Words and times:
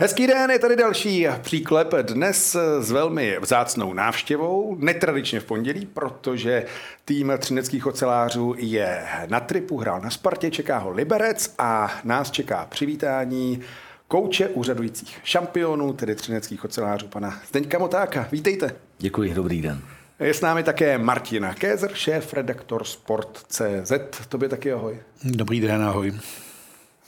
Hezký 0.00 0.26
den, 0.26 0.50
je 0.50 0.58
tady 0.58 0.76
další 0.76 1.26
příklep 1.42 1.94
dnes 1.94 2.56
s 2.80 2.90
velmi 2.90 3.38
vzácnou 3.40 3.92
návštěvou, 3.92 4.76
netradičně 4.78 5.40
v 5.40 5.44
pondělí, 5.44 5.86
protože 5.86 6.64
tým 7.04 7.32
třineckých 7.38 7.86
ocelářů 7.86 8.54
je 8.58 9.04
na 9.26 9.40
tripu, 9.40 9.78
hrál 9.78 10.00
na 10.00 10.10
Spartě, 10.10 10.50
čeká 10.50 10.78
ho 10.78 10.90
Liberec 10.90 11.54
a 11.58 12.00
nás 12.04 12.30
čeká 12.30 12.66
přivítání 12.70 13.60
kouče 14.08 14.48
úřadujících 14.48 15.20
šampionů, 15.24 15.92
tedy 15.92 16.14
třineckých 16.14 16.64
ocelářů, 16.64 17.08
pana 17.08 17.40
Zdeňka 17.48 17.78
Motáka. 17.78 18.28
Vítejte. 18.32 18.74
Děkuji, 18.98 19.34
dobrý 19.34 19.62
den. 19.62 19.82
Je 20.20 20.34
s 20.34 20.40
námi 20.40 20.62
také 20.62 20.98
Martina 20.98 21.54
Kézer, 21.54 21.90
šéf, 21.94 22.32
redaktor 22.32 22.84
Sport.cz. 22.84 23.92
Tobě 24.28 24.48
taky 24.48 24.72
ahoj. 24.72 24.98
Dobrý 25.24 25.60
den, 25.60 25.82
ahoj. 25.82 26.12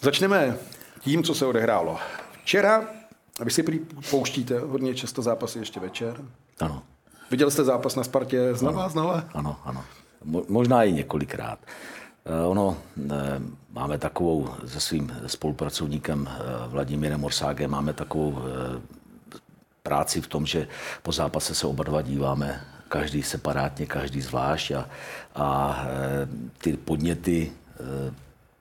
Začneme 0.01 0.57
tím, 1.01 1.23
co 1.23 1.35
se 1.35 1.47
odehrálo 1.47 1.99
Včera, 2.51 2.85
vy 3.45 3.51
si 3.51 3.63
pouštíte 4.11 4.59
hodně 4.59 4.95
často 4.95 5.23
zápasy 5.23 5.59
ještě 5.59 5.81
večer. 5.81 6.21
Ano. 6.61 6.83
Viděl 7.31 7.51
jste 7.51 7.65
zápas 7.65 7.97
na 7.97 8.05
Spartě 8.05 8.55
znova 8.55 8.81
ano. 8.81 8.91
znova? 8.91 9.25
Ano, 9.35 9.57
ano. 9.65 9.85
Možná 10.49 10.85
i 10.85 10.93
několikrát. 10.93 11.59
Eh, 12.25 12.47
ono, 12.47 12.77
eh, 13.11 13.41
máme 13.73 13.99
takovou 13.99 14.49
se 14.67 14.81
svým 14.81 15.17
spolupracovníkem 15.27 16.29
eh, 16.31 16.43
Vladimírem 16.69 17.25
Orságem, 17.25 17.71
máme 17.71 17.93
takovou 17.93 18.39
práci 19.83 20.21
v 20.21 20.27
tom, 20.27 20.47
že 20.47 20.69
po 21.03 21.13
zápase 21.13 21.55
se 21.55 21.67
oba 21.67 21.85
dva 21.85 22.03
díváme, 22.03 22.65
každý 22.89 23.23
separátně, 23.23 23.87
každý 23.87 24.21
zvlášť 24.21 24.71
a, 24.71 24.89
a 25.35 25.79
ty 26.59 26.77
podněty, 26.77 27.53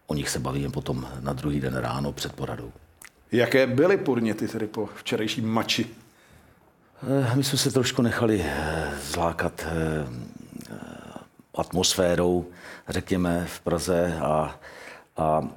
o 0.07 0.13
nich 0.13 0.29
se 0.29 0.39
bavíme 0.39 0.69
potom 0.69 1.07
na 1.19 1.33
druhý 1.33 1.59
den 1.59 1.75
ráno 1.75 2.11
před 2.11 2.33
poradou. 2.33 2.71
Jaké 3.31 3.67
byly 3.67 3.97
podněty 3.97 4.47
tedy 4.47 4.67
po 4.67 4.85
včerejším 4.85 5.49
mači? 5.49 5.87
Eh, 7.03 7.35
my 7.35 7.43
jsme 7.43 7.57
se 7.57 7.71
trošku 7.71 8.01
nechali 8.01 8.45
eh, 8.45 8.91
zlákat 9.01 9.65
eh, 9.65 10.07
atmosférou, 11.55 12.45
řekněme, 12.87 13.45
v 13.45 13.59
Praze 13.59 14.17
a, 14.21 14.59
a 15.17 15.49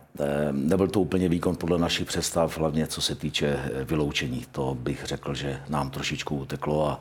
nebyl 0.53 0.89
to 0.89 1.01
úplně 1.01 1.29
výkon 1.29 1.57
podle 1.57 1.79
našich 1.79 2.07
představ, 2.07 2.59
hlavně 2.59 2.87
co 2.87 3.01
se 3.01 3.15
týče 3.15 3.71
vyloučení. 3.85 4.47
To 4.53 4.77
bych 4.81 5.05
řekl, 5.05 5.35
že 5.35 5.61
nám 5.69 5.91
trošičku 5.91 6.37
uteklo 6.37 6.89
a 6.89 7.01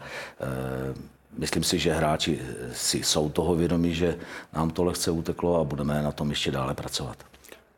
myslím 1.38 1.64
si, 1.64 1.80
že 1.80 1.94
hráči 1.94 2.40
si 2.74 3.04
jsou 3.04 3.30
toho 3.30 3.56
vědomí, 3.56 3.96
že 3.96 4.18
nám 4.54 4.70
to 4.70 4.84
lehce 4.84 5.12
uteklo 5.12 5.60
a 5.60 5.64
budeme 5.64 6.02
na 6.02 6.12
tom 6.12 6.30
ještě 6.30 6.52
dále 6.52 6.74
pracovat. 6.74 7.18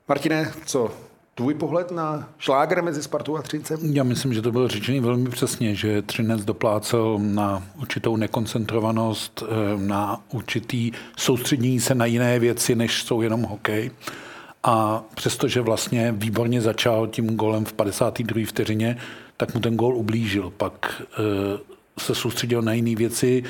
Martine, 0.08 0.52
co 0.66 0.92
tvůj 1.36 1.54
pohled 1.54 1.92
na 1.92 2.30
šláger 2.38 2.84
mezi 2.84 3.04
Spartou 3.04 3.38
a 3.38 3.42
Třincem? 3.42 3.80
Já 3.84 4.04
myslím, 4.04 4.34
že 4.34 4.42
to 4.42 4.52
bylo 4.52 4.68
řečený 4.68 5.00
velmi 5.00 5.30
přesně, 5.30 5.76
že 5.76 6.02
Třinec 6.02 6.46
doplácel 6.46 7.20
na 7.22 7.64
určitou 7.80 8.16
nekoncentrovanost, 8.16 9.44
eh, 9.44 9.78
na 9.78 10.22
určitý 10.32 10.92
soustředění 11.18 11.80
se 11.80 11.96
na 11.96 12.06
jiné 12.06 12.40
věci, 12.40 12.76
než 12.76 13.04
jsou 13.04 13.22
jenom 13.22 13.44
hokej. 13.44 13.92
A 14.64 15.04
přestože 15.16 15.62
vlastně 15.62 16.12
výborně 16.18 16.62
začal 16.62 17.08
tím 17.08 17.36
golem 17.36 17.66
v 17.66 17.74
52. 17.74 18.46
vteřině, 18.46 18.98
tak 19.38 19.54
mu 19.54 19.60
ten 19.60 19.76
gol 19.76 19.98
ublížil. 19.98 20.54
Pak 20.58 21.02
eh, 21.02 21.60
se 22.00 22.16
soustředil 22.16 22.62
na 22.62 22.74
jiné 22.74 22.96
věci, 22.96 23.44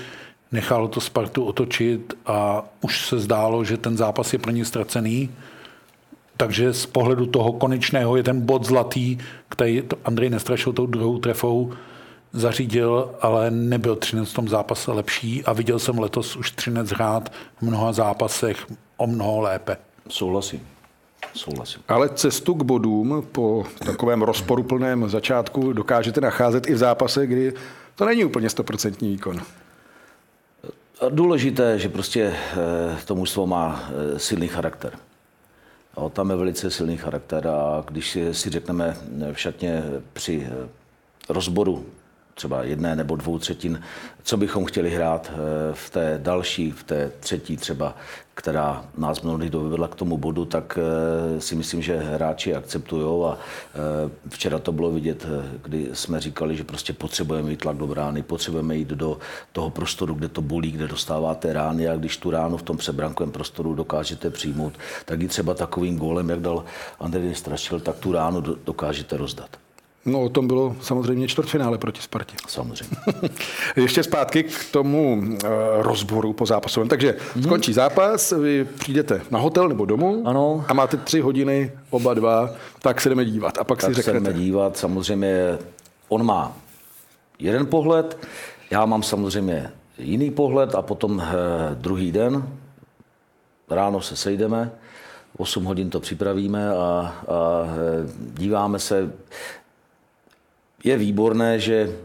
nechalo 0.52 0.88
to 0.88 1.02
Spartu 1.02 1.44
otočit 1.44 2.14
a 2.26 2.66
už 2.82 3.08
se 3.08 3.20
zdálo, 3.20 3.64
že 3.64 3.78
ten 3.78 3.98
zápas 3.98 4.34
je 4.34 4.40
pro 4.40 4.52
ně 4.52 4.66
ztracený 4.66 5.30
takže 6.44 6.74
z 6.74 6.86
pohledu 6.86 7.26
toho 7.26 7.54
konečného 7.54 8.16
je 8.16 8.24
ten 8.24 8.42
bod 8.42 8.66
zlatý, 8.66 9.18
který 9.50 9.84
Andrej 10.06 10.30
nestrašil 10.30 10.74
tou 10.74 10.86
druhou 10.86 11.18
trefou, 11.20 11.72
zařídil, 12.34 13.16
ale 13.22 13.52
nebyl 13.52 13.96
Třinec 13.96 14.32
v 14.32 14.34
tom 14.34 14.50
zápase 14.50 14.92
lepší 14.92 15.44
a 15.44 15.54
viděl 15.54 15.80
jsem 15.80 16.00
letos 16.00 16.36
už 16.36 16.52
Třinec 16.52 16.90
hrát 16.90 17.32
v 17.58 17.62
mnoha 17.62 17.94
zápasech 17.94 18.66
o 18.98 19.08
mnoho 19.08 19.42
lépe. 19.42 19.78
Souhlasím. 20.10 20.68
Souhlasím. 21.34 21.82
Ale 21.88 22.10
cestu 22.10 22.54
k 22.54 22.64
bodům 22.64 23.28
po 23.32 23.64
takovém 23.86 24.22
rozporuplném 24.22 25.10
začátku 25.10 25.74
dokážete 25.74 26.22
nacházet 26.22 26.70
i 26.70 26.74
v 26.74 26.78
zápase, 26.78 27.28
kdy 27.28 27.54
to 27.96 28.06
není 28.06 28.26
úplně 28.26 28.50
stoprocentní 28.50 29.10
výkon. 29.10 29.42
Důležité, 31.10 31.80
že 31.80 31.90
prostě 31.90 32.24
eh, 32.24 32.98
to 33.06 33.16
mužstvo 33.16 33.48
má 33.48 33.84
eh, 34.16 34.20
silný 34.20 34.48
charakter. 34.48 34.92
Jo, 35.98 36.10
tam 36.10 36.30
je 36.30 36.36
velice 36.36 36.72
silný 36.72 36.98
charakter 36.98 37.48
a 37.48 37.84
když 37.88 38.12
si, 38.12 38.34
si 38.34 38.50
řekneme 38.50 38.98
v 39.34 39.40
šatně 39.40 39.84
při 40.14 40.48
eh, 40.52 40.68
rozboru 41.30 41.86
třeba 42.34 42.64
jedné 42.64 42.96
nebo 42.96 43.16
dvou 43.16 43.40
třetin, 43.40 43.82
co 44.24 44.38
bychom 44.38 44.66
chtěli 44.66 44.90
hrát 44.90 45.32
eh, 45.34 45.38
v 45.74 45.90
té 45.90 46.20
další, 46.24 46.72
v 46.72 46.84
té 46.84 47.12
třetí 47.20 47.58
třeba, 47.58 47.96
která 48.34 48.86
nás 48.98 49.22
mnohdy 49.22 49.50
dovedla 49.50 49.88
k 49.88 49.96
tomu 49.96 50.18
bodu, 50.18 50.46
tak 50.46 50.80
eh, 50.82 51.42
si 51.42 51.56
myslím, 51.56 51.82
že 51.82 51.98
hráči 51.98 52.56
akceptují 52.56 53.26
a 53.26 53.38
eh, 53.38 54.10
včera 54.30 54.60
to 54.60 54.72
bylo 54.72 54.92
vidět, 54.92 55.28
kdy 55.64 55.90
jsme 55.94 56.20
říkali, 56.20 56.58
že 56.58 56.64
prostě 56.64 56.94
potřebujeme 56.94 57.52
jít 57.52 57.62
tlak 57.62 57.78
do 57.78 57.88
brány, 57.88 58.24
potřebujeme 58.24 58.76
jít 58.76 58.88
do 58.88 59.18
toho 59.52 59.70
prostoru, 59.70 60.14
kde 60.14 60.28
to 60.28 60.42
bolí, 60.42 60.72
kde 60.72 60.88
dostáváte 60.88 61.54
rány 61.54 61.88
a 61.88 61.96
když 61.96 62.18
tu 62.18 62.32
ránu 62.32 62.58
v 62.58 62.64
tom 62.64 62.78
přebrankovém 62.78 63.32
prostoru 63.32 63.74
dokážete 63.74 64.30
přijmout, 64.30 64.74
tak 65.06 65.22
i 65.22 65.28
třeba 65.28 65.54
takovým 65.54 65.98
gólem, 65.98 66.30
jak 66.30 66.40
dal 66.40 66.66
Andrej 67.00 67.36
Strašil, 67.36 67.80
tak 67.80 67.96
tu 67.96 68.12
ránu 68.12 68.42
dokážete 68.42 69.18
rozdat. 69.18 69.50
No 70.06 70.22
o 70.22 70.30
tom 70.30 70.48
bylo 70.48 70.76
samozřejmě 70.82 71.28
čtvrtfinále 71.28 71.78
proti 71.78 72.02
Spartě. 72.02 72.36
Samozřejmě. 72.48 72.98
Ještě 73.76 74.04
zpátky 74.04 74.44
k 74.44 74.72
tomu 74.72 75.16
uh, 75.18 75.28
rozboru 75.80 76.34
po 76.34 76.46
zápasovém. 76.46 76.90
Takže 76.90 77.12
mm-hmm. 77.12 77.44
skončí 77.44 77.74
zápas, 77.74 78.32
vy 78.32 78.66
přijdete 78.66 79.22
na 79.32 79.40
hotel 79.40 79.70
nebo 79.70 79.86
domů 79.86 80.24
ano. 80.26 80.66
a 80.68 80.74
máte 80.74 80.98
tři 80.98 81.20
hodiny, 81.20 81.72
oba 81.90 82.14
dva, 82.14 82.50
tak 82.82 83.02
se 83.02 83.10
jdeme 83.10 83.26
dívat. 83.26 83.58
A 83.58 83.64
pak 83.64 83.82
tak 83.82 83.90
si 83.90 83.94
řeknete. 83.94 84.20
se 84.20 84.24
jdeme 84.24 84.40
dívat, 84.40 84.78
samozřejmě 84.78 85.58
on 86.10 86.26
má 86.26 86.58
jeden 87.40 87.66
pohled, 87.66 88.18
já 88.72 88.86
mám 88.86 89.04
samozřejmě 89.04 89.72
jiný 89.98 90.32
pohled 90.32 90.76
a 90.76 90.82
potom 90.82 91.16
uh, 91.16 91.24
druhý 91.74 92.12
den, 92.12 92.48
ráno 93.70 94.02
se 94.02 94.16
sejdeme, 94.16 94.72
8 95.38 95.64
hodin 95.64 95.90
to 95.90 96.00
připravíme 96.00 96.70
a, 96.70 96.76
a 96.78 97.14
eh, 97.68 98.10
díváme 98.34 98.80
se 98.80 99.14
je 100.84 100.98
výborné, 100.98 101.60
že 101.60 101.96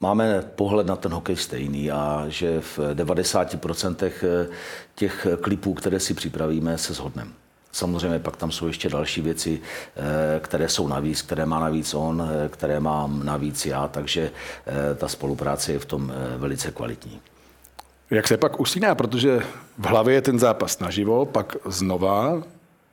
máme 0.00 0.42
pohled 0.54 0.86
na 0.86 0.96
ten 0.96 1.12
hokej 1.12 1.36
stejný 1.36 1.90
a 1.90 2.24
že 2.28 2.60
v 2.60 2.78
90% 2.94 3.96
eh, 4.04 4.46
těch 4.94 5.26
klipů, 5.40 5.74
které 5.74 6.00
si 6.00 6.14
připravíme, 6.14 6.78
se 6.78 6.94
shodneme. 6.94 7.30
Samozřejmě 7.72 8.18
pak 8.18 8.36
tam 8.36 8.52
jsou 8.52 8.66
ještě 8.66 8.88
další 8.88 9.22
věci, 9.22 9.60
eh, 9.60 10.40
které 10.40 10.68
jsou 10.68 10.88
navíc, 10.88 11.22
které 11.22 11.46
má 11.46 11.60
navíc 11.60 11.94
on, 11.94 12.22
eh, 12.22 12.48
které 12.48 12.80
mám 12.80 13.24
navíc 13.24 13.66
já, 13.66 13.88
takže 13.88 14.30
ta 14.96 15.08
spolupráce 15.08 15.72
je 15.72 15.78
v 15.78 15.84
tom 15.84 16.12
velice 16.36 16.70
kvalitní. 16.70 17.20
Jak 18.10 18.28
se 18.28 18.36
pak 18.36 18.60
usíná, 18.60 18.94
protože 18.94 19.40
v 19.78 19.86
hlavě 19.86 20.14
je 20.14 20.22
ten 20.22 20.38
zápas 20.38 20.78
naživo, 20.78 21.26
pak 21.26 21.56
znova, 21.66 22.42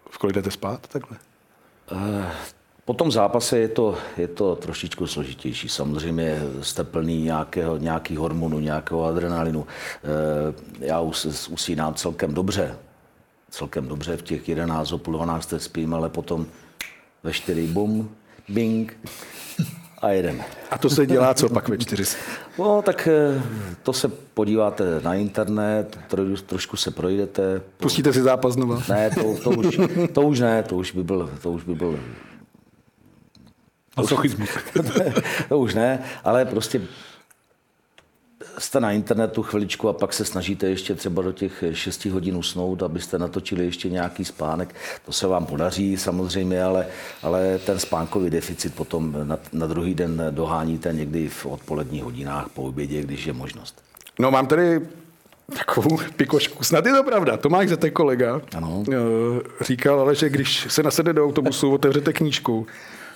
v 0.09 0.17
kolik 0.17 0.35
jdete 0.35 0.51
spát 0.51 0.87
takhle? 0.87 1.17
Po 2.91 2.95
tom 2.95 3.11
zápase 3.11 3.59
je 3.59 3.67
to, 3.67 3.95
je 4.17 4.27
to 4.27 4.55
trošičku 4.55 5.07
složitější. 5.07 5.69
Samozřejmě 5.69 6.39
jste 6.61 6.83
plný 6.83 7.23
nějakého, 7.23 7.77
nějaký 7.77 8.15
hormonu, 8.15 8.59
nějakého 8.59 9.05
adrenalinu. 9.05 9.67
Eh, 10.03 10.53
já 10.79 11.01
usínám 11.49 11.93
celkem 11.93 12.33
dobře. 12.33 12.75
Celkem 13.49 13.87
dobře 13.87 14.17
v 14.17 14.21
těch 14.21 14.49
11 14.49 14.91
o 14.91 14.97
půl 14.97 15.13
12 15.13 15.53
spím, 15.57 15.93
ale 15.93 16.09
potom 16.09 16.45
ve 17.23 17.33
4 17.33 17.67
bum, 17.67 18.09
bing. 18.49 18.97
A 20.01 20.09
jedeme. 20.09 20.45
A 20.71 20.77
to 20.77 20.89
se 20.89 21.05
dělá 21.05 21.33
co 21.33 21.49
pak 21.49 21.69
ve 21.69 21.77
čtyři? 21.77 22.03
No, 22.59 22.81
tak 22.81 23.07
eh, 23.07 23.41
to 23.83 23.93
se 23.93 24.07
podíváte 24.33 24.83
na 25.03 25.13
internet, 25.13 25.99
tro, 26.07 26.23
trošku 26.45 26.77
se 26.77 26.91
projdete. 26.91 27.61
Pustíte 27.77 28.13
si 28.13 28.21
zápas 28.21 28.53
znova? 28.53 28.81
Ne, 28.89 29.09
to, 29.09 29.37
to, 29.43 29.49
už, 29.49 29.79
to 30.13 30.21
už 30.21 30.39
ne, 30.39 30.63
to 30.63 30.75
už 30.75 30.91
by 30.91 31.03
byl, 31.03 31.29
to 31.41 31.51
už 31.51 31.63
by 31.63 31.75
byl 31.75 31.99
Masochismus. 33.97 34.49
to 35.49 35.59
už 35.59 35.73
ne, 35.75 35.99
ale 36.23 36.45
prostě 36.45 36.81
jste 38.57 38.79
na 38.79 38.91
internetu 38.91 39.43
chviličku 39.43 39.89
a 39.89 39.93
pak 39.93 40.13
se 40.13 40.25
snažíte 40.25 40.69
ještě 40.69 40.95
třeba 40.95 41.21
do 41.21 41.31
těch 41.31 41.63
6 41.73 42.05
hodin 42.05 42.35
usnout, 42.37 42.83
abyste 42.83 43.17
natočili 43.19 43.65
ještě 43.65 43.89
nějaký 43.89 44.25
spánek. 44.25 44.75
To 45.05 45.11
se 45.11 45.27
vám 45.27 45.45
podaří 45.45 45.97
samozřejmě, 45.97 46.63
ale, 46.63 46.87
ale 47.23 47.59
ten 47.65 47.79
spánkový 47.79 48.29
deficit 48.29 48.75
potom 48.75 49.15
na, 49.23 49.37
na 49.53 49.67
druhý 49.67 49.95
den 49.95 50.23
doháníte 50.31 50.93
někdy 50.93 51.29
v 51.29 51.45
odpoledních 51.45 52.03
hodinách 52.03 52.49
po 52.49 52.63
obědě, 52.63 53.01
když 53.01 53.25
je 53.25 53.33
možnost. 53.33 53.83
No 54.19 54.31
mám 54.31 54.47
tady 54.47 54.81
takovou 55.57 55.97
pikošku. 56.15 56.63
Snad 56.63 56.85
je 56.85 56.93
to 56.93 57.03
pravda. 57.03 57.37
Tomáš 57.37 57.69
Zetek, 57.69 57.93
kolega, 57.93 58.41
Ano. 58.57 58.83
eh, 58.93 58.95
říkal, 59.63 59.99
ale 59.99 60.15
že 60.15 60.29
když 60.29 60.67
se 60.69 60.83
nasede 60.83 61.13
do 61.13 61.25
autobusu, 61.25 61.73
otevřete 61.73 62.13
knížku, 62.13 62.67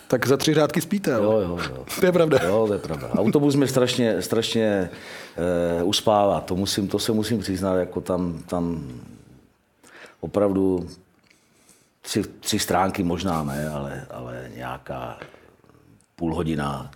tak 0.07 0.27
za 0.27 0.37
tři 0.37 0.53
řádky 0.53 0.81
spíte. 0.81 1.11
Jo, 1.11 1.21
jo, 1.23 1.59
jo. 1.69 1.85
To 1.99 2.05
je 2.05 2.11
pravda. 2.11 2.39
Jo, 2.43 2.65
to 2.67 2.73
je 2.73 2.79
pravda. 2.79 3.09
Autobus 3.13 3.55
mě 3.55 3.67
strašně, 3.67 4.21
strašně 4.21 4.89
e, 5.79 5.83
uspává. 5.83 6.41
To, 6.41 6.55
musím, 6.55 6.87
to 6.87 6.99
se 6.99 7.11
musím 7.11 7.39
přiznat, 7.39 7.75
jako 7.75 8.01
tam, 8.01 8.43
tam 8.47 8.87
opravdu 10.19 10.87
tři, 12.01 12.23
tři 12.23 12.59
stránky 12.59 13.03
možná 13.03 13.43
ne, 13.43 13.69
ale, 13.69 14.07
ale 14.09 14.51
nějaká 14.55 15.19
půl 16.15 16.35
hodina 16.35 16.91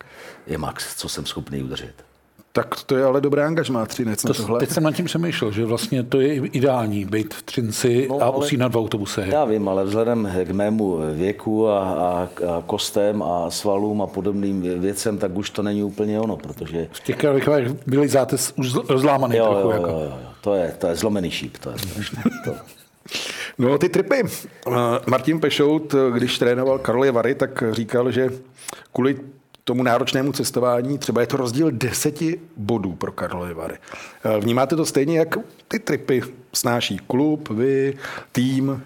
je 0.47 0.57
max, 0.57 0.95
co 0.95 1.09
jsem 1.09 1.25
schopný 1.25 1.63
udržet. 1.63 2.08
Tak 2.51 2.84
to 2.84 2.96
je 2.98 3.04
ale 3.06 3.22
dobré 3.22 3.46
angažmá, 3.46 3.86
Třinec, 3.86 4.24
na 4.24 4.34
To, 4.34 4.42
tohle. 4.42 4.60
teď 4.60 4.69
jsem 4.69 4.84
nad 4.84 4.92
tím 4.96 5.06
přemýšlel, 5.06 5.51
že 5.51 5.66
vlastně 5.66 6.04
to 6.04 6.22
je 6.22 6.34
ideální 6.36 7.06
být 7.06 7.34
v 7.34 7.42
Třinci 7.44 8.07
No, 8.10 8.22
a 8.22 8.25
ale- 8.25 8.38
usínat 8.38 8.74
v 8.74 8.78
autobuse. 8.78 9.25
Já 9.28 9.46
vím, 9.46 9.69
ale 9.69 9.84
vzhledem 9.86 10.31
k 10.46 10.51
mému 10.51 11.00
věku 11.13 11.68
a, 11.69 11.80
a, 11.90 12.28
a 12.51 12.63
kostem 12.66 13.24
a 13.24 13.50
svalům 13.51 14.01
a 14.01 14.07
podobným 14.07 14.62
vě- 14.62 14.80
věcem, 14.80 15.18
tak 15.18 15.38
už 15.38 15.50
to 15.50 15.63
není 15.63 15.84
úplně 15.84 16.19
ono, 16.19 16.38
protože 16.38 16.88
V 16.92 17.00
těch 17.00 17.16
Karlových 17.18 17.72
byli 17.88 18.07
zátes 18.07 18.54
už 18.56 18.74
zl- 18.74 18.86
rozlámaný 18.90 19.38
jo, 19.38 19.46
trochu. 19.46 19.68
jo, 19.68 19.72
jako. 19.72 19.90
jo, 19.90 20.00
jo, 20.00 20.06
jo, 20.22 20.28
to 20.42 20.54
je, 20.56 20.75
to 20.78 20.88
je 20.88 20.96
zlomený 20.96 21.31
šíp, 21.31 21.57
to 21.57 21.69
je 21.69 21.78
strašné. 21.80 22.24
To, 22.46 22.56
No 23.57 23.78
ty 23.78 23.90
tripy. 23.90 24.16
Eh, 24.68 24.72
Martin 25.07 25.40
Pešout, 25.40 25.94
eh, 25.94 25.98
když 26.12 26.40
trénoval 26.40 26.80
Karlovy 26.80 27.12
Vary, 27.12 27.36
tak 27.36 27.63
říkal, 27.72 28.12
že 28.12 28.30
kvůli 28.94 29.18
tomu 29.69 29.83
náročnému 29.83 30.31
cestování 30.31 30.98
třeba 30.98 31.21
je 31.21 31.27
to 31.27 31.38
rozdíl 31.38 31.71
deseti 31.71 32.39
bodů 32.57 32.92
pro 32.95 33.12
Karlovy 33.12 33.54
Vary. 33.54 33.77
Eh, 34.24 34.39
Vnímáte 34.39 34.75
to 34.75 34.86
stejně, 34.86 35.18
jak 35.18 35.36
ty 35.68 35.80
tripy 35.80 36.21
snáší 36.54 36.98
klub, 37.07 37.50
vy, 37.50 37.94
tým? 38.31 38.83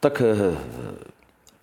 tak 0.00 0.22
eh, 0.22 0.56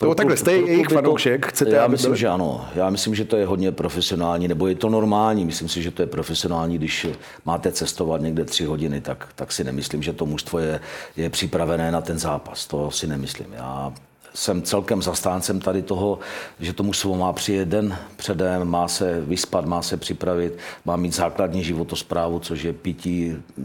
Nebo 0.00 0.14
takhle, 0.14 0.36
jste 0.36 0.58
pro 0.58 0.66
jejich 0.66 0.88
fanoušek, 0.88 1.46
chcete, 1.46 1.70
Já 1.70 1.86
myslím, 1.86 2.10
byli- 2.10 2.18
že 2.20 2.28
ano. 2.28 2.68
Já 2.74 2.90
myslím, 2.90 3.14
že 3.14 3.24
to 3.24 3.36
je 3.36 3.46
hodně 3.46 3.72
profesionální, 3.72 4.48
nebo 4.48 4.66
je 4.66 4.74
to 4.74 4.88
normální. 4.88 5.44
Myslím 5.44 5.68
si, 5.68 5.82
že 5.82 5.90
to 5.90 6.02
je 6.02 6.06
profesionální, 6.06 6.78
když 6.78 7.06
máte 7.44 7.72
cestovat 7.72 8.20
někde 8.20 8.44
tři 8.44 8.64
hodiny, 8.64 9.00
tak, 9.00 9.28
tak 9.34 9.52
si 9.52 9.64
nemyslím, 9.64 10.02
že 10.02 10.12
to 10.12 10.26
mužstvo 10.26 10.58
je, 10.58 10.80
je 11.16 11.30
připravené 11.30 11.92
na 11.92 12.00
ten 12.00 12.18
zápas. 12.18 12.66
To 12.66 12.90
si 12.90 13.06
nemyslím. 13.06 13.52
Já 13.52 13.92
jsem 14.34 14.62
celkem 14.62 15.02
zastáncem 15.02 15.60
tady 15.60 15.82
toho, 15.82 16.18
že 16.60 16.72
to 16.72 16.82
mužstvo 16.82 17.16
má 17.16 17.32
přijet 17.32 17.68
den 17.68 17.98
předem, 18.16 18.64
má 18.68 18.88
se 18.88 19.20
vyspat, 19.20 19.64
má 19.64 19.82
se 19.82 19.96
připravit, 19.96 20.58
má 20.84 20.96
mít 20.96 21.14
základní 21.14 21.64
životosprávu, 21.64 22.38
což 22.38 22.62
je 22.62 22.72
pití 22.72 23.36
eh, 23.36 23.62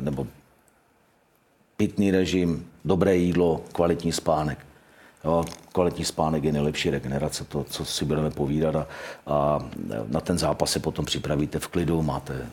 nebo 0.00 0.26
pitný 1.76 2.10
režim, 2.10 2.66
dobré 2.84 3.16
jídlo, 3.16 3.60
kvalitní 3.72 4.12
spánek. 4.12 4.58
Jo, 5.24 5.44
kvalitní 5.72 6.04
spánek 6.04 6.44
je 6.44 6.52
nejlepší 6.52 6.90
regenerace, 6.90 7.44
to, 7.44 7.64
co 7.64 7.84
si 7.84 8.04
budeme 8.04 8.30
povídat. 8.30 8.76
A, 8.76 8.86
a 9.26 9.58
na 10.08 10.20
ten 10.20 10.38
zápas 10.38 10.70
se 10.70 10.80
potom 10.80 11.04
připravíte 11.04 11.58
v 11.58 11.68
klidu, 11.68 12.02
máte 12.02 12.46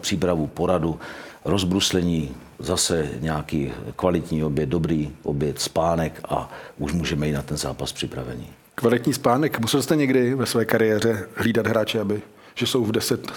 přípravu, 0.00 0.46
poradu, 0.46 1.00
rozbruslení, 1.44 2.34
zase 2.58 3.08
nějaký 3.20 3.72
kvalitní 3.96 4.44
oběd, 4.44 4.68
dobrý 4.68 5.10
oběd, 5.22 5.60
spánek 5.60 6.20
a 6.28 6.50
už 6.78 6.92
můžeme 6.92 7.26
jít 7.26 7.32
na 7.32 7.42
ten 7.42 7.56
zápas 7.56 7.92
připravení. 7.92 8.46
Kvalitní 8.74 9.14
spánek. 9.14 9.60
Musel 9.60 9.82
jste 9.82 9.96
někdy 9.96 10.34
ve 10.34 10.46
své 10.46 10.64
kariéře 10.64 11.28
hlídat 11.34 11.66
hráče, 11.66 12.00
aby, 12.00 12.22
že 12.54 12.66
jsou 12.66 12.84
v 12.84 12.92
10 12.92 13.32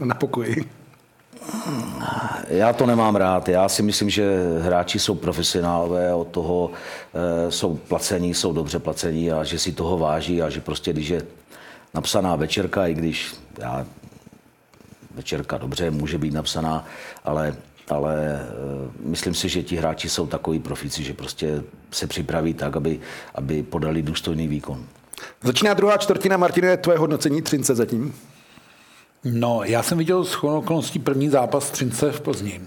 na 0.00 0.14
pokoji? 0.14 0.64
Já 2.48 2.72
to 2.72 2.86
nemám 2.86 3.16
rád. 3.16 3.48
Já 3.48 3.68
si 3.68 3.82
myslím, 3.82 4.10
že 4.10 4.38
hráči 4.62 4.98
jsou 4.98 5.14
profesionálové, 5.14 6.14
od 6.14 6.28
toho 6.28 6.70
e, 7.14 7.50
jsou 7.50 7.76
placení, 7.76 8.34
jsou 8.34 8.52
dobře 8.52 8.78
placení 8.78 9.32
a 9.32 9.44
že 9.44 9.58
si 9.58 9.72
toho 9.72 9.98
váží 9.98 10.42
a 10.42 10.50
že 10.50 10.60
prostě, 10.60 10.92
když 10.92 11.08
je 11.08 11.22
napsaná 11.94 12.36
večerka, 12.36 12.86
i 12.86 12.94
když 12.94 13.34
já, 13.58 13.86
večerka 15.18 15.58
dobře 15.58 15.90
může 15.90 16.18
být 16.18 16.34
napsaná, 16.34 16.84
ale, 17.24 17.54
ale 17.90 18.14
e, 18.32 18.46
myslím 19.00 19.34
si, 19.34 19.48
že 19.48 19.62
ti 19.62 19.76
hráči 19.76 20.08
jsou 20.08 20.26
takový 20.26 20.58
profici, 20.58 21.04
že 21.04 21.14
prostě 21.14 21.62
se 21.90 22.06
připraví 22.06 22.54
tak, 22.54 22.76
aby, 22.76 23.00
aby 23.34 23.62
podali 23.62 24.02
důstojný 24.02 24.48
výkon. 24.48 24.86
Začíná 25.42 25.74
druhá 25.74 25.96
čtvrtina. 25.96 26.36
Martine, 26.36 26.76
tvoje 26.76 26.98
hodnocení 26.98 27.42
Třince 27.42 27.74
zatím? 27.74 28.14
No, 29.24 29.60
já 29.64 29.82
jsem 29.82 29.98
viděl 29.98 30.24
s 30.24 30.44
okolností 30.44 30.98
první 30.98 31.28
zápas 31.28 31.70
Třince 31.70 32.12
v 32.12 32.20
Plzni. 32.20 32.60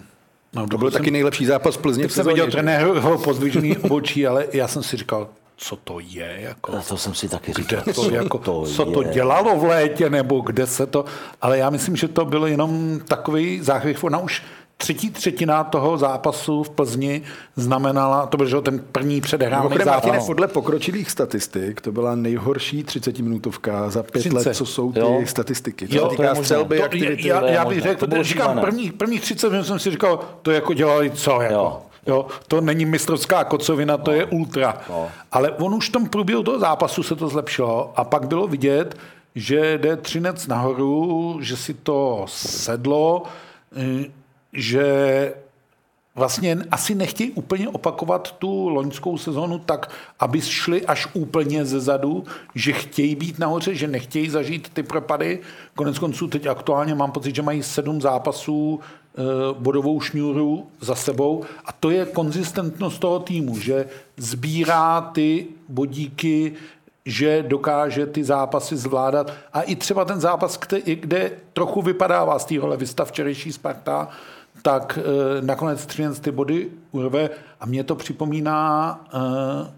No, 0.54 0.68
To 0.68 0.78
byl 0.78 0.92
taky 0.92 1.12
nejlepší 1.12 1.46
zápas 1.46 1.76
v 1.76 1.82
Plzni 1.82 2.04
Teď 2.04 2.12
jsem 2.12 2.28
viděl 2.28 2.46
že? 2.46 2.52
trenér 2.52 2.88
pozdvižený 3.24 3.78
obočí, 3.84 4.28
ale 4.28 4.48
já 4.54 4.68
jsem 4.68 4.84
si 4.84 4.98
říkal, 4.98 5.30
co 5.64 5.76
to 5.76 6.00
je, 6.00 6.38
jako, 6.40 6.74
A 6.78 6.82
to 6.82 6.98
jsem 6.98 7.14
si 7.14 7.30
taky 7.30 7.54
říkal. 7.54 7.82
kde 7.84 7.94
to, 7.94 8.10
jako, 8.12 8.38
to 8.38 8.66
co 8.66 8.86
to 8.86 9.02
je? 9.02 9.10
dělalo 9.14 9.56
v 9.60 9.64
létě, 9.64 10.10
nebo 10.10 10.40
kde 10.40 10.68
se 10.68 10.86
to, 10.86 11.06
ale 11.42 11.58
já 11.58 11.70
myslím, 11.70 11.96
že 11.96 12.08
to 12.08 12.26
bylo 12.26 12.48
jenom 12.48 13.00
takový 13.08 13.62
záchvěv. 13.62 14.04
Ona 14.04 14.18
už 14.18 14.44
třetí 14.78 15.10
třetina 15.10 15.64
toho 15.64 15.98
zápasu 15.98 16.64
v 16.64 16.70
Plzni 16.70 17.22
znamenala, 17.56 18.26
to 18.26 18.38
byl 18.38 18.46
že 18.48 18.56
jo, 18.56 18.62
ten 18.62 18.84
první 18.92 19.22
předehraný 19.22 19.64
Mimochodem, 19.64 19.88
Martine, 19.88 20.14
zápas. 20.14 20.28
podle 20.28 20.48
pokročilých 20.48 21.12
statistik, 21.12 21.82
to 21.82 21.92
byla 21.92 22.16
nejhorší 22.16 22.84
30-minutovka 22.84 23.90
za 23.90 24.04
pět 24.04 24.20
Třicet. 24.22 24.46
let, 24.48 24.56
co 24.56 24.66
jsou 24.66 24.92
ty 24.92 25.00
Jo. 25.00 25.22
statistiky. 25.26 25.88
Co 25.88 25.96
Jo, 25.96 26.02
se 26.02 26.04
to 26.04 26.10
týká 26.10 26.24
je 26.24 26.30
možné. 26.30 26.44
střelby, 26.44 26.78
To, 26.78 26.84
aktivity. 26.84 27.28
já, 27.28 27.40
to 27.40 27.46
je 27.46 27.52
já 27.54 27.66
bych 27.66 27.82
řekl, 27.82 28.00
To 28.00 28.08
bylo 28.08 28.24
říkám, 28.24 28.60
prvních, 28.60 28.94
prvních 28.94 29.22
30 29.22 29.50
minut 29.50 29.64
jsem 29.64 29.80
si 29.80 29.92
říkal, 29.92 30.20
to 30.42 30.52
jako 30.52 30.74
dělali 30.74 31.12
co, 31.12 31.42
jako. 31.42 31.54
Jo. 31.54 31.82
Jo. 32.08 32.28
to 32.48 32.62
není 32.62 32.86
mistrovská 32.86 33.44
kocovina, 33.44 33.98
to 33.98 34.12
je 34.12 34.26
ultra. 34.26 34.82
No. 34.90 35.12
Ale 35.32 35.52
on 35.52 35.76
už 35.76 35.90
v 35.90 35.92
tom 35.92 36.10
průběhu 36.10 36.44
toho 36.44 36.60
zápasu 36.60 37.04
se 37.04 37.16
to 37.16 37.28
zlepšilo 37.28 37.94
a 37.96 38.04
pak 38.04 38.28
bylo 38.28 38.48
vidět, 38.48 38.98
že 39.36 39.78
jde 39.78 39.98
Třinec 39.98 40.48
nahoru, 40.48 41.38
že 41.42 41.58
si 41.58 41.74
to 41.74 42.26
sedlo, 42.28 43.24
eh, 43.78 44.06
že 44.54 45.34
vlastně 46.16 46.58
asi 46.72 46.96
nechtějí 46.96 47.32
úplně 47.32 47.70
opakovat 47.70 48.32
tu 48.32 48.70
loňskou 48.70 49.18
sezonu 49.18 49.60
tak, 49.60 49.92
aby 50.20 50.42
šli 50.42 50.86
až 50.86 51.08
úplně 51.14 51.66
ze 51.66 51.80
zadu, 51.80 52.24
že 52.56 52.74
chtějí 52.74 53.16
být 53.16 53.40
nahoře, 53.40 53.76
že 53.76 53.88
nechtějí 53.88 54.30
zažít 54.30 54.70
ty 54.74 54.84
propady. 54.84 55.40
Konec 55.76 56.00
konců 56.00 56.28
teď 56.28 56.46
aktuálně 56.46 56.96
mám 56.96 57.12
pocit, 57.12 57.36
že 57.36 57.42
mají 57.42 57.64
sedm 57.64 58.02
zápasů 58.02 58.80
eh, 58.80 59.22
bodovou 59.60 60.02
šňůru 60.02 60.68
za 60.80 60.96
sebou 60.96 61.44
a 61.66 61.72
to 61.72 61.90
je 61.90 62.06
konzistentnost 62.06 63.00
toho 63.00 63.20
týmu, 63.20 63.60
že 63.60 63.86
sbírá 64.18 65.02
ty 65.02 65.48
bodíky, 65.70 66.54
že 67.06 67.44
dokáže 67.48 68.06
ty 68.06 68.24
zápasy 68.24 68.78
zvládat. 68.78 69.34
A 69.54 69.62
i 69.62 69.76
třeba 69.76 70.06
ten 70.06 70.20
zápas, 70.20 70.60
kde, 70.60 70.96
kde 70.96 71.32
trochu 71.54 71.82
vypadává 71.82 72.40
z 72.40 72.46
té 72.46 72.60
role 72.60 72.78
vystav 72.78 73.08
včerejší 73.08 73.54
Sparta, 73.54 74.10
tak 74.62 75.00
e, 75.02 75.42
nakonec 75.42 75.86
Třinec 75.86 76.20
ty 76.20 76.32
body 76.32 76.72
urve 76.92 77.30
a 77.60 77.66
mě 77.66 77.84
to 77.84 77.96
připomíná 77.96 79.00
e, 79.14 79.74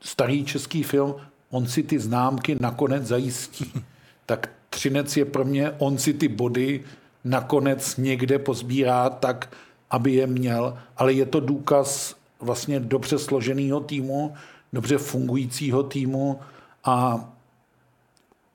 starý 0.00 0.44
český 0.44 0.82
film 0.82 1.14
On 1.50 1.66
si 1.66 1.82
ty 1.82 1.98
známky 1.98 2.56
nakonec 2.60 3.06
zajistí. 3.06 3.72
Tak 4.26 4.50
Třinec 4.70 5.16
je 5.16 5.24
pro 5.24 5.44
mě, 5.44 5.70
on 5.78 5.98
si 5.98 6.14
ty 6.14 6.28
body 6.28 6.84
nakonec 7.24 7.96
někde 7.96 8.38
pozbírá 8.38 9.10
tak, 9.10 9.48
aby 9.90 10.12
je 10.12 10.26
měl, 10.26 10.78
ale 10.96 11.12
je 11.12 11.26
to 11.26 11.40
důkaz 11.40 12.16
vlastně 12.40 12.80
dobře 12.80 13.18
složeného 13.18 13.80
týmu, 13.80 14.34
dobře 14.72 14.98
fungujícího 14.98 15.82
týmu 15.82 16.40
a 16.84 17.28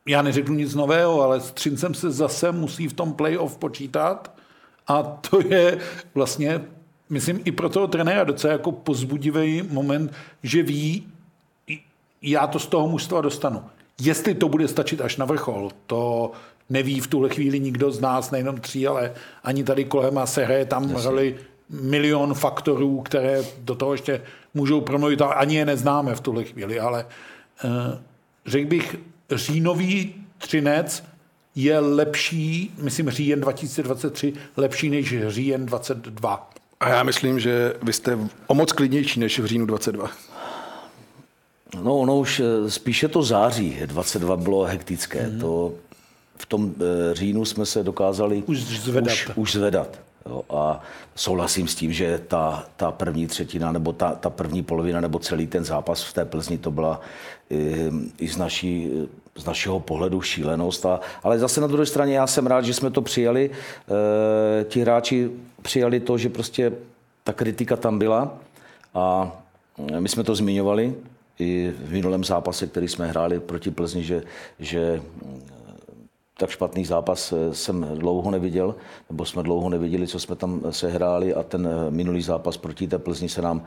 já 0.09 0.21
neřeknu 0.21 0.55
nic 0.55 0.75
nového, 0.75 1.21
ale 1.21 1.41
s 1.41 1.51
Třincem 1.51 1.93
se 1.93 2.11
zase 2.11 2.51
musí 2.51 2.87
v 2.87 2.93
tom 2.93 3.13
playoff 3.13 3.57
počítat 3.57 4.33
a 4.87 5.03
to 5.03 5.41
je 5.47 5.77
vlastně, 6.15 6.61
myslím, 7.09 7.41
i 7.45 7.51
pro 7.51 7.69
toho 7.69 7.87
trenéra 7.87 8.23
docela 8.23 8.53
jako 8.53 8.71
pozbudivý 8.71 9.61
moment, 9.61 10.13
že 10.43 10.63
ví, 10.63 11.07
já 12.21 12.47
to 12.47 12.59
z 12.59 12.67
toho 12.67 12.87
mužstva 12.87 13.21
dostanu. 13.21 13.63
Jestli 14.01 14.33
to 14.35 14.49
bude 14.49 14.67
stačit 14.67 15.01
až 15.01 15.17
na 15.17 15.25
vrchol, 15.25 15.71
to 15.87 16.31
neví 16.69 16.99
v 16.99 17.07
tuhle 17.07 17.29
chvíli 17.29 17.59
nikdo 17.59 17.91
z 17.91 17.99
nás, 17.99 18.31
nejenom 18.31 18.57
tří, 18.57 18.87
ale 18.87 19.13
ani 19.43 19.63
tady 19.63 19.85
kolem 19.85 20.17
a 20.17 20.25
se 20.25 20.45
hraje 20.45 20.65
tam 20.65 20.89
hrali 20.89 21.35
milion 21.69 22.33
faktorů, 22.33 23.01
které 23.01 23.43
do 23.57 23.75
toho 23.75 23.91
ještě 23.91 24.21
můžou 24.53 24.81
promluvit, 24.81 25.21
ale 25.21 25.35
ani 25.35 25.55
je 25.55 25.65
neznáme 25.65 26.15
v 26.15 26.21
tuhle 26.21 26.43
chvíli, 26.43 26.79
ale 26.79 27.05
uh, 27.63 27.69
řekl 28.45 28.67
bych, 28.67 28.95
říjnový 29.31 30.15
třinec 30.38 31.03
je 31.55 31.79
lepší, 31.79 32.74
myslím 32.77 33.09
říjen 33.09 33.41
2023, 33.41 34.33
lepší 34.57 34.89
než 34.89 35.15
říjen 35.27 35.65
22. 35.65 36.50
A 36.79 36.89
já 36.89 37.03
myslím, 37.03 37.39
že 37.39 37.74
vy 37.83 37.93
jste 37.93 38.17
o 38.48 38.53
moc 38.53 38.71
klidnější 38.71 39.19
než 39.19 39.39
v 39.39 39.45
říjnu 39.45 39.65
22. 39.65 40.12
No, 41.83 41.98
ono 41.98 42.17
už 42.17 42.39
eh, 42.39 42.69
spíše 42.71 43.07
to 43.07 43.24
září 43.24 43.77
22 43.86 44.38
bylo 44.38 44.63
hektické. 44.63 45.27
Mm. 45.27 45.39
To 45.39 45.74
v 46.38 46.45
tom 46.45 46.74
eh, 46.75 47.15
říjnu 47.15 47.45
jsme 47.45 47.65
se 47.65 47.83
dokázali 47.83 48.43
už 48.45 48.59
zvedat. 48.59 49.13
Už, 49.13 49.29
už 49.36 49.51
zvedat. 49.51 50.00
Jo, 50.25 50.43
a 50.50 50.81
souhlasím 51.15 51.67
s 51.67 51.75
tím, 51.75 51.93
že 51.93 52.21
ta, 52.27 52.65
ta 52.75 52.91
první 52.91 53.27
třetina 53.27 53.71
nebo 53.71 53.93
ta, 53.93 54.15
ta 54.15 54.29
první 54.29 54.63
polovina 54.63 55.01
nebo 55.01 55.19
celý 55.19 55.48
ten 55.48 55.65
zápas 55.65 56.03
v 56.03 56.13
té 56.13 56.25
Plzni 56.25 56.57
to 56.57 56.71
byla 56.71 57.01
i, 57.50 57.91
i 58.17 58.27
z, 58.27 58.38
naší, 58.38 58.89
z 59.36 59.45
našeho 59.45 59.79
pohledu 59.79 60.21
šílenost. 60.21 60.86
A, 60.86 61.00
ale 61.24 61.39
zase 61.39 61.62
na 61.62 61.67
druhé 61.67 61.86
straně 61.86 62.15
já 62.15 62.27
jsem 62.27 62.48
rád, 62.48 62.65
že 62.65 62.74
jsme 62.74 62.91
to 62.91 63.01
přijali. 63.01 63.50
E, 63.51 64.63
ti 64.63 64.81
hráči 64.81 65.29
přijali 65.62 66.00
to, 66.00 66.17
že 66.17 66.29
prostě 66.29 66.71
ta 67.24 67.33
kritika 67.33 67.75
tam 67.75 68.00
byla 68.00 68.38
a 68.93 69.31
my 70.00 70.09
jsme 70.09 70.24
to 70.24 70.36
zmiňovali 70.36 70.95
i 71.39 71.74
v 71.86 71.91
minulém 71.91 72.24
zápase, 72.24 72.67
který 72.67 72.88
jsme 72.88 73.07
hráli 73.07 73.39
proti 73.39 73.71
Plzni, 73.71 74.03
že, 74.03 74.24
že 74.59 75.01
tak 76.39 76.50
špatný 76.50 76.86
zápas 76.86 77.33
eh, 77.33 77.55
jsem 77.55 77.88
dlouho 77.95 78.31
neviděl, 78.31 78.75
nebo 79.09 79.25
jsme 79.25 79.43
dlouho 79.43 79.69
neviděli, 79.69 80.07
co 80.07 80.19
jsme 80.19 80.36
tam 80.36 80.62
sehráli 80.69 81.33
a 81.33 81.43
ten 81.43 81.67
eh, 81.67 81.91
minulý 81.91 82.21
zápas 82.21 82.57
proti 82.57 82.88
té 82.88 82.98
Plzni 82.98 83.29
se 83.29 83.41
nám 83.41 83.57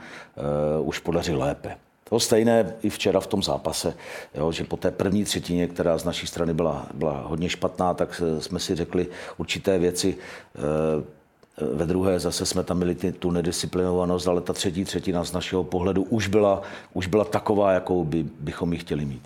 uh, 0.81 0.89
už 0.89 0.99
podařil 0.99 1.39
lépe. 1.39 1.77
To 2.09 2.21
stejné 2.21 2.75
i 2.83 2.91
včera 2.91 3.21
v 3.21 3.27
tom 3.27 3.43
zápase, 3.43 3.95
jo, 4.35 4.53
že 4.53 4.65
po 4.65 4.77
té 4.77 4.91
první 4.91 5.25
třetině, 5.25 5.69
která 5.69 5.99
z 5.99 6.05
naší 6.05 6.27
strany 6.27 6.55
byla, 6.55 6.87
byla 6.95 7.23
hodně 7.27 7.49
špatná, 7.49 7.95
tak 7.95 8.23
jsme 8.39 8.59
si 8.59 8.75
řekli 8.75 9.07
určité 9.37 9.79
věci. 9.79 10.17
Ve 11.73 11.87
druhé 11.87 12.21
zase 12.21 12.47
jsme 12.47 12.63
tam 12.63 12.77
měli 12.77 12.95
ty, 12.95 13.13
tu 13.13 13.31
nedisciplinovanost, 13.31 14.29
ale 14.29 14.41
ta 14.41 14.53
třetí 14.53 14.85
třetina 14.85 15.25
z 15.25 15.33
našeho 15.33 15.65
pohledu 15.65 16.03
už 16.03 16.29
byla, 16.29 16.63
už 16.93 17.07
byla 17.07 17.25
taková, 17.25 17.73
jakou 17.73 18.05
by, 18.05 18.27
bychom 18.41 18.73
ji 18.73 18.79
chtěli 18.79 19.05
mít. 19.05 19.23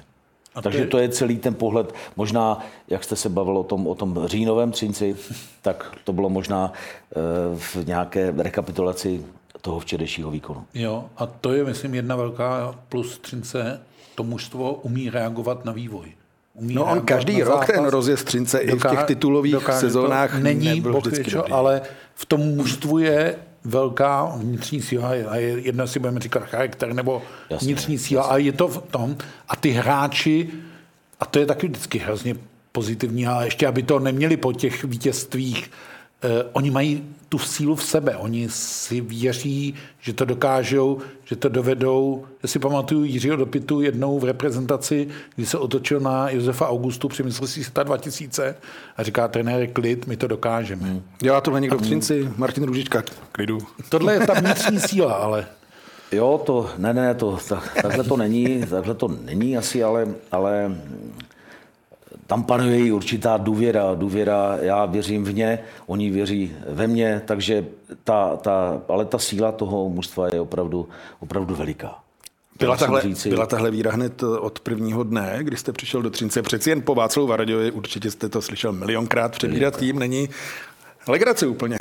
A 0.54 0.62
Takže 0.62 0.86
to 0.86 0.98
je 0.98 1.08
celý 1.08 1.38
ten 1.38 1.54
pohled. 1.54 1.94
Možná, 2.16 2.66
jak 2.88 3.04
jste 3.04 3.16
se 3.16 3.28
bavil 3.28 3.58
o 3.58 3.64
tom, 3.64 3.86
o 3.86 3.94
tom 3.94 4.22
říjnovém 4.26 4.72
třinci, 4.72 5.16
tak 5.62 5.96
to 6.04 6.12
bylo 6.12 6.28
možná 6.28 6.72
eh, 6.72 7.16
v 7.56 7.76
nějaké 7.86 8.34
rekapitulaci 8.36 9.24
toho 9.66 9.80
včerejšího 9.80 10.30
výkonu. 10.30 10.64
Jo, 10.74 11.04
a 11.16 11.26
to 11.26 11.52
je, 11.52 11.64
myslím, 11.64 11.94
jedna 11.94 12.16
velká 12.16 12.74
plus 12.88 13.18
třince. 13.18 13.80
To 14.14 14.24
mužstvo 14.24 14.74
umí 14.74 15.10
reagovat 15.10 15.64
na 15.64 15.72
vývoj. 15.72 16.06
Umí 16.54 16.74
no 16.74 16.84
on 16.84 17.00
každý 17.00 17.42
rok 17.42 17.52
zápas, 17.52 17.66
ten 17.66 17.84
rozjezd 17.84 18.24
třince 18.26 18.58
i 18.58 18.76
v 18.76 18.90
těch 18.90 19.04
titulových 19.04 19.52
dokáže 19.52 19.80
sezónách 19.80 20.38
není 20.38 20.82
pokryčo, 20.82 21.52
ale 21.52 21.80
v 22.14 22.26
tom 22.26 22.40
mužstvu 22.40 22.98
je 22.98 23.38
velká 23.64 24.32
vnitřní 24.36 24.82
síla 24.82 25.08
a 25.28 25.36
je, 25.36 25.60
jedna 25.60 25.86
si 25.86 25.98
budeme 25.98 26.20
říkat 26.20 26.42
charakter 26.44 26.92
nebo 26.92 27.22
jasně, 27.50 27.66
vnitřní 27.66 27.98
síla 27.98 28.22
jasně. 28.22 28.34
a 28.34 28.38
je 28.38 28.52
to 28.52 28.68
v 28.68 28.82
tom 28.90 29.16
a 29.48 29.56
ty 29.56 29.70
hráči, 29.70 30.50
a 31.20 31.26
to 31.26 31.38
je 31.38 31.46
taky 31.46 31.66
vždycky 31.68 31.98
hrozně 31.98 32.36
pozitivní, 32.72 33.26
ale 33.26 33.46
ještě 33.46 33.66
aby 33.66 33.82
to 33.82 33.98
neměli 33.98 34.36
po 34.36 34.52
těch 34.52 34.84
vítězstvích 34.84 35.70
oni 36.52 36.70
mají 36.70 37.04
tu 37.28 37.38
sílu 37.38 37.74
v 37.74 37.84
sebe, 37.84 38.16
oni 38.16 38.48
si 38.50 39.00
věří, 39.00 39.74
že 40.00 40.12
to 40.12 40.24
dokážou, 40.24 40.98
že 41.24 41.36
to 41.36 41.48
dovedou. 41.48 42.24
Já 42.42 42.48
si 42.48 42.58
pamatuju 42.58 43.04
Jiřího 43.04 43.36
Dopitu 43.36 43.80
jednou 43.80 44.18
v 44.18 44.24
reprezentaci, 44.24 45.08
kdy 45.36 45.46
se 45.46 45.58
otočil 45.58 46.00
na 46.00 46.30
Josefa 46.30 46.68
Augustu 46.68 47.08
při 47.08 47.22
mistrovství 47.22 47.64
světa 47.64 47.82
2000 47.82 48.56
a 48.96 49.02
říká, 49.02 49.28
trenér, 49.28 49.66
klid, 49.66 50.06
my 50.06 50.16
to 50.16 50.26
dokážeme. 50.26 50.88
Hmm. 50.88 51.02
Dělá 51.18 51.40
tohle 51.40 51.60
někdo 51.60 51.78
v 51.78 51.82
Třinci, 51.82 52.28
Martin 52.36 52.64
Růžička, 52.64 53.02
klidu. 53.32 53.58
Tohle 53.88 54.14
je 54.14 54.26
ta 54.26 54.40
vnitřní 54.40 54.80
síla, 54.80 55.12
ale... 55.12 55.46
Jo, 56.12 56.42
to, 56.46 56.70
ne, 56.78 56.94
ne, 56.94 57.14
to, 57.14 57.38
tak, 57.48 57.78
takhle 57.82 58.04
to 58.04 58.16
není, 58.16 58.66
takhle 58.70 58.94
to 58.94 59.08
není 59.08 59.56
asi, 59.56 59.84
ale, 59.84 60.08
ale 60.32 60.76
tam 62.26 62.44
panuje 62.44 62.78
i 62.86 62.92
určitá 62.92 63.36
důvěra. 63.36 63.94
Důvěra, 63.94 64.58
já 64.60 64.86
věřím 64.86 65.24
v 65.24 65.34
ně, 65.34 65.58
oni 65.86 66.10
věří 66.10 66.52
ve 66.68 66.86
mě, 66.86 67.22
takže 67.24 67.66
ta, 68.04 68.36
ta, 68.36 68.80
ale 68.88 69.04
ta 69.04 69.18
síla 69.18 69.52
toho 69.52 69.88
mužstva 69.88 70.28
je 70.32 70.40
opravdu, 70.40 70.88
opravdu 71.20 71.54
veliká. 71.54 71.98
Byla 72.58 72.76
tahle, 72.76 73.02
říci... 73.02 73.28
byla 73.28 73.46
tahle 73.46 73.70
víra 73.70 73.92
hned 73.92 74.22
od 74.22 74.60
prvního 74.60 75.02
dne, 75.02 75.38
kdy 75.42 75.56
jste 75.56 75.72
přišel 75.72 76.02
do 76.02 76.10
Třince. 76.10 76.42
Přeci 76.42 76.70
jen 76.70 76.82
po 76.82 76.94
Václavu 76.94 77.26
Varaďovi, 77.26 77.70
určitě 77.70 78.10
jste 78.10 78.28
to 78.28 78.42
slyšel 78.42 78.72
milionkrát, 78.72 79.32
přebírat 79.32 79.76
tým 79.76 79.98
není 79.98 80.28
legrace 81.08 81.46
úplně. 81.46 81.78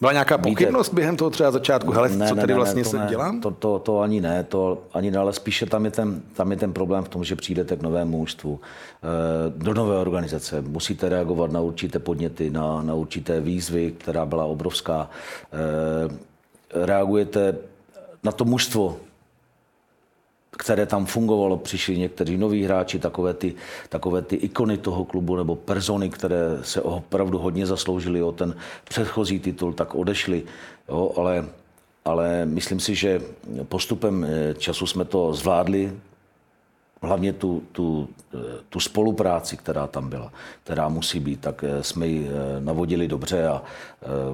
Byla 0.00 0.12
nějaká 0.12 0.38
pochybnost 0.38 0.88
Víte, 0.88 0.96
během 0.96 1.16
toho 1.16 1.30
třeba 1.30 1.50
začátku? 1.50 1.92
Hele, 1.92 2.08
ne, 2.08 2.28
co 2.28 2.34
tady 2.34 2.52
ne, 2.52 2.54
vlastně 2.54 2.82
ne, 2.82 2.88
se 2.88 2.98
ne, 2.98 3.06
dělám? 3.08 3.40
To, 3.40 3.50
to, 3.50 3.78
to, 3.78 4.00
ani 4.00 4.20
ne, 4.20 4.44
to 4.44 4.82
ani 4.94 5.10
ne, 5.10 5.18
ale 5.18 5.32
spíše 5.32 5.66
tam 5.66 5.84
je, 5.84 5.90
ten, 5.90 6.22
tam 6.32 6.50
je 6.50 6.56
ten 6.56 6.72
problém 6.72 7.04
v 7.04 7.08
tom, 7.08 7.24
že 7.24 7.36
přijdete 7.36 7.76
k 7.76 7.82
novému 7.82 8.18
mužstvu, 8.18 8.60
eh, 8.60 9.06
do 9.56 9.74
nové 9.74 9.98
organizace. 9.98 10.60
Musíte 10.60 11.08
reagovat 11.08 11.52
na 11.52 11.60
určité 11.60 11.98
podněty, 11.98 12.50
na, 12.50 12.82
na 12.82 12.94
určité 12.94 13.40
výzvy, 13.40 13.94
která 13.98 14.26
byla 14.26 14.44
obrovská. 14.44 15.10
Eh, 15.52 16.86
reagujete 16.86 17.56
na 18.24 18.32
to 18.32 18.44
mužstvo, 18.44 18.96
které 20.58 20.86
tam 20.86 21.06
fungovalo, 21.06 21.56
přišli 21.56 21.98
někteří 21.98 22.36
noví 22.36 22.64
hráči, 22.64 22.98
takové 22.98 23.34
ty, 23.34 23.54
takové 23.88 24.22
ty 24.22 24.36
ikony 24.36 24.78
toho 24.78 25.04
klubu 25.04 25.36
nebo 25.36 25.56
persony, 25.56 26.10
které 26.10 26.58
se 26.62 26.82
opravdu 26.82 27.38
hodně 27.38 27.66
zasloužili 27.66 28.22
o 28.22 28.32
ten 28.32 28.56
předchozí 28.84 29.40
titul, 29.40 29.72
tak 29.72 29.94
odešli. 29.94 30.42
Jo, 30.88 31.12
ale, 31.16 31.44
ale 32.04 32.46
myslím 32.46 32.80
si, 32.80 32.94
že 32.94 33.20
postupem 33.68 34.24
eh, 34.24 34.54
času 34.54 34.86
jsme 34.86 35.04
to 35.04 35.34
zvládli, 35.34 35.92
hlavně 37.02 37.32
tu, 37.32 37.62
tu, 37.72 38.08
eh, 38.34 38.38
tu 38.68 38.80
spolupráci, 38.80 39.56
která 39.56 39.86
tam 39.86 40.08
byla, 40.08 40.32
která 40.64 40.88
musí 40.88 41.20
být, 41.20 41.40
tak 41.40 41.64
eh, 41.64 41.82
jsme 41.82 42.06
ji 42.06 42.30
navodili 42.58 43.08
dobře 43.08 43.46
a 43.46 43.62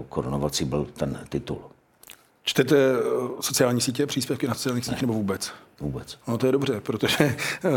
korunovací 0.09 0.65
byl 0.65 0.87
ten 0.95 1.19
titul. 1.29 1.70
Čtete 2.51 2.77
sociální 3.41 3.81
sítě, 3.81 4.07
příspěvky 4.07 4.47
na 4.47 4.55
sociálních 4.55 4.85
sítích 4.85 5.01
nebo 5.03 5.13
vůbec? 5.13 5.53
vůbec. 5.81 6.19
No 6.29 6.39
to 6.39 6.47
je 6.47 6.53
dobře, 6.53 6.81
protože 6.81 7.37
uh, 7.65 7.71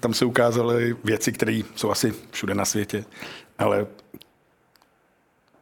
tam 0.00 0.14
se 0.14 0.24
ukázaly 0.24 0.96
věci, 1.04 1.32
které 1.32 1.60
jsou 1.74 1.90
asi 1.90 2.14
všude 2.30 2.54
na 2.54 2.64
světě, 2.64 3.04
ale 3.58 3.86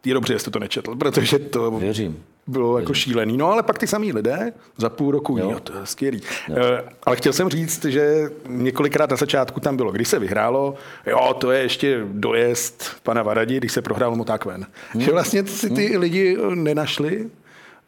je 0.04 0.14
dobře, 0.14 0.32
jestli 0.32 0.50
to 0.50 0.58
nečetl, 0.58 0.96
protože 0.96 1.38
to 1.38 1.70
Věřím. 1.70 2.24
bylo 2.46 2.72
Věřím. 2.72 2.82
jako 2.82 2.94
šílený. 2.94 3.36
No 3.36 3.52
ale 3.52 3.62
pak 3.62 3.78
ty 3.78 3.86
samý 3.86 4.12
lidé 4.12 4.52
za 4.76 4.90
půl 4.90 5.10
roku, 5.10 5.38
jo. 5.38 5.50
Jo, 5.50 5.60
to 5.60 5.72
je 5.72 5.86
skvělý. 5.86 6.20
Jo. 6.48 6.56
Uh, 6.56 6.62
ale 7.02 7.16
chtěl 7.16 7.32
jsem 7.32 7.48
říct, 7.48 7.84
že 7.84 8.30
několikrát 8.46 9.10
na 9.10 9.16
začátku 9.16 9.60
tam 9.60 9.76
bylo, 9.76 9.92
když 9.92 10.08
se 10.08 10.18
vyhrálo, 10.18 10.74
jo, 11.06 11.34
to 11.34 11.50
je 11.50 11.62
ještě 11.62 12.00
dojezd 12.12 12.84
pana 13.02 13.22
Varadi, 13.22 13.56
když 13.56 13.72
se 13.72 13.82
prohrál 13.82 14.16
Moták 14.16 14.44
ven. 14.44 14.66
Hmm. 14.90 15.02
Že 15.02 15.12
vlastně 15.12 15.46
si 15.46 15.70
ty 15.70 15.86
hmm. 15.86 16.00
lidi 16.00 16.38
nenašli 16.54 17.30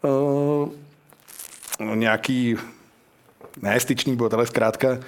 uh, 0.02 0.69
nějaký 1.95 2.57
ne 3.62 3.80
styčný 3.80 4.16
bod, 4.16 4.35
ale 4.35 4.47
zkrátka 4.47 4.99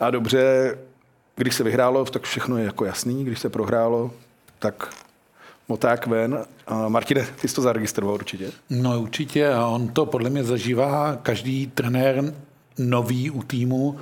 a 0.00 0.10
dobře, 0.10 0.74
když 1.36 1.54
se 1.54 1.64
vyhrálo, 1.64 2.04
tak 2.04 2.22
všechno 2.22 2.58
je 2.58 2.64
jako 2.64 2.84
jasný, 2.84 3.24
když 3.24 3.38
se 3.38 3.48
prohrálo, 3.48 4.10
tak 4.58 4.94
moták 5.68 6.06
ven. 6.06 6.44
A 6.66 6.88
Martine, 6.88 7.26
ty 7.40 7.48
jsi 7.48 7.54
to 7.54 7.62
zaregistroval 7.62 8.14
určitě? 8.14 8.50
No 8.70 9.00
určitě 9.00 9.48
a 9.48 9.66
on 9.66 9.88
to 9.88 10.06
podle 10.06 10.30
mě 10.30 10.44
zažívá 10.44 11.16
každý 11.22 11.66
trenér 11.66 12.34
nový 12.78 13.30
u 13.30 13.42
týmu, 13.42 13.98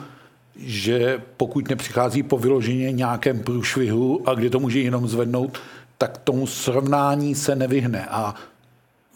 že 0.56 1.22
pokud 1.36 1.68
nepřichází 1.68 2.22
po 2.22 2.38
vyloženě 2.38 2.92
nějakém 2.92 3.40
průšvihu 3.40 4.28
a 4.28 4.34
kde 4.34 4.50
to 4.50 4.60
může 4.60 4.80
jenom 4.80 5.08
zvednout, 5.08 5.58
tak 5.98 6.18
tomu 6.18 6.46
srovnání 6.46 7.34
se 7.34 7.56
nevyhne. 7.56 8.06
A 8.10 8.34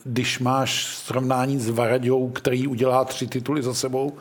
když 0.05 0.39
máš 0.39 0.87
srovnání 0.87 1.59
s 1.59 1.69
Varaďou, 1.69 2.29
který 2.29 2.67
udělá 2.67 3.05
tři 3.05 3.27
tituly 3.27 3.63
za 3.63 3.75
sebou, 3.75 4.13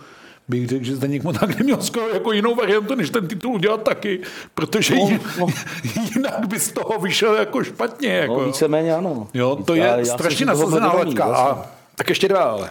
bych 0.48 0.68
řekl, 0.68 0.84
že 0.84 0.96
Zdeněk 0.96 1.24
tak 1.40 1.58
neměl 1.58 1.82
skoro 1.82 2.10
jako 2.10 2.32
jinou 2.32 2.56
variantu, 2.56 2.96
než 2.96 3.10
ten 3.10 3.28
titul 3.28 3.54
udělat 3.54 3.84
taky, 3.84 4.20
protože 4.54 4.96
no, 4.96 5.10
no. 5.40 5.48
jinak 6.16 6.48
by 6.48 6.60
z 6.60 6.72
toho 6.72 7.00
vyšel 7.00 7.36
jako 7.36 7.64
špatně. 7.64 8.10
Jako, 8.10 8.40
no, 8.40 8.46
víceméně 8.46 8.96
ano. 8.96 9.28
Jo, 9.34 9.56
to 9.66 9.76
je 9.76 10.06
strašně 10.06 10.46
nasazená 10.46 10.94
laťka. 10.94 11.24
A 11.24 11.66
tak 11.96 12.10
ještě 12.10 12.28
dva, 12.28 12.44
ale. 12.44 12.70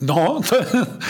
No, 0.00 0.40
to, 0.48 0.56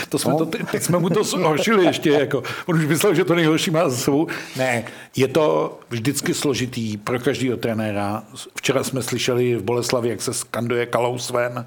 to 0.09 0.19
jsme 0.19 0.31
no. 0.31 0.37
To, 0.37 0.45
teď 0.45 0.83
jsme 0.83 0.99
mu 0.99 1.09
to 1.09 1.23
zhoršili 1.23 1.85
ještě. 1.85 2.09
Jako. 2.09 2.43
On 2.65 2.75
už 2.75 2.85
myslel, 2.85 3.13
že 3.13 3.25
to 3.25 3.35
nejhorší 3.35 3.71
má 3.71 3.89
za 3.89 3.97
sebou. 3.97 4.27
Ne, 4.55 4.83
je 5.15 5.27
to 5.27 5.79
vždycky 5.89 6.33
složitý 6.33 6.97
pro 6.97 7.19
každého 7.19 7.57
trenéra. 7.57 8.23
Včera 8.55 8.83
jsme 8.83 9.01
slyšeli 9.01 9.55
v 9.55 9.63
Boleslavi, 9.63 10.09
jak 10.09 10.21
se 10.21 10.33
skanduje 10.33 10.85
Kalous 10.85 11.29
ven 11.29 11.65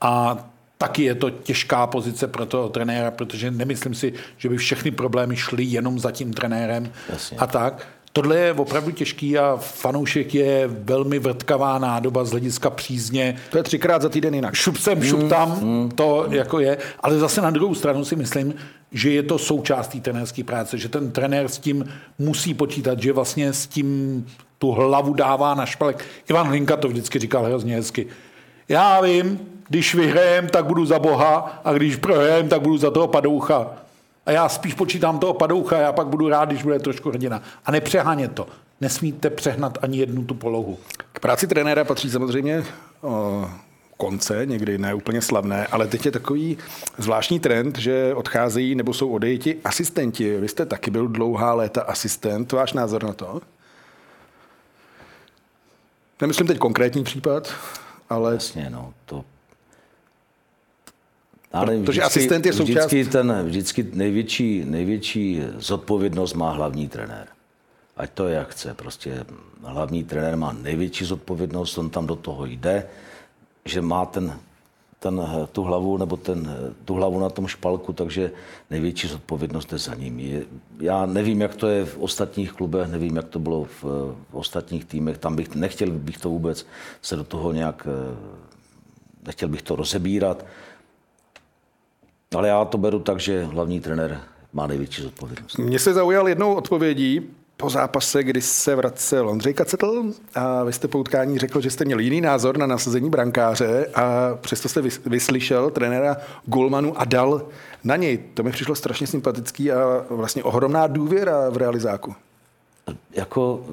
a 0.00 0.38
taky 0.78 1.02
je 1.02 1.14
to 1.14 1.30
těžká 1.30 1.86
pozice 1.86 2.26
pro 2.26 2.46
toho 2.46 2.68
trenéra, 2.68 3.10
protože 3.10 3.50
nemyslím 3.50 3.94
si, 3.94 4.12
že 4.36 4.48
by 4.48 4.56
všechny 4.56 4.90
problémy 4.90 5.36
šly 5.36 5.64
jenom 5.64 5.98
za 5.98 6.10
tím 6.10 6.32
trenérem 6.32 6.92
Jasně. 7.08 7.38
a 7.38 7.46
tak. 7.46 7.86
Tohle 8.12 8.36
je 8.36 8.52
opravdu 8.52 8.90
těžký 8.90 9.38
a 9.38 9.56
fanoušek 9.60 10.34
je 10.34 10.68
velmi 10.68 11.18
vrtkavá 11.18 11.78
nádoba 11.78 12.24
z 12.24 12.30
hlediska 12.30 12.70
přízně. 12.70 13.36
To 13.50 13.56
je 13.56 13.62
třikrát 13.62 14.02
za 14.02 14.08
týden 14.08 14.34
jinak. 14.34 14.54
Šup 14.54 14.76
sem, 14.76 15.02
šup 15.02 15.20
mm, 15.20 15.28
tam, 15.28 15.60
mm, 15.60 15.90
to 15.90 16.24
mm. 16.28 16.34
jako 16.34 16.60
je. 16.60 16.78
Ale 17.00 17.18
zase 17.18 17.40
na 17.40 17.50
druhou 17.50 17.74
stranu 17.74 18.04
si 18.04 18.16
myslím, 18.16 18.54
že 18.92 19.10
je 19.10 19.22
to 19.22 19.38
součástí 19.38 20.00
trenérské 20.00 20.44
práce, 20.44 20.78
že 20.78 20.88
ten 20.88 21.10
trenér 21.10 21.48
s 21.48 21.58
tím 21.58 21.84
musí 22.18 22.54
počítat, 22.54 23.02
že 23.02 23.12
vlastně 23.12 23.52
s 23.52 23.66
tím 23.66 24.26
tu 24.58 24.70
hlavu 24.70 25.14
dává 25.14 25.54
na 25.54 25.66
špalek. 25.66 26.04
Ivan 26.30 26.46
Hlinka 26.46 26.76
to 26.76 26.88
vždycky 26.88 27.18
říkal 27.18 27.44
hrozně 27.44 27.74
hezky. 27.74 28.06
Já 28.68 29.00
vím, 29.00 29.40
když 29.68 29.94
vyhrajem, 29.94 30.48
tak 30.48 30.66
budu 30.66 30.84
za 30.84 30.98
Boha 30.98 31.60
a 31.64 31.72
když 31.72 31.96
prohrajem, 31.96 32.48
tak 32.48 32.60
budu 32.60 32.76
za 32.76 32.90
toho 32.90 33.08
padoucha. 33.08 33.81
A 34.26 34.30
já 34.30 34.48
spíš 34.48 34.74
počítám 34.74 35.18
toho 35.18 35.34
padoucha, 35.34 35.78
já 35.78 35.92
pak 35.92 36.06
budu 36.06 36.28
rád, 36.28 36.48
když 36.48 36.62
bude 36.62 36.78
trošku 36.78 37.10
hrdina. 37.10 37.42
A 37.64 37.70
nepřehánět 37.70 38.32
to. 38.32 38.46
Nesmíte 38.80 39.30
přehnat 39.30 39.78
ani 39.82 39.98
jednu 39.98 40.24
tu 40.24 40.34
polohu. 40.34 40.78
K 41.12 41.20
práci 41.20 41.46
trenéra 41.46 41.84
patří 41.84 42.10
samozřejmě 42.10 42.64
o, 43.02 43.50
konce, 43.96 44.46
někdy 44.46 44.78
ne 44.78 44.94
úplně 44.94 45.22
slavné, 45.22 45.66
ale 45.66 45.86
teď 45.86 46.06
je 46.06 46.12
takový 46.12 46.58
zvláštní 46.98 47.40
trend, 47.40 47.78
že 47.78 48.14
odcházejí 48.14 48.74
nebo 48.74 48.92
jsou 48.94 49.10
odejiti 49.12 49.58
asistenti. 49.64 50.36
Vy 50.36 50.48
jste 50.48 50.66
taky 50.66 50.90
byl 50.90 51.08
dlouhá 51.08 51.54
léta 51.54 51.82
asistent. 51.82 52.52
Váš 52.52 52.72
názor 52.72 53.04
na 53.04 53.12
to? 53.12 53.40
Nemyslím 56.20 56.46
teď 56.46 56.58
konkrétní 56.58 57.04
případ, 57.04 57.54
ale... 58.10 58.34
Jasně, 58.34 58.70
no, 58.70 58.94
to 59.04 59.24
ale 61.52 61.66
Protože 61.66 62.00
vždycky, 62.00 62.00
asistent 62.00 62.46
je 62.46 62.52
součást... 62.52 62.86
Vždycky, 62.86 63.04
ten, 63.04 63.42
vždycky 63.44 63.86
největší, 63.92 64.64
největší 64.64 65.42
zodpovědnost 65.58 66.34
má 66.34 66.50
hlavní 66.50 66.88
trenér. 66.88 67.26
Ať 67.96 68.10
to 68.10 68.26
je 68.26 68.34
jak 68.34 68.48
chce. 68.48 68.74
Prostě 68.74 69.24
hlavní 69.62 70.04
trenér 70.04 70.36
má 70.36 70.52
největší 70.52 71.04
zodpovědnost, 71.04 71.78
on 71.78 71.90
tam 71.90 72.06
do 72.06 72.16
toho 72.16 72.46
jde, 72.46 72.86
že 73.64 73.82
má 73.82 74.06
ten, 74.06 74.38
ten, 74.98 75.22
tu 75.52 75.62
hlavu 75.62 75.96
nebo 75.96 76.16
ten, 76.16 76.56
tu 76.84 76.94
hlavu 76.94 77.20
na 77.20 77.30
tom 77.30 77.46
špalku, 77.46 77.92
takže 77.92 78.30
největší 78.70 79.08
zodpovědnost 79.08 79.72
je 79.72 79.78
za 79.78 79.94
ním. 79.94 80.20
Je, 80.20 80.44
já 80.80 81.06
nevím, 81.06 81.40
jak 81.40 81.54
to 81.54 81.66
je 81.66 81.84
v 81.84 81.98
ostatních 81.98 82.52
klubech, 82.52 82.88
nevím, 82.88 83.16
jak 83.16 83.28
to 83.28 83.38
bylo 83.38 83.64
v, 83.64 83.84
v 84.30 84.34
ostatních 84.34 84.84
týmech, 84.84 85.18
tam 85.18 85.36
bych 85.36 85.54
nechtěl 85.54 85.90
bych 85.90 86.18
to 86.18 86.28
vůbec 86.28 86.66
se 87.02 87.16
do 87.16 87.24
toho 87.24 87.52
nějak, 87.52 87.86
nechtěl 89.26 89.48
bych 89.48 89.62
to 89.62 89.76
rozebírat, 89.76 90.46
ale 92.34 92.48
já 92.48 92.64
to 92.64 92.78
beru 92.78 92.98
tak, 92.98 93.20
že 93.20 93.44
hlavní 93.44 93.80
trenér 93.80 94.20
má 94.52 94.66
největší 94.66 95.02
zodpovědnost. 95.02 95.58
Mně 95.58 95.78
se 95.78 95.94
zaujal 95.94 96.28
jednou 96.28 96.54
odpovědí 96.54 97.20
po 97.56 97.70
zápase, 97.70 98.22
kdy 98.22 98.42
se 98.42 98.74
vracel 98.74 99.28
Ondřej 99.28 99.54
Kacetl 99.54 100.04
a 100.34 100.64
vy 100.64 100.72
jste 100.72 100.88
po 100.88 100.98
utkání 100.98 101.38
řekl, 101.38 101.60
že 101.60 101.70
jste 101.70 101.84
měl 101.84 101.98
jiný 101.98 102.20
názor 102.20 102.58
na 102.58 102.66
nasazení 102.66 103.10
brankáře 103.10 103.86
a 103.94 104.34
přesto 104.40 104.68
jste 104.68 104.82
vyslyšel 105.06 105.70
trenéra 105.70 106.16
Gulmanu 106.46 107.00
a 107.00 107.04
dal 107.04 107.42
na 107.84 107.96
něj. 107.96 108.18
To 108.34 108.42
mi 108.42 108.52
přišlo 108.52 108.74
strašně 108.74 109.06
sympatický 109.06 109.72
a 109.72 110.04
vlastně 110.10 110.44
ohromná 110.44 110.86
důvěra 110.86 111.50
v 111.50 111.56
realizáku. 111.56 112.14
Jako 113.14 113.66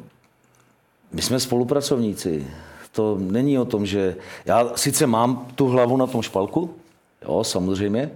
my 1.12 1.22
jsme 1.22 1.40
spolupracovníci. 1.40 2.48
To 2.92 3.18
není 3.20 3.60
o 3.60 3.66
tom, 3.66 3.86
že 3.86 4.16
já 4.46 4.72
sice 4.76 5.08
mám 5.08 5.48
tu 5.56 5.68
hlavu 5.68 5.98
na 5.98 6.08
tom 6.08 6.22
špalku, 6.22 6.74
jo, 7.28 7.44
samozřejmě, 7.44 8.12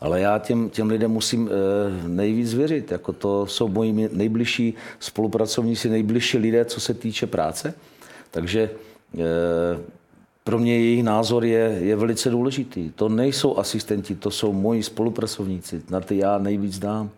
ale 0.00 0.20
já 0.20 0.38
těm, 0.38 0.70
těm 0.70 0.88
lidem 0.88 1.10
musím 1.10 1.48
e, 1.48 2.08
nejvíc 2.08 2.54
věřit. 2.54 2.92
Jako 2.92 3.12
to 3.12 3.46
jsou 3.46 3.68
moji 3.68 4.08
nejbližší 4.12 4.74
spolupracovníci, 5.00 5.88
nejbližší 5.88 6.38
lidé, 6.38 6.64
co 6.64 6.80
se 6.80 6.94
týče 6.94 7.26
práce. 7.26 7.74
Takže 8.30 8.60
e, 8.62 8.70
pro 10.44 10.58
mě 10.58 10.78
jejich 10.78 11.02
názor 11.02 11.44
je, 11.44 11.78
je 11.80 11.96
velice 11.96 12.30
důležitý. 12.30 12.90
To 12.90 13.08
nejsou 13.08 13.58
asistenti, 13.58 14.14
to 14.14 14.30
jsou 14.30 14.52
moji 14.52 14.82
spolupracovníci. 14.82 15.82
Na 15.90 16.00
ty 16.00 16.18
já 16.18 16.38
nejvíc 16.38 16.78
dám. 16.78 17.10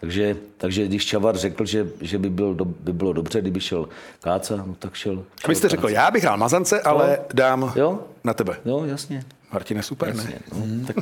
Takže, 0.00 0.36
takže 0.56 0.86
když 0.86 1.06
Čavar 1.06 1.36
řekl, 1.36 1.64
že, 1.64 1.88
že 2.00 2.18
by, 2.18 2.30
byl, 2.30 2.54
by 2.64 2.92
bylo 2.92 3.12
dobře, 3.12 3.40
kdyby 3.40 3.60
šel 3.60 3.88
Káca, 4.20 4.56
no 4.66 4.74
tak 4.78 4.94
šel. 4.94 5.14
šel 5.14 5.48
Vy 5.48 5.54
jste 5.54 5.68
řekl, 5.68 5.88
já 5.88 6.10
bych 6.10 6.22
hrál 6.22 6.36
Mazance, 6.36 6.80
ale 6.80 7.18
no. 7.20 7.24
dám 7.34 7.72
jo? 7.76 8.00
na 8.24 8.34
tebe. 8.34 8.56
Jo, 8.64 8.84
jasně. 8.84 9.24
Martine, 9.52 9.82
super, 9.82 10.08
Jasně, 10.08 10.30
ne? 10.30 10.38
No. 10.52 10.58
Hmm. 10.60 10.84
Tak... 10.86 10.96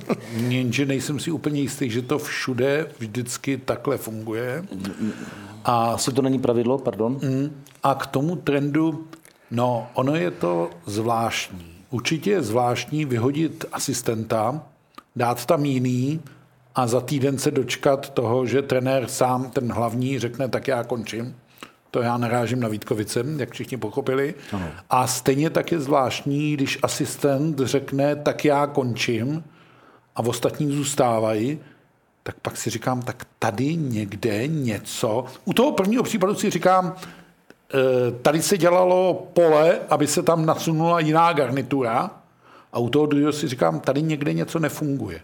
Jenže 0.48 0.86
nejsem 0.86 1.20
si 1.20 1.30
úplně 1.30 1.60
jistý, 1.60 1.90
že 1.90 2.02
to 2.02 2.18
všude 2.18 2.86
vždycky 2.98 3.56
takhle 3.56 3.96
funguje. 3.96 4.64
A 5.64 5.86
asi 5.86 6.12
to 6.12 6.22
není 6.22 6.38
pravidlo, 6.38 6.78
pardon. 6.78 7.18
Hmm. 7.22 7.62
A 7.82 7.94
k 7.94 8.06
tomu 8.06 8.36
trendu, 8.36 9.06
no, 9.50 9.88
ono 9.94 10.14
je 10.14 10.30
to 10.30 10.70
zvláštní. 10.86 11.66
Určitě 11.90 12.30
je 12.30 12.42
zvláštní 12.42 13.04
vyhodit 13.04 13.64
asistenta, 13.72 14.62
dát 15.16 15.46
tam 15.46 15.64
jiný 15.64 16.20
a 16.74 16.86
za 16.86 17.00
týden 17.00 17.38
se 17.38 17.50
dočkat 17.50 18.10
toho, 18.10 18.46
že 18.46 18.62
trenér 18.62 19.08
sám, 19.08 19.50
ten 19.50 19.72
hlavní, 19.72 20.18
řekne, 20.18 20.48
tak 20.48 20.68
já 20.68 20.84
končím. 20.84 21.34
To 21.94 22.02
já 22.02 22.16
narážím 22.16 22.60
na 22.60 22.68
Vítkovice, 22.68 23.24
jak 23.36 23.50
všichni 23.50 23.76
pochopili. 23.76 24.34
Ano. 24.52 24.66
A 24.90 25.06
stejně 25.06 25.50
tak 25.50 25.72
je 25.72 25.80
zvláštní, 25.80 26.54
když 26.54 26.78
asistent 26.82 27.58
řekne, 27.58 28.16
tak 28.16 28.44
já 28.44 28.66
končím 28.66 29.44
a 30.16 30.22
v 30.22 30.28
ostatní 30.28 30.76
zůstávají, 30.76 31.58
tak 32.22 32.34
pak 32.42 32.56
si 32.56 32.70
říkám, 32.70 33.02
tak 33.02 33.26
tady 33.38 33.76
někde 33.76 34.46
něco. 34.46 35.24
U 35.44 35.52
toho 35.52 35.72
prvního 35.72 36.02
případu 36.02 36.34
si 36.34 36.50
říkám, 36.50 36.94
e, 36.94 38.10
tady 38.10 38.42
se 38.42 38.58
dělalo 38.58 39.28
pole, 39.32 39.78
aby 39.90 40.06
se 40.06 40.22
tam 40.22 40.46
nasunula 40.46 41.00
jiná 41.00 41.32
garnitura 41.32 42.10
a 42.72 42.78
u 42.78 42.88
toho 42.88 43.06
druhého 43.06 43.32
si 43.32 43.48
říkám, 43.48 43.80
tady 43.80 44.02
někde 44.02 44.32
něco 44.32 44.58
nefunguje. 44.58 45.20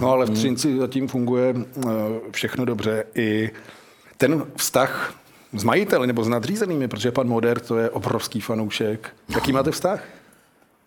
No 0.00 0.10
ale 0.10 0.26
v 0.26 0.30
Třinci 0.30 0.78
zatím 0.78 1.08
funguje 1.08 1.54
e, 1.54 1.90
všechno 2.30 2.64
dobře. 2.64 3.04
I 3.14 3.50
ten 4.16 4.46
vztah 4.56 5.14
s 5.56 5.64
majiteli 5.64 6.06
nebo 6.06 6.24
s 6.24 6.28
nadřízenými, 6.28 6.88
protože 6.88 7.12
pan 7.12 7.28
Moder 7.28 7.60
to 7.60 7.78
je 7.78 7.90
obrovský 7.90 8.40
fanoušek. 8.40 9.10
Jaký 9.28 9.52
máte 9.52 9.70
vztah? 9.70 10.04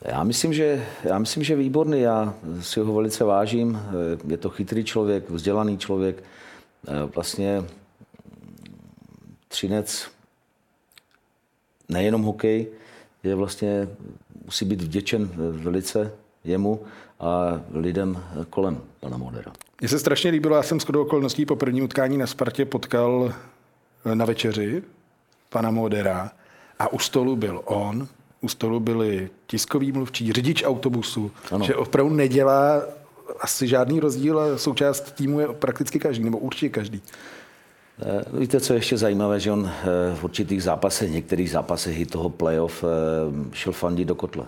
Já 0.01 0.23
myslím, 0.23 0.53
že, 0.53 0.85
já 1.03 1.19
myslím, 1.19 1.43
že 1.43 1.55
výborný. 1.55 2.01
Já 2.01 2.33
si 2.61 2.79
ho 2.79 2.93
velice 2.93 3.23
vážím. 3.23 3.79
Je 4.27 4.37
to 4.37 4.49
chytrý 4.49 4.83
člověk, 4.83 5.29
vzdělaný 5.29 5.77
člověk. 5.77 6.23
Vlastně 7.15 7.63
Třinec 9.47 10.07
nejenom 11.89 12.21
hokej, 12.21 12.67
je 13.23 13.35
vlastně, 13.35 13.87
musí 14.45 14.65
být 14.65 14.81
vděčen 14.81 15.29
velice 15.51 16.11
jemu 16.43 16.83
a 17.19 17.61
lidem 17.71 18.23
kolem 18.49 18.81
pana 18.99 19.17
Modera. 19.17 19.51
Mně 19.81 19.89
se 19.89 19.99
strašně 19.99 20.31
líbilo, 20.31 20.55
já 20.55 20.63
jsem 20.63 20.79
shodou 20.79 21.01
okolností 21.01 21.45
po 21.45 21.55
prvním 21.55 21.83
utkání 21.83 22.17
na 22.17 22.27
Spartě 22.27 22.65
potkal 22.65 23.33
na 24.13 24.25
večeři 24.25 24.83
pana 25.49 25.71
Modera 25.71 26.31
a 26.79 26.93
u 26.93 26.99
stolu 26.99 27.35
byl 27.35 27.61
on, 27.65 28.07
u 28.41 28.47
stolu 28.47 28.79
byli 28.79 29.29
tiskový 29.47 29.91
mluvčí, 29.91 30.33
řidič 30.33 30.63
autobusu, 30.63 31.31
ano. 31.51 31.65
že 31.65 31.75
opravdu 31.75 32.15
nedělá 32.15 32.81
asi 33.39 33.67
žádný 33.67 33.99
rozdíl 33.99 34.39
a 34.39 34.57
součást 34.57 35.11
týmu 35.11 35.39
je 35.39 35.47
prakticky 35.47 35.99
každý, 35.99 36.23
nebo 36.23 36.37
určitě 36.37 36.69
každý. 36.69 37.01
Eh, 38.01 38.39
víte, 38.39 38.59
co 38.59 38.73
je 38.73 38.77
ještě 38.77 38.97
zajímavé, 38.97 39.39
že 39.39 39.51
on 39.51 39.71
eh, 39.71 40.15
v 40.15 40.23
určitých 40.23 40.63
zápasech, 40.63 41.11
některých 41.11 41.51
zápasech 41.51 41.99
i 41.99 42.05
toho 42.05 42.29
playoff 42.29 42.83
eh, 42.83 42.87
šel 43.55 43.73
fandit 43.73 44.07
do 44.07 44.15
kotle. 44.15 44.45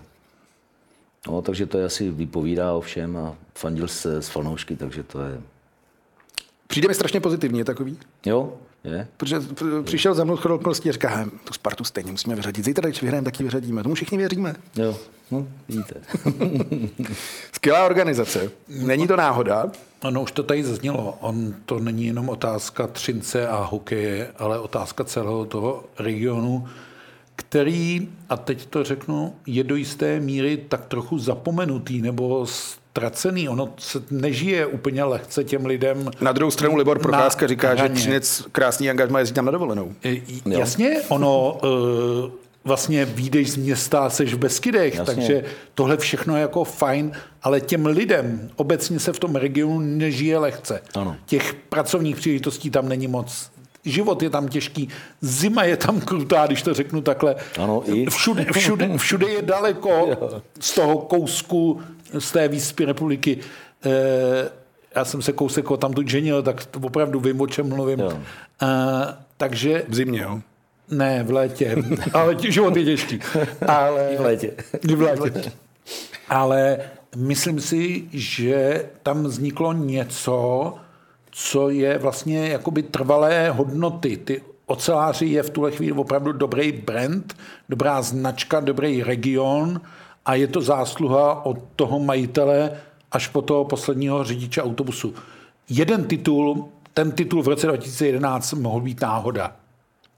No, 1.28 1.42
takže 1.42 1.66
to 1.66 1.78
je 1.78 1.86
asi 1.86 2.10
vypovídá 2.10 2.74
o 2.74 2.82
všem 2.82 3.18
a 3.18 3.36
fandil 3.56 3.88
se 3.88 4.22
s 4.22 4.30
fanoušky, 4.30 4.76
takže 4.76 5.04
to 5.04 5.22
je... 5.22 5.42
Přijde 6.68 6.88
mi 6.88 6.94
strašně 6.94 7.20
pozitivní, 7.20 7.60
je 7.60 7.66
takový? 7.66 7.98
Jo, 8.26 8.54
je? 8.84 9.08
Protože 9.17 9.39
přišel 9.84 10.13
za 10.13 10.24
mnou 10.24 10.36
chodil 10.36 10.56
okolností 10.56 10.89
a 10.89 10.91
říká, 10.91 11.30
tu 11.44 11.54
Spartu 11.54 11.84
stejně 11.84 12.12
musíme 12.12 12.36
vyřadit. 12.36 12.65
Zítra, 12.65 12.89
když 12.89 13.02
vyhrajeme, 13.02 13.26
tak 13.26 13.39
ji 13.39 13.44
vyřadíme. 13.44 13.84
Tomu 13.84 13.96
všichni 13.96 14.17
věříme. 14.17 14.56
Jo, 14.76 14.98
no, 15.32 15.48
vidíte. 15.70 15.96
Skvělá 17.52 17.86
organizace. 17.86 18.52
Není 18.67 19.08
to 19.08 19.15
náhoda? 19.15 19.72
Ano, 20.02 20.22
už 20.22 20.32
to 20.32 20.44
tady 20.44 20.63
zaznělo. 20.63 21.17
On 21.22 21.56
to 21.65 21.80
není 21.80 22.06
jenom 22.06 22.30
otázka 22.30 22.88
Třince 22.88 23.48
a 23.48 23.63
hokeje, 23.63 24.32
ale 24.38 24.60
otázka 24.60 25.04
celého 25.04 25.46
toho 25.46 25.84
regionu, 26.00 26.67
který, 27.36 28.10
a 28.30 28.38
teď 28.38 28.65
to 28.65 28.84
řeknu, 28.84 29.36
je 29.46 29.63
do 29.63 29.76
jisté 29.76 30.20
míry 30.20 30.58
tak 30.58 30.86
trochu 30.86 31.20
zapomenutý, 31.20 32.02
nebo 32.02 32.46
ztracený. 32.91 33.49
Ono 33.49 33.73
se 33.77 34.04
nežije 34.12 34.65
úplně 34.65 35.04
lehce 35.04 35.43
těm 35.43 35.65
lidem. 35.65 36.12
Na 36.21 36.32
druhou 36.32 36.51
stranu 36.51 36.75
Libor 36.75 36.99
Procházka 36.99 37.47
říká, 37.47 37.69
hraně. 37.69 37.95
že 37.95 38.01
Třinec 38.01 38.43
krásný 38.51 38.89
angažma 38.89 39.19
jezdí 39.19 39.34
tam 39.34 39.45
na 39.45 39.51
dovolenou. 39.51 39.91
E, 40.06 40.21
Jasně, 40.45 41.01
ono 41.10 41.60
uh, 41.63 42.32
vlastně 42.63 43.06
výjdeš 43.06 43.51
z 43.51 43.56
města, 43.58 44.10
seš 44.10 44.34
v 44.34 44.38
Beskydech, 44.38 44.95
Jasně. 44.95 45.15
takže 45.15 45.43
tohle 45.75 45.97
všechno 45.97 46.36
je 46.36 46.41
jako 46.41 46.63
fajn, 46.63 47.12
ale 47.43 47.62
těm 47.62 47.86
lidem 47.86 48.49
obecně 48.56 48.99
se 48.99 49.13
v 49.13 49.19
tom 49.19 49.36
regionu 49.36 49.80
nežije 49.80 50.38
lehce. 50.38 50.82
Ano. 50.95 51.15
Těch 51.25 51.54
pracovních 51.54 52.15
příležitostí 52.15 52.69
tam 52.69 52.89
není 52.89 53.08
moc. 53.08 53.51
Život 53.86 54.24
je 54.24 54.30
tam 54.30 54.48
těžký, 54.48 54.89
zima 55.22 55.63
je 55.63 55.78
tam 55.78 56.02
krutá, 56.02 56.48
když 56.48 56.62
to 56.62 56.74
řeknu 56.74 57.02
takhle. 57.02 57.36
Ano, 57.60 57.84
i. 57.86 58.06
Všude, 58.10 58.46
všude, 58.52 58.89
všude 58.98 59.28
je 59.30 59.41
daleko 59.41 60.10
z 60.60 60.74
toho 60.74 60.98
kousku, 60.98 61.82
z 62.20 62.32
té 62.32 62.48
výspy 62.48 62.86
republiky. 62.86 63.38
Eh, 63.86 64.50
já 64.96 65.06
jsem 65.06 65.22
se 65.22 65.34
kousek 65.34 65.72
o 65.72 65.78
tam 65.78 65.94
tu 65.94 66.08
ženil, 66.08 66.44
tak 66.44 66.65
to 66.65 66.80
opravdu 66.80 67.20
vím, 67.20 67.41
o 67.41 67.48
čem 67.48 67.70
mluvím. 67.70 68.00
Jo. 68.00 68.20
Eh, 68.62 68.67
takže 69.38 69.84
V 69.88 69.96
zimě, 69.96 70.22
jo. 70.22 70.41
ne, 70.89 71.24
v 71.24 71.32
létě, 71.32 71.76
ale 72.13 72.36
život 72.50 72.76
je 72.76 72.86
těžký. 72.86 73.20
Ale, 73.67 74.10
I 74.13 74.17
v 74.17 74.22
létě. 74.22 74.52
I 74.89 74.96
v 74.96 75.02
létě. 75.02 75.52
Ale 76.30 76.78
myslím 77.15 77.62
si, 77.62 78.04
že 78.13 78.86
tam 79.04 79.24
vzniklo 79.24 79.74
něco, 79.74 80.76
co 81.43 81.69
je 81.69 81.97
vlastně 81.97 82.47
jakoby 82.47 82.84
trvalé 82.84 83.49
hodnoty. 83.49 84.17
Ty 84.17 84.41
oceláři 84.65 85.25
je 85.25 85.43
v 85.43 85.49
tuhle 85.49 85.71
chvíli 85.71 85.91
opravdu 85.91 86.32
dobrý 86.32 86.71
brand, 86.71 87.38
dobrá 87.69 88.01
značka, 88.01 88.60
dobrý 88.60 89.04
region 89.04 89.82
a 90.25 90.36
je 90.36 90.47
to 90.47 90.62
zásluha 90.62 91.45
od 91.45 91.58
toho 91.75 91.99
majitele 91.99 92.71
až 93.12 93.27
po 93.27 93.41
toho 93.41 93.65
posledního 93.65 94.23
řidiče 94.23 94.62
autobusu. 94.62 95.13
Jeden 95.69 96.04
titul, 96.04 96.69
ten 96.93 97.12
titul 97.12 97.43
v 97.43 97.47
roce 97.47 97.67
2011 97.67 98.54
mohl 98.54 98.82
být 98.82 99.01
náhoda. 99.01 99.56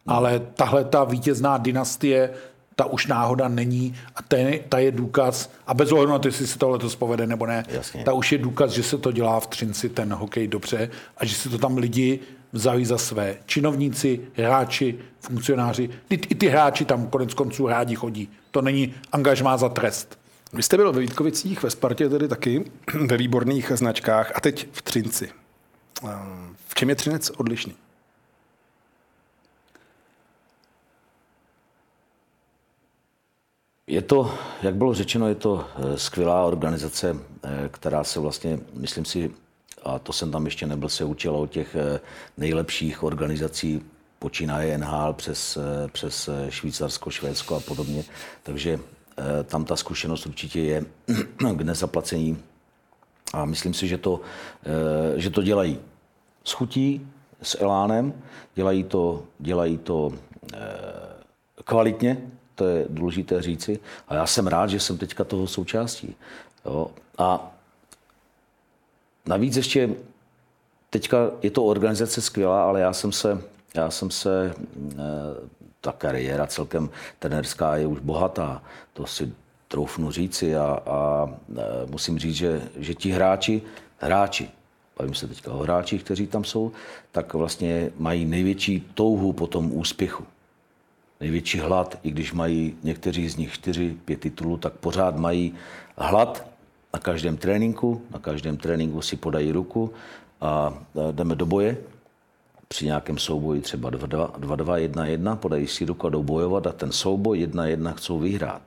Ale 0.08 0.42
tahle 0.54 0.84
ta 0.84 1.04
vítězná 1.04 1.58
dynastie, 1.58 2.30
ta 2.76 2.86
už 2.86 3.08
náhoda 3.08 3.48
není 3.48 3.96
a 4.16 4.22
ta 4.22 4.38
je, 4.38 4.60
ta 4.70 4.80
je 4.80 4.92
důkaz, 4.92 5.52
a 5.68 5.74
bez 5.74 5.92
ohledu 5.92 6.12
na 6.12 6.20
to, 6.20 6.28
jestli 6.28 6.48
se 6.48 6.60
to 6.60 6.70
letos 6.70 6.96
povede 6.96 7.28
nebo 7.28 7.46
ne, 7.46 7.66
Jasně. 7.70 8.04
ta 8.04 8.14
už 8.14 8.32
je 8.32 8.38
důkaz, 8.38 8.72
že 8.72 8.84
se 8.84 8.98
to 8.98 9.12
dělá 9.12 9.40
v 9.40 9.48
Třinci 9.48 9.90
ten 9.90 10.14
hokej 10.14 10.48
dobře 10.48 10.90
a 11.18 11.26
že 11.26 11.36
si 11.36 11.50
to 11.50 11.58
tam 11.58 11.78
lidi 11.78 12.20
vzali 12.52 12.86
za 12.86 12.98
své. 12.98 13.36
Činovníci, 13.46 14.20
hráči, 14.36 14.96
funkcionáři, 15.20 15.90
i, 16.10 16.14
i 16.16 16.36
ty 16.36 16.48
hráči 16.48 16.86
tam 16.86 17.08
konec 17.08 17.34
konců 17.34 17.68
rádi 17.68 17.96
chodí. 17.96 18.30
To 18.52 18.62
není 18.62 18.94
angažmá 19.12 19.58
za 19.58 19.70
trest. 19.70 20.20
Vy 20.54 20.64
jste 20.64 20.78
byl 20.78 20.92
ve 20.94 21.02
Vítkovicích, 21.02 21.64
ve 21.64 21.70
Spartě 21.70 22.10
tedy 22.10 22.28
taky, 22.28 22.72
ve 23.08 23.18
výborných 23.18 23.72
značkách 23.76 24.32
a 24.36 24.40
teď 24.42 24.68
v 24.72 24.82
Třinci. 24.82 25.30
Ehm, 26.04 26.56
V 26.68 26.76
čem 26.76 26.90
je 26.90 26.96
Třinec 26.96 27.30
odlišný? 27.30 27.74
Je 33.94 34.02
to, 34.02 34.34
jak 34.62 34.76
bylo 34.76 34.94
řečeno, 34.94 35.28
je 35.28 35.36
to 35.36 35.66
eh, 35.76 35.98
skvělá 35.98 36.44
organizace, 36.44 37.18
eh, 37.44 37.70
která 37.72 38.04
se 38.04 38.20
vlastně, 38.20 38.60
myslím 38.74 39.06
si, 39.06 39.32
a 39.84 40.00
to 40.00 40.14
jsem 40.14 40.32
tam 40.32 40.46
ještě 40.46 40.68
nebyl, 40.68 40.90
se 40.90 41.04
učila 41.04 41.38
o 41.38 41.48
těch 41.48 41.76
eh, 41.76 42.00
nejlepších 42.38 43.04
organizací, 43.04 43.82
počínaje 44.20 44.78
NHL 44.78 45.14
přes, 45.14 45.58
přes 45.92 46.30
Švýcarsko, 46.50 47.12
Švédsko 47.12 47.56
a 47.56 47.60
podobně. 47.60 48.04
Takže 48.44 48.80
tam 49.46 49.66
ta 49.66 49.76
zkušenost 49.76 50.26
určitě 50.26 50.60
je 50.60 50.86
k 51.58 51.62
nezaplacení. 51.62 52.38
A 53.34 53.46
myslím 53.46 53.74
si, 53.74 53.88
že 53.88 53.98
to, 53.98 54.22
že 55.16 55.30
to 55.30 55.44
dělají 55.44 55.80
s 56.44 56.52
chutí, 56.52 57.08
s 57.42 57.62
elánem, 57.62 58.14
dělají 58.56 58.84
to, 58.84 59.24
dělají 59.40 59.78
to 59.78 60.14
kvalitně, 61.64 62.18
to 62.56 62.66
je 62.66 62.86
důležité 62.90 63.42
říci. 63.42 63.80
A 64.08 64.16
já 64.16 64.28
jsem 64.28 64.48
rád, 64.48 64.70
že 64.70 64.80
jsem 64.80 64.98
teďka 64.98 65.24
toho 65.24 65.48
součástí. 65.48 66.16
Jo. 66.66 66.92
A 67.18 67.52
navíc 69.26 69.56
ještě 69.56 69.90
teďka 70.90 71.32
je 71.42 71.52
to 71.52 71.64
organizace 71.64 72.22
skvělá, 72.22 72.64
ale 72.64 72.82
já 72.82 72.94
jsem 72.94 73.12
se, 73.12 73.42
já 73.76 73.90
jsem 73.90 74.12
se 74.12 74.54
eh, 74.56 74.96
ta 75.82 75.92
kariéra 75.92 76.48
celkem 76.48 76.90
trenerská 77.20 77.76
je 77.76 77.88
už 77.88 78.00
bohatá, 78.00 78.64
to 78.94 79.06
si 79.06 79.34
troufnu 79.68 80.12
říci 80.12 80.56
a, 80.56 80.80
a 80.86 81.30
eh, 81.58 81.62
musím 81.90 82.20
říct, 82.20 82.36
že, 82.36 82.62
že 82.78 82.94
ti 82.94 83.12
hráči, 83.12 83.62
hráči, 83.98 84.50
bavím 84.98 85.16
se 85.16 85.28
teďka 85.28 85.52
o 85.54 85.58
hráčích, 85.58 86.04
kteří 86.04 86.28
tam 86.28 86.44
jsou, 86.44 86.72
tak 87.12 87.34
vlastně 87.34 87.92
mají 87.98 88.26
největší 88.26 88.90
touhu 88.94 89.34
po 89.34 89.48
tom 89.48 89.74
úspěchu 89.74 90.26
největší 91.24 91.60
hlad, 91.60 92.00
i 92.04 92.12
když 92.12 92.34
mají 92.34 92.76
někteří 92.84 93.30
z 93.30 93.36
nich 93.36 93.54
čtyři, 93.54 93.96
pět 94.06 94.20
titulů, 94.20 94.58
tak 94.58 94.74
pořád 94.74 95.16
mají 95.18 95.54
hlad 95.98 96.46
na 96.94 97.00
každém 97.00 97.38
tréninku, 97.38 98.02
na 98.12 98.20
každém 98.20 98.58
tréninku 98.58 99.02
si 99.02 99.16
podají 99.16 99.52
ruku 99.52 99.94
a 100.42 100.74
jdeme 101.12 101.36
do 101.36 101.46
boje. 101.46 101.78
Při 102.68 102.86
nějakém 102.86 103.18
souboji 103.18 103.62
třeba 103.62 103.92
2-2, 103.92 104.92
1-1, 104.92 105.36
podají 105.36 105.68
si 105.68 105.86
ruku 105.86 106.08
a 106.08 106.10
jdou 106.10 106.24
bojovat 106.24 106.68
a 106.68 106.72
ten 106.72 106.92
souboj 106.92 107.48
1-1 107.48 107.94
chcou 107.94 108.20
vyhrát. 108.20 108.62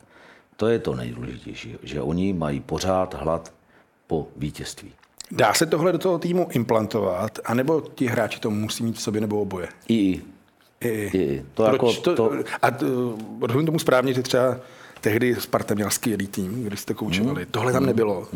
To 0.56 0.68
je 0.68 0.78
to 0.78 0.94
nejdůležitější, 0.94 1.76
že 1.82 2.02
oni 2.02 2.32
mají 2.32 2.60
pořád 2.60 3.14
hlad 3.14 3.52
po 4.06 4.28
vítězství. 4.36 4.92
Dá 5.30 5.54
se 5.54 5.66
tohle 5.66 5.92
do 5.92 5.98
toho 5.98 6.18
týmu 6.18 6.48
implantovat, 6.50 7.38
anebo 7.44 7.80
ti 7.80 8.06
hráči 8.06 8.40
to 8.40 8.50
musí 8.50 8.84
mít 8.84 8.96
v 8.96 9.02
sobě 9.02 9.20
nebo 9.20 9.40
oboje? 9.40 9.68
I, 9.88 9.94
i. 9.94 10.22
I, 10.80 11.10
I. 11.14 11.44
To 11.54 11.64
Proč 11.64 11.72
jako, 11.72 11.92
to, 11.92 12.16
to, 12.16 12.32
A 12.62 12.70
t, 12.70 12.86
rozumím 13.40 13.66
tomu 13.66 13.78
správně, 13.78 14.14
že 14.14 14.22
třeba 14.22 14.56
tehdy 15.00 15.36
Sparta 15.36 15.74
měl 15.74 15.90
skvělý 15.90 16.26
tým, 16.26 16.64
když 16.64 16.80
jste 16.80 16.94
koučovali. 16.94 17.42
Hmm. 17.42 17.50
Tohle 17.50 17.72
tam 17.72 17.86
nebylo. 17.86 18.28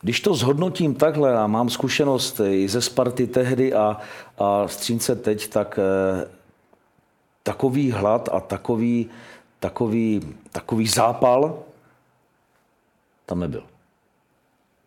Když 0.00 0.20
to 0.20 0.34
zhodnotím 0.34 0.94
takhle 0.94 1.38
a 1.38 1.46
mám 1.46 1.70
zkušenost 1.70 2.40
i 2.40 2.68
ze 2.68 2.82
Sparty 2.82 3.26
tehdy 3.26 3.74
a, 3.74 3.96
a 4.38 4.68
z 4.68 4.76
Třince 4.76 5.16
teď, 5.16 5.48
tak 5.48 5.78
eh, 5.78 6.28
takový 7.42 7.90
hlad 7.90 8.28
a 8.32 8.40
takový, 8.40 9.10
takový, 9.60 10.34
takový 10.52 10.86
zápal 10.86 11.62
tam 13.26 13.40
nebyl. 13.40 13.62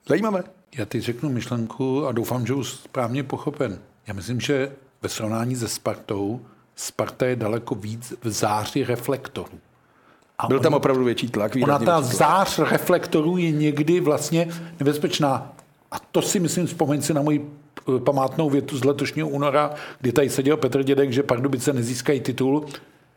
Zajímavé. 0.07 0.43
Já 0.77 0.85
teď 0.85 1.01
řeknu 1.01 1.29
myšlenku 1.29 2.07
a 2.07 2.11
doufám, 2.11 2.45
že 2.45 2.53
už 2.53 2.69
správně 2.69 3.23
pochopen. 3.23 3.79
Já 4.07 4.13
myslím, 4.13 4.39
že 4.39 4.71
ve 5.01 5.09
srovnání 5.09 5.55
se 5.55 5.67
Spartou, 5.67 6.41
Sparta 6.75 7.25
je 7.25 7.35
daleko 7.35 7.75
víc 7.75 8.13
v 8.23 8.29
záři 8.29 8.83
reflektorů. 8.83 9.59
A 10.39 10.47
Byl 10.47 10.57
oni- 10.57 10.63
tam 10.63 10.73
opravdu 10.73 11.03
větší 11.03 11.29
tlak. 11.29 11.51
Ona 11.63 11.79
ta 11.79 11.99
větší 11.99 12.15
tlak. 12.17 12.29
zář 12.29 12.59
reflektorů 12.59 13.37
je 13.37 13.51
někdy 13.51 13.99
vlastně 13.99 14.47
nebezpečná. 14.79 15.53
A 15.91 15.99
to 16.11 16.21
si 16.21 16.39
myslím, 16.39 16.67
vzpomeň 16.67 17.01
si 17.01 17.13
na 17.13 17.21
moji 17.21 17.49
eh, 17.95 17.99
památnou 17.99 18.49
větu 18.49 18.77
z 18.77 18.83
letošního 18.83 19.29
února, 19.29 19.71
kdy 20.01 20.11
tady 20.11 20.29
seděl 20.29 20.57
Petr 20.57 20.83
Dědek, 20.83 21.11
že 21.13 21.23
Pardubice 21.23 21.73
nezískají 21.73 22.19
titul. 22.19 22.65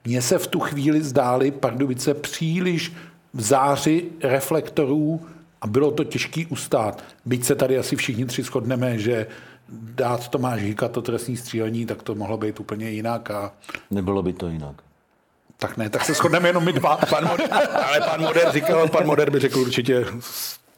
Mně 0.05 0.23
se 0.23 0.38
v 0.38 0.47
tu 0.47 0.61
chvíli 0.61 1.03
zdály 1.03 1.51
Pardubice 1.51 2.14
příliš 2.14 2.92
v 3.35 3.40
záři 3.40 4.05
reflektorů 4.23 5.21
a 5.61 5.66
bylo 5.66 5.90
to 5.90 6.05
těžký 6.05 6.47
ustát. 6.47 7.03
Byť 7.27 7.45
se 7.45 7.55
tady 7.55 7.79
asi 7.79 7.97
všichni 7.97 8.25
tři 8.27 8.42
shodneme, 8.42 8.99
že 8.99 9.27
dát 9.72 10.28
Tomáš 10.28 10.61
Hika 10.62 10.88
to 10.88 11.02
trestní 11.02 11.37
střílení, 11.37 11.87
tak 11.87 12.02
to 12.02 12.14
mohlo 12.14 12.37
být 12.37 12.61
úplně 12.61 12.90
jinak. 12.90 13.30
A 13.30 13.52
Nebylo 13.90 14.22
by 14.22 14.32
to 14.32 14.48
jinak. 14.48 14.76
tak 15.58 15.76
ne, 15.76 15.90
tak 15.90 16.04
se 16.04 16.14
shodneme 16.14 16.48
jenom 16.48 16.64
my 16.64 16.72
dva. 16.72 16.96
Pan 17.11 17.28
Moder, 17.28 17.48
ale 17.87 18.00
pan 18.00 18.20
Moder 18.20 18.52
říkal, 18.52 18.88
pan 18.88 19.06
Moder 19.06 19.30
by 19.30 19.38
řekl 19.38 19.58
určitě, 19.58 20.04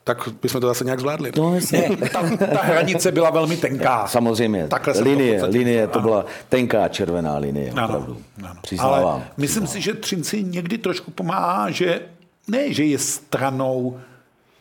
tak 0.04 0.28
bychom 0.42 0.60
to 0.60 0.66
zase 0.66 0.84
nějak 0.84 1.00
zvládli. 1.00 1.32
No, 1.36 1.54
jasně. 1.54 1.90
ta, 2.12 2.22
ta 2.36 2.62
hranice 2.62 3.12
byla 3.12 3.30
velmi 3.30 3.56
tenká. 3.56 4.06
Samozřejmě. 4.06 4.68
Takhle 4.68 4.94
jsem 4.94 5.04
to 5.04 5.10
linie, 5.10 5.44
linie, 5.44 5.86
to 5.86 5.98
ano. 5.98 6.02
byla 6.08 6.24
tenká 6.48 6.88
červená 6.88 7.38
linie, 7.38 7.72
opravdu. 7.72 8.18
Přiznávám. 8.62 9.04
Ale 9.04 9.22
myslím 9.36 9.66
si, 9.66 9.80
že 9.80 9.94
Třinci 9.94 10.42
někdy 10.42 10.78
trošku 10.78 11.10
pomáhá, 11.10 11.70
že 11.70 12.00
ne, 12.48 12.72
že 12.72 12.84
je 12.84 12.98
stranou, 12.98 14.00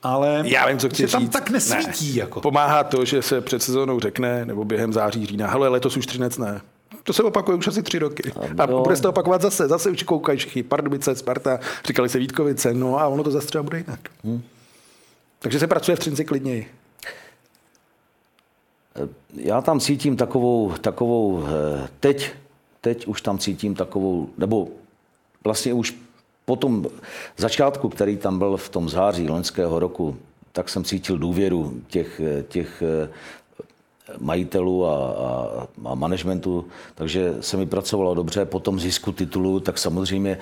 ale 0.03 0.43
Já 0.45 0.67
vím, 0.67 0.79
co 0.79 0.89
chci 0.89 1.07
tam 1.07 1.21
říct. 1.21 1.31
tak 1.31 1.49
nesvítí. 1.49 2.13
Ne. 2.13 2.19
Jako. 2.19 2.41
Pomáhá 2.41 2.83
to, 2.83 3.05
že 3.05 3.21
se 3.21 3.41
před 3.41 3.63
sezónou 3.63 3.99
řekne, 3.99 4.45
nebo 4.45 4.65
během 4.65 4.93
září, 4.93 5.25
října, 5.25 5.47
hele, 5.47 5.67
letos 5.67 5.97
už 5.97 6.05
Třinec 6.05 6.37
ne. 6.37 6.61
To 7.03 7.13
se 7.13 7.23
opakuje 7.23 7.57
už 7.57 7.67
asi 7.67 7.83
tři 7.83 7.99
roky. 7.99 8.31
A 8.57 8.69
jo. 8.69 8.83
bude 8.83 8.95
se 8.95 9.01
to 9.01 9.09
opakovat 9.09 9.41
zase. 9.41 9.67
Zase 9.67 9.89
už 9.89 10.03
koukají 10.03 10.37
všichni. 10.37 10.63
Pardubice, 10.63 11.15
Sparta, 11.15 11.59
říkali 11.87 12.09
se 12.09 12.19
Vítkovice, 12.19 12.73
no 12.73 12.99
a 12.99 13.07
ono 13.07 13.23
to 13.23 13.31
zase 13.31 13.47
třeba 13.47 13.63
bude 13.63 13.77
jinak. 13.77 13.99
Hmm. 14.23 14.41
Takže 15.39 15.59
se 15.59 15.67
pracuje 15.67 15.95
v 15.95 15.99
Třinci 15.99 16.25
klidněji. 16.25 16.67
Já 19.33 19.61
tam 19.61 19.79
cítím 19.79 20.17
takovou, 20.17 20.73
takovou 20.81 21.43
eh, 21.47 21.87
teď, 21.99 22.31
teď 22.81 23.07
už 23.07 23.21
tam 23.21 23.37
cítím 23.37 23.75
takovou, 23.75 24.29
nebo 24.37 24.67
vlastně 25.43 25.73
už 25.73 25.95
po 26.45 26.55
tom 26.55 26.85
začátku, 27.37 27.89
který 27.89 28.17
tam 28.17 28.39
byl 28.39 28.57
v 28.57 28.69
tom 28.69 28.89
září 28.89 29.29
loňského 29.29 29.79
roku, 29.79 30.17
tak 30.51 30.69
jsem 30.69 30.83
cítil 30.83 31.17
důvěru 31.17 31.81
těch, 31.87 32.21
těch 32.47 32.83
majitelů 34.19 34.85
a, 34.85 34.95
a, 34.95 35.67
a 35.85 35.95
managementu, 35.95 36.67
takže 36.95 37.33
se 37.39 37.57
mi 37.57 37.65
pracovalo 37.65 38.13
dobře. 38.13 38.45
Po 38.45 38.59
tom 38.59 38.79
zisku 38.79 39.11
titulu, 39.11 39.59
tak 39.59 39.77
samozřejmě 39.77 40.37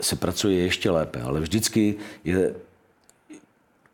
se 0.00 0.16
pracuje 0.16 0.58
ještě 0.58 0.90
lépe, 0.90 1.22
ale 1.22 1.40
vždycky 1.40 1.94
je, 2.24 2.54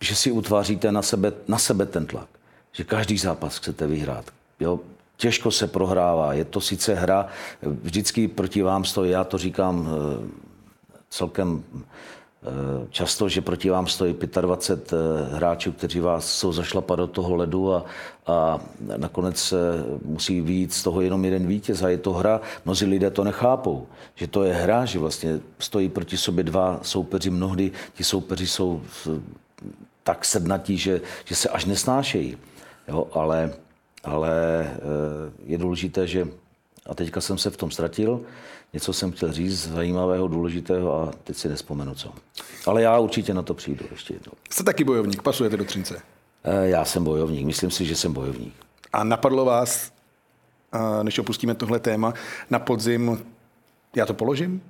že 0.00 0.14
si 0.14 0.30
utváříte 0.32 0.92
na 0.92 1.02
sebe, 1.02 1.32
na 1.48 1.58
sebe 1.58 1.86
ten 1.86 2.06
tlak, 2.06 2.28
že 2.72 2.84
každý 2.84 3.18
zápas 3.18 3.58
chcete 3.58 3.86
vyhrát. 3.86 4.24
Jo? 4.60 4.80
Těžko 5.16 5.50
se 5.50 5.66
prohrává, 5.66 6.32
je 6.32 6.44
to 6.44 6.60
sice 6.60 6.94
hra, 6.94 7.26
vždycky 7.62 8.28
proti 8.28 8.62
vám 8.62 8.84
stojí, 8.84 9.10
já 9.10 9.24
to 9.24 9.38
říkám 9.38 9.88
eh, 9.88 10.47
celkem 11.10 11.64
Eh, 12.42 12.86
často, 12.90 13.28
že 13.28 13.40
proti 13.40 13.70
vám 13.70 13.86
stojí 13.86 14.16
25 14.40 14.92
eh, 14.92 15.34
hráčů, 15.34 15.72
kteří 15.72 16.00
vás 16.00 16.34
jsou 16.34 16.52
zašlapat 16.52 16.98
do 16.98 17.06
toho 17.06 17.34
ledu 17.34 17.74
a, 17.74 17.84
a 18.26 18.60
nakonec 18.96 19.54
musí 20.04 20.40
víc 20.40 20.76
z 20.76 20.82
toho 20.82 21.00
jenom 21.00 21.24
jeden 21.24 21.46
vítěz 21.46 21.82
a 21.82 21.88
je 21.88 21.98
to 21.98 22.12
hra. 22.12 22.40
Mnozí 22.64 22.86
lidé 22.86 23.10
to 23.10 23.24
nechápou, 23.24 23.86
že 24.14 24.26
to 24.26 24.44
je 24.44 24.54
hra, 24.54 24.84
že 24.84 24.98
vlastně 24.98 25.40
stojí 25.58 25.88
proti 25.88 26.16
sobě 26.16 26.44
dva 26.44 26.78
soupeři, 26.82 27.30
mnohdy 27.30 27.72
ti 27.94 28.04
soupeři 28.04 28.46
jsou 28.46 28.82
tak 30.02 30.24
sednatí, 30.24 30.78
že, 30.78 31.00
že 31.24 31.34
se 31.34 31.48
až 31.48 31.64
nesnášejí. 31.64 32.36
Jo, 32.88 33.06
ale, 33.12 33.52
ale 34.04 34.30
eh, 34.62 34.78
je 35.46 35.58
důležité, 35.58 36.06
že 36.06 36.28
a 36.86 36.94
teďka 36.94 37.20
jsem 37.20 37.38
se 37.38 37.50
v 37.50 37.56
tom 37.56 37.70
ztratil, 37.70 38.20
něco 38.72 38.92
jsem 38.92 39.12
chtěl 39.12 39.32
říct 39.32 39.68
zajímavého, 39.68 40.28
důležitého 40.28 40.94
a 41.02 41.10
teď 41.24 41.36
si 41.36 41.48
nespomenu 41.48 41.94
co. 41.94 42.12
Ale 42.66 42.82
já 42.82 42.98
určitě 42.98 43.34
na 43.34 43.42
to 43.42 43.54
přijdu 43.54 43.84
ještě 43.90 44.14
jednou. 44.14 44.32
Jste 44.50 44.64
taky 44.64 44.84
bojovník, 44.84 45.22
pasujete 45.22 45.56
do 45.56 45.64
Třince? 45.64 46.02
Eh, 46.44 46.68
já 46.68 46.84
jsem 46.84 47.04
bojovník, 47.04 47.46
myslím 47.46 47.70
si, 47.70 47.84
že 47.84 47.96
jsem 47.96 48.12
bojovník. 48.12 48.54
A 48.92 49.04
napadlo 49.04 49.44
vás, 49.44 49.92
eh, 50.74 51.04
než 51.04 51.18
opustíme 51.18 51.54
tohle 51.54 51.78
téma, 51.78 52.14
na 52.50 52.58
podzim, 52.58 53.24
já 53.96 54.06
to 54.06 54.14
položím? 54.14 54.62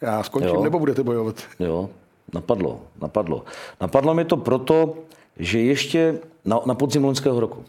Já 0.00 0.22
skončím, 0.22 0.54
jo. 0.54 0.62
nebo 0.62 0.78
budete 0.78 1.02
bojovat? 1.02 1.42
Jo, 1.58 1.90
napadlo, 2.34 2.80
napadlo. 3.00 3.44
Napadlo 3.80 4.14
mi 4.14 4.24
to 4.24 4.36
proto, 4.36 4.94
že 5.38 5.60
ještě 5.60 6.18
na, 6.44 6.60
na 6.66 6.74
podzim 6.74 7.04
loňského 7.04 7.40
roku. 7.40 7.64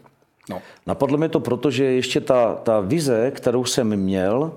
No. 0.50 0.62
Napadlo 0.86 1.18
mi 1.18 1.28
to 1.28 1.40
proto, 1.40 1.70
že 1.70 1.84
ještě 1.84 2.20
ta, 2.20 2.54
ta 2.54 2.80
vize, 2.80 3.30
kterou 3.30 3.64
jsem 3.64 3.96
měl, 3.96 4.52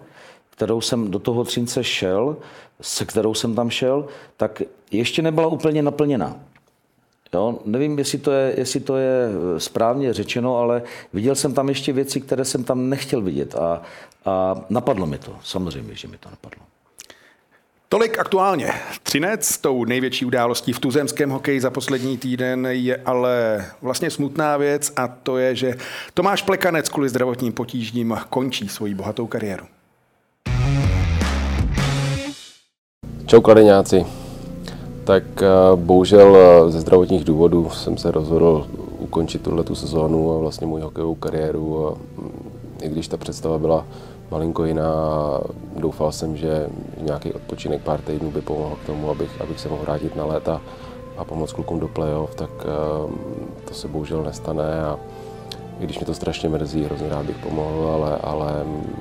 kterou 0.61 0.81
jsem 0.81 1.11
do 1.11 1.19
toho 1.19 1.43
Třince 1.43 1.83
šel, 1.83 2.37
se 2.81 3.05
kterou 3.05 3.33
jsem 3.33 3.55
tam 3.55 3.69
šel, 3.69 4.05
tak 4.37 4.61
ještě 4.91 5.21
nebyla 5.21 5.47
úplně 5.47 5.81
naplněna. 5.81 6.35
Jo, 7.33 7.59
nevím, 7.65 7.99
jestli 7.99 8.17
to, 8.17 8.31
je, 8.31 8.53
jestli 8.57 8.79
to 8.79 8.97
je 8.97 9.29
správně 9.57 10.13
řečeno, 10.13 10.57
ale 10.57 10.83
viděl 11.13 11.35
jsem 11.35 11.53
tam 11.53 11.69
ještě 11.69 11.93
věci, 11.93 12.21
které 12.21 12.45
jsem 12.45 12.63
tam 12.63 12.89
nechtěl 12.89 13.21
vidět 13.21 13.55
a, 13.55 13.81
a 14.25 14.65
napadlo 14.69 15.05
mi 15.05 15.17
to. 15.17 15.35
Samozřejmě, 15.43 15.95
že 15.95 16.07
mi 16.07 16.17
to 16.17 16.29
napadlo. 16.29 16.63
Tolik 17.89 18.19
aktuálně. 18.19 18.73
Třinec, 19.03 19.57
tou 19.57 19.85
největší 19.85 20.25
událostí 20.25 20.73
v 20.73 20.79
tuzemském 20.79 21.29
hokeji 21.29 21.61
za 21.61 21.69
poslední 21.69 22.17
týden 22.17 22.67
je 22.71 23.01
ale 23.05 23.65
vlastně 23.81 24.09
smutná 24.09 24.57
věc 24.57 24.93
a 24.95 25.07
to 25.07 25.37
je, 25.37 25.55
že 25.55 25.75
Tomáš 26.13 26.41
Plekanec 26.41 26.89
kvůli 26.89 27.09
zdravotním 27.09 27.53
potížím 27.53 28.17
končí 28.29 28.69
svoji 28.69 28.95
bohatou 28.95 29.27
kariéru. 29.27 29.65
Čau 33.31 33.41
kladeňáci. 33.41 34.05
Tak 35.03 35.23
eh, 35.39 35.47
bohužel 35.75 36.37
eh, 36.37 36.71
ze 36.71 36.81
zdravotních 36.81 37.23
důvodů 37.23 37.69
jsem 37.69 37.97
se 37.97 38.11
rozhodl 38.11 38.67
ukončit 38.99 39.41
tuhle 39.41 39.63
sezónu 39.73 40.33
a 40.33 40.37
vlastně 40.37 40.67
můj 40.67 40.81
hokejovou 40.81 41.15
kariéru. 41.15 41.87
A 41.87 41.91
mm, 41.91 42.51
I 42.81 42.89
když 42.89 43.07
ta 43.07 43.17
představa 43.17 43.59
byla 43.59 43.85
malinko 44.31 44.65
jiná 44.65 44.93
doufal 45.75 46.11
jsem, 46.11 46.37
že 46.37 46.67
nějaký 47.01 47.33
odpočinek 47.33 47.81
pár 47.81 48.01
týdnů 48.01 48.31
by 48.31 48.41
pomohl 48.41 48.75
k 48.83 48.85
tomu, 48.85 49.09
abych, 49.09 49.41
abych 49.41 49.59
se 49.59 49.69
mohl 49.69 49.81
vrátit 49.81 50.15
na 50.15 50.25
léta 50.25 50.61
a 51.17 51.23
pomoct 51.23 51.53
klukům 51.53 51.79
do 51.79 51.87
playoff, 51.87 52.35
tak 52.35 52.49
eh, 52.59 52.67
to 53.65 53.73
se 53.73 53.87
bohužel 53.87 54.23
nestane 54.23 54.83
a 54.83 54.99
i 55.79 55.83
když 55.83 55.99
mě 55.99 56.05
to 56.05 56.13
strašně 56.13 56.49
mrzí, 56.49 56.83
hrozně 56.83 57.09
rád 57.09 57.25
bych 57.25 57.37
pomohl, 57.37 57.87
ale, 57.87 58.17
ale 58.17 58.63
mm, 58.63 58.95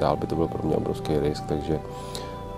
dál 0.00 0.16
by 0.16 0.26
to 0.26 0.36
byl 0.36 0.48
pro 0.48 0.62
mě 0.68 0.76
obrovský 0.76 1.18
risk, 1.18 1.44
takže 1.46 1.80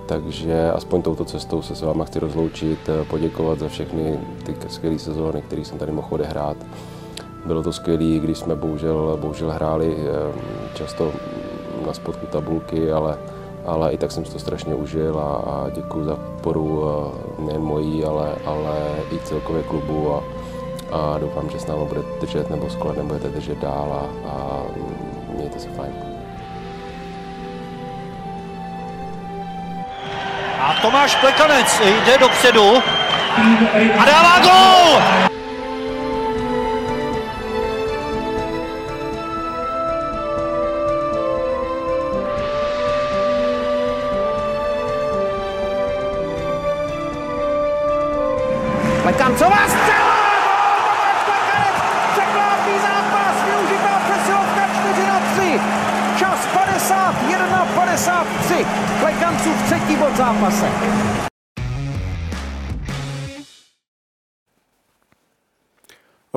takže 0.06 0.70
aspoň 0.72 1.02
touto 1.02 1.24
cestou 1.24 1.62
se 1.62 1.74
s 1.74 1.82
váma 1.82 2.04
chci 2.04 2.18
rozloučit, 2.18 2.78
eh, 2.88 3.04
poděkovat 3.04 3.58
za 3.58 3.68
všechny 3.68 4.18
ty 4.42 4.54
skvělé 4.68 4.98
sezóny, 4.98 5.42
které 5.42 5.64
jsem 5.64 5.78
tady 5.78 5.92
mohl 5.92 6.08
odehrát. 6.10 6.56
Bylo 7.46 7.62
to 7.62 7.72
skvělé, 7.72 8.18
když 8.18 8.38
jsme 8.38 8.56
bohužel, 8.56 9.18
bohužel 9.20 9.50
hráli 9.50 9.96
eh, 9.98 10.32
často 10.74 11.12
na 11.86 11.92
spodku 11.92 12.26
tabulky, 12.26 12.92
ale, 12.92 13.18
ale 13.66 13.92
i 13.92 13.98
tak 13.98 14.12
jsem 14.12 14.24
si 14.24 14.32
to 14.32 14.38
strašně 14.38 14.74
užil 14.74 15.18
a, 15.18 15.34
a 15.34 15.70
děkuji 15.70 16.04
za 16.04 16.16
podporu 16.16 16.84
eh, 16.84 17.42
nejen 17.42 17.62
mojí, 17.62 18.04
ale, 18.04 18.34
ale 18.44 18.74
i 19.12 19.18
celkově 19.18 19.62
klubu 19.62 20.14
a, 20.14 20.24
a 20.92 21.18
doufám, 21.18 21.50
že 21.50 21.58
s 21.58 21.66
námi 21.66 21.84
bude 21.84 22.02
držet 22.20 22.50
nebo 22.50 22.70
s 22.70 22.76
budete 23.02 23.28
držet 23.28 23.58
dál 23.58 23.92
a, 23.92 24.28
a 24.28 24.62
mějte 25.36 25.58
se 25.58 25.68
fajn. 25.68 26.05
A 30.60 30.74
Tomáš 30.82 31.16
Plekanec 31.16 31.80
jde 31.80 32.18
dopředu 32.18 32.82
a 33.98 34.04
dává 34.04 34.38
gol! 34.38 35.35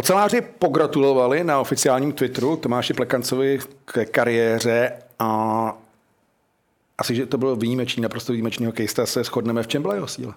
Oceláři 0.10 0.42
pogratulovali 0.42 1.44
na 1.44 1.60
oficiálním 1.60 2.12
Twitteru 2.12 2.56
Tomáši 2.56 2.94
Plekancovi 2.94 3.60
k 3.86 4.06
kariéře 4.06 4.92
a 5.20 5.78
asi, 6.98 7.16
že 7.16 7.26
to 7.26 7.38
bylo 7.38 7.56
výjimečný, 7.56 8.04
naprosto 8.04 8.32
výjimečný 8.32 8.66
hokejista, 8.66 9.06
se 9.06 9.24
shodneme, 9.24 9.64
v 9.64 9.68
čem 9.68 9.82
byla 9.82 9.94
jeho 9.94 10.08
síla? 10.08 10.36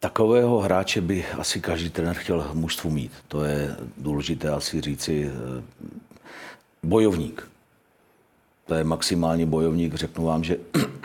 Takového 0.00 0.58
hráče 0.58 1.00
by 1.00 1.26
asi 1.38 1.60
každý 1.60 1.90
trenér 1.90 2.16
chtěl 2.16 2.50
mužstvu 2.52 2.90
mít. 2.90 3.12
To 3.28 3.44
je 3.44 3.76
důležité 3.96 4.50
asi 4.50 4.80
říci 4.80 5.30
eh, 5.30 5.62
bojovník. 6.82 7.50
To 8.66 8.74
je 8.74 8.84
maximální 8.84 9.46
bojovník. 9.46 9.94
Řeknu 9.94 10.24
vám, 10.24 10.44
že, 10.44 10.56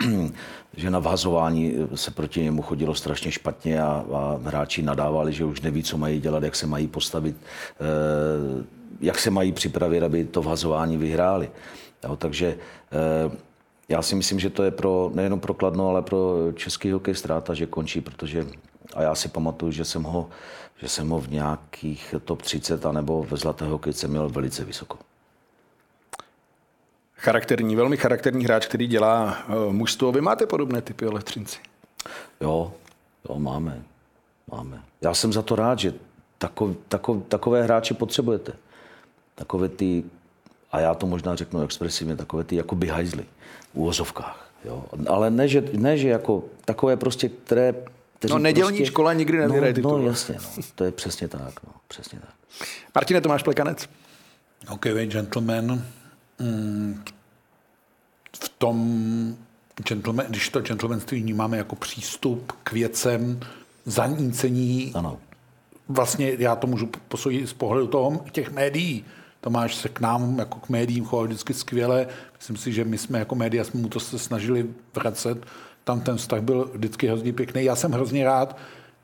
že 0.76 0.90
na 0.90 0.98
vhazování 0.98 1.74
se 1.94 2.10
proti 2.10 2.42
němu 2.42 2.62
chodilo 2.62 2.94
strašně 2.94 3.32
špatně 3.32 3.82
a, 3.82 4.04
a 4.14 4.40
hráči 4.44 4.82
nadávali, 4.82 5.32
že 5.32 5.44
už 5.44 5.60
neví, 5.60 5.82
co 5.82 5.98
mají 5.98 6.20
dělat, 6.20 6.42
jak 6.42 6.56
se 6.56 6.66
mají 6.66 6.86
postavit, 6.86 7.36
eh, 7.36 8.64
jak 9.00 9.18
se 9.18 9.30
mají 9.30 9.52
připravit, 9.52 10.02
aby 10.02 10.24
to 10.24 10.42
vhazování 10.42 10.96
vyhráli. 10.96 11.50
Jo, 12.04 12.16
takže 12.16 12.56
eh, 12.92 13.36
já 13.88 14.02
si 14.02 14.14
myslím, 14.14 14.40
že 14.40 14.50
to 14.50 14.62
je 14.62 14.70
pro, 14.70 15.10
nejenom 15.14 15.40
pro 15.40 15.54
Kladno, 15.54 15.88
ale 15.88 16.02
pro 16.02 16.52
český 16.54 16.90
hokej 16.90 17.14
ztráta, 17.14 17.54
že 17.54 17.66
končí, 17.66 18.00
protože 18.00 18.46
a 18.94 19.02
já 19.02 19.14
si 19.14 19.28
pamatuju, 19.28 19.72
že 19.72 19.84
jsem 19.84 20.02
ho, 20.02 20.28
že 20.76 20.88
jsem 20.88 21.08
ho 21.08 21.20
v 21.20 21.30
nějakých 21.30 22.14
top 22.24 22.42
30 22.42 22.86
anebo 22.86 23.26
ve 23.30 23.36
zlaté 23.36 23.64
hokejce 23.64 24.08
měl 24.08 24.28
velice 24.28 24.64
vysoko. 24.64 24.98
Charakterní, 27.26 27.76
velmi 27.76 27.96
charakterní 27.96 28.44
hráč, 28.44 28.66
který 28.66 28.86
dělá 28.86 29.38
uh, 29.48 29.72
mužstvo. 29.72 30.12
Vy 30.12 30.20
máte 30.20 30.46
podobné 30.46 30.82
typy 30.82 31.06
o 31.06 31.18
Třinci? 31.18 31.58
Jo, 32.40 32.72
jo, 33.28 33.38
máme. 33.38 33.82
máme. 34.52 34.82
Já 35.00 35.14
jsem 35.14 35.32
za 35.32 35.42
to 35.42 35.56
rád, 35.56 35.78
že 35.78 35.94
takov, 36.38 36.76
takov, 36.88 37.22
takové 37.28 37.62
hráče 37.62 37.94
potřebujete. 37.94 38.52
Takové 39.34 39.68
ty, 39.68 40.04
a 40.72 40.80
já 40.80 40.94
to 40.94 41.06
možná 41.06 41.36
řeknu 41.36 41.62
expresivně, 41.62 42.16
takové 42.16 42.44
ty 42.44 42.56
jakoby 42.56 42.86
hajzly 42.86 43.24
v 43.72 43.74
úvozovkách. 43.74 44.50
Jo. 44.64 44.84
Ale 45.08 45.30
ne 45.30 45.48
že, 45.48 45.64
ne, 45.72 45.98
že 45.98 46.08
jako 46.08 46.44
takové 46.64 46.96
prostě, 46.96 47.28
které 47.28 47.74
no 48.30 48.38
nedělní 48.38 48.78
prostě, 48.78 48.92
škola 48.92 49.12
nikdy 49.12 49.38
nevyhraje 49.38 49.72
no, 49.72 49.74
titul. 49.74 49.98
No 49.98 50.06
jasně, 50.06 50.34
no, 50.34 50.62
to 50.74 50.84
je 50.84 50.92
přesně 50.92 51.28
tak. 51.28 51.62
No, 51.66 51.72
přesně 51.88 52.20
tak. 52.20 52.34
Martine, 52.94 53.20
Tomáš 53.20 53.42
Plekanec. 53.42 53.88
Hokejový 54.68 55.06
gentleman. 55.06 55.82
Tom 58.58 59.36
gentleman, 59.88 60.26
když 60.28 60.48
to 60.48 60.60
gentlemanství 60.60 61.20
vnímáme 61.22 61.56
jako 61.56 61.76
přístup 61.76 62.52
k 62.64 62.72
věcem, 62.72 63.40
zanícení, 63.84 64.92
Ano. 64.94 65.18
vlastně 65.88 66.32
já 66.38 66.56
to 66.56 66.66
můžu 66.66 66.88
posoudit 67.08 67.46
z 67.46 67.52
pohledu 67.52 67.86
toho, 67.86 68.24
těch 68.32 68.52
médií. 68.52 69.04
Tomáš 69.40 69.74
se 69.74 69.88
k 69.88 70.00
nám 70.00 70.38
jako 70.38 70.58
k 70.58 70.68
médiím 70.68 71.04
choval 71.04 71.26
vždycky 71.26 71.54
skvěle. 71.54 72.06
Myslím 72.38 72.56
si, 72.56 72.72
že 72.72 72.84
my 72.84 72.98
jsme 72.98 73.18
jako 73.18 73.34
média 73.34 73.64
jsme 73.64 73.80
mu 73.80 73.88
to 73.88 74.00
se 74.00 74.18
snažili 74.18 74.66
vracet. 74.94 75.46
Tam 75.84 76.00
ten 76.00 76.16
vztah 76.16 76.40
byl 76.40 76.70
vždycky 76.74 77.06
hrozně 77.06 77.32
pěkný. 77.32 77.64
Já 77.64 77.76
jsem 77.76 77.92
hrozně 77.92 78.24
rád, 78.24 78.56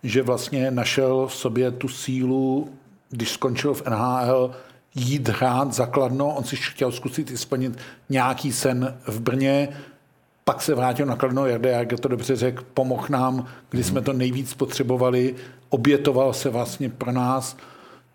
že 0.02 0.22
vlastně 0.22 0.70
našel 0.70 1.26
v 1.26 1.34
sobě 1.34 1.70
tu 1.70 1.88
sílu, 1.88 2.68
když 3.10 3.30
skončil 3.30 3.74
v 3.74 3.86
NHL, 3.86 4.54
jít 4.94 5.28
hrát 5.28 5.72
zakladno. 5.72 6.34
On 6.34 6.44
si 6.44 6.56
chtěl 6.56 6.92
zkusit 6.92 7.30
i 7.30 7.36
splnit 7.36 7.78
nějaký 8.08 8.52
sen 8.52 8.98
v 9.06 9.20
Brně. 9.20 9.68
Pak 10.44 10.62
se 10.62 10.74
vrátil 10.74 11.06
na 11.06 11.16
Kladno, 11.16 11.46
Jarda 11.46 11.70
jak 11.70 12.00
to 12.00 12.08
dobře 12.08 12.36
řekl, 12.36 12.64
pomohl 12.74 13.06
nám, 13.10 13.46
kdy 13.70 13.84
jsme 13.84 14.00
to 14.00 14.12
nejvíc 14.12 14.54
potřebovali, 14.54 15.34
obětoval 15.68 16.32
se 16.32 16.50
vlastně 16.50 16.88
pro 16.88 17.12
nás. 17.12 17.56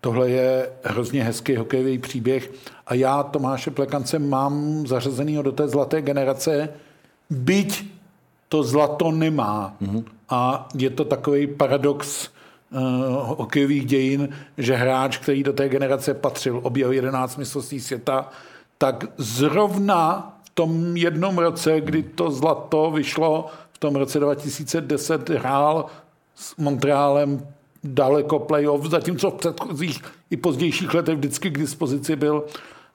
Tohle 0.00 0.30
je 0.30 0.70
hrozně 0.84 1.24
hezký 1.24 1.56
hokejový 1.56 1.98
příběh 1.98 2.50
a 2.86 2.94
já 2.94 3.22
Tomáše 3.22 3.70
Plekance 3.70 4.18
mám 4.18 4.86
zařazenýho 4.86 5.42
do 5.42 5.52
té 5.52 5.68
zlaté 5.68 6.02
generace, 6.02 6.68
byť 7.30 7.84
to 8.48 8.62
zlato 8.62 9.10
nemá. 9.10 9.76
Mm-hmm. 9.82 10.04
A 10.28 10.68
je 10.74 10.90
to 10.90 11.04
takový 11.04 11.46
paradox 11.46 12.28
hokejových 13.20 13.86
dějin, 13.86 14.28
že 14.58 14.74
hráč, 14.74 15.18
který 15.18 15.42
do 15.42 15.52
té 15.52 15.68
generace 15.68 16.14
patřil, 16.14 16.60
objel 16.62 16.92
11 16.92 17.36
mistrovství 17.36 17.80
světa, 17.80 18.28
tak 18.78 19.04
zrovna 19.16 20.32
v 20.44 20.50
tom 20.50 20.96
jednom 20.96 21.38
roce, 21.38 21.80
kdy 21.80 22.02
to 22.02 22.30
zlato 22.30 22.90
vyšlo, 22.90 23.46
v 23.72 23.78
tom 23.78 23.96
roce 23.96 24.20
2010 24.20 25.28
hrál 25.28 25.86
s 26.34 26.56
Montrealem 26.56 27.46
daleko 27.84 28.38
playoff, 28.38 28.86
zatímco 28.86 29.30
v 29.30 29.34
předchozích 29.34 30.02
i 30.30 30.36
pozdějších 30.36 30.94
letech 30.94 31.16
vždycky 31.16 31.50
k 31.50 31.58
dispozici 31.58 32.16
byl, 32.16 32.44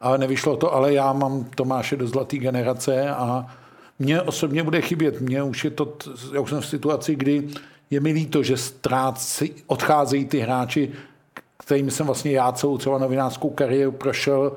ale 0.01 0.17
nevyšlo 0.17 0.57
to, 0.57 0.75
ale 0.75 0.93
já 0.93 1.13
mám 1.13 1.43
Tomáše 1.55 1.95
do 1.95 2.07
zlaté 2.07 2.37
generace 2.37 3.09
a 3.09 3.55
mně 3.99 4.21
osobně 4.21 4.63
bude 4.63 4.81
chybět. 4.81 5.21
Mně 5.21 5.43
už 5.43 5.63
je 5.63 5.71
to, 5.71 5.93
já 6.33 6.39
už 6.39 6.49
jsem 6.49 6.61
v 6.61 6.65
situaci, 6.65 7.15
kdy 7.15 7.47
je 7.93 7.99
mi 7.99 8.11
líto, 8.11 8.43
že 8.43 8.57
ztrácí, 8.57 9.53
odcházejí 9.67 10.25
ty 10.25 10.39
hráči, 10.39 10.91
kterými 11.57 11.91
jsem 11.91 12.05
vlastně 12.05 12.31
já 12.31 12.51
celou 12.51 12.77
třeba 12.77 12.97
novinářskou 12.97 13.49
kariéru 13.49 13.91
prošel 13.91 14.55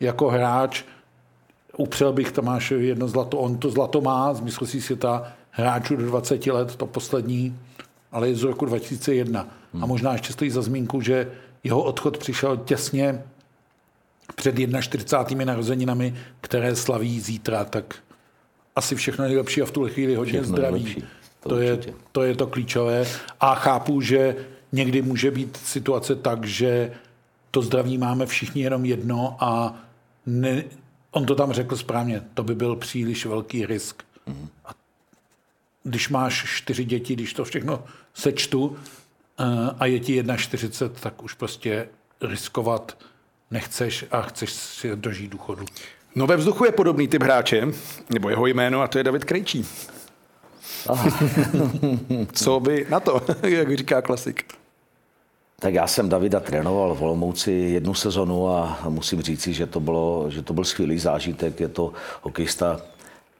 jako 0.00 0.28
hráč. 0.28 0.84
Upřel 1.76 2.12
bych 2.12 2.32
Tomášovi 2.32 2.86
jedno 2.86 3.08
zlato, 3.08 3.38
on 3.38 3.58
to 3.58 3.70
zlato 3.70 4.00
má 4.00 4.34
z 4.34 4.40
mistrovství 4.40 4.80
světa 4.80 5.32
hráčů 5.50 5.96
do 5.96 6.06
20 6.06 6.46
let, 6.46 6.76
to 6.76 6.86
poslední, 6.86 7.58
ale 8.12 8.28
je 8.28 8.36
z 8.36 8.42
roku 8.42 8.64
2001. 8.64 9.48
Hmm. 9.72 9.84
A 9.84 9.86
možná 9.86 10.12
ještě 10.12 10.32
stojí 10.32 10.50
za 10.50 10.62
zmínku, 10.62 11.00
že 11.00 11.30
jeho 11.64 11.82
odchod 11.82 12.18
přišel 12.18 12.56
těsně 12.56 13.22
před 14.34 14.54
41. 14.80 15.44
narozeninami, 15.44 16.14
které 16.40 16.76
slaví 16.76 17.20
zítra, 17.20 17.64
tak 17.64 17.94
asi 18.76 18.94
všechno 18.94 19.24
nejlepší 19.24 19.62
a 19.62 19.66
v 19.66 19.70
tuhle 19.70 19.90
chvíli 19.90 20.14
hodně 20.14 20.32
Všechno 20.32 20.56
zdraví. 20.56 20.84
nejlepší, 20.84 21.04
to 21.48 21.48
To, 21.48 21.60
je, 21.60 21.78
to 22.12 22.22
je 22.22 22.36
to 22.36 22.46
klíčové. 22.46 23.06
A 23.40 23.54
chápu, 23.54 24.00
že 24.00 24.36
někdy 24.72 25.02
může 25.02 25.30
být 25.30 25.56
situace 25.56 26.14
tak, 26.14 26.44
že 26.44 26.92
to 27.50 27.62
zdraví 27.62 27.98
máme 27.98 28.26
všichni 28.26 28.62
jenom 28.62 28.84
jedno 28.84 29.36
a 29.40 29.74
ne, 30.26 30.64
on 31.10 31.26
to 31.26 31.34
tam 31.34 31.52
řekl 31.52 31.76
správně, 31.76 32.22
to 32.34 32.44
by 32.44 32.54
byl 32.54 32.76
příliš 32.76 33.26
velký 33.26 33.66
risk. 33.66 34.02
A 34.64 34.74
když 35.82 36.08
máš 36.08 36.44
čtyři 36.56 36.84
děti, 36.84 37.14
když 37.14 37.34
to 37.34 37.44
všechno 37.44 37.84
sečtu 38.14 38.76
eh, 39.38 39.44
a 39.78 39.86
je 39.86 40.00
ti 40.00 40.22
1,40, 40.22 40.88
tak 40.88 41.22
už 41.22 41.34
prostě 41.34 41.88
riskovat 42.20 42.98
nechceš 43.50 44.04
a 44.10 44.22
chceš 44.22 44.52
si 44.52 44.96
dožít 44.96 45.30
důchodu. 45.30 45.64
No 46.14 46.26
ve 46.26 46.36
vzduchu 46.36 46.64
je 46.64 46.72
podobný 46.72 47.08
typ 47.08 47.22
hráče, 47.22 47.68
nebo 48.10 48.30
jeho 48.30 48.46
jméno, 48.46 48.82
a 48.82 48.88
to 48.88 48.98
je 48.98 49.04
David 49.04 49.24
Krejčí. 49.24 49.66
Co 52.32 52.60
by 52.60 52.86
na 52.90 53.00
to, 53.00 53.22
jak 53.42 53.76
říká 53.76 54.02
klasik? 54.02 54.44
Tak 55.60 55.74
já 55.74 55.86
jsem 55.86 56.08
Davida 56.08 56.40
trénoval 56.40 56.94
v 56.94 57.02
Olomouci 57.02 57.52
jednu 57.52 57.94
sezonu 57.94 58.48
a 58.48 58.78
musím 58.88 59.22
říci, 59.22 59.52
že 59.52 59.66
to, 59.66 59.80
bylo, 59.80 60.26
že 60.30 60.42
to 60.42 60.52
byl 60.52 60.64
skvělý 60.64 60.98
zážitek. 60.98 61.60
Je 61.60 61.68
to 61.68 61.92
hokejista, 62.22 62.80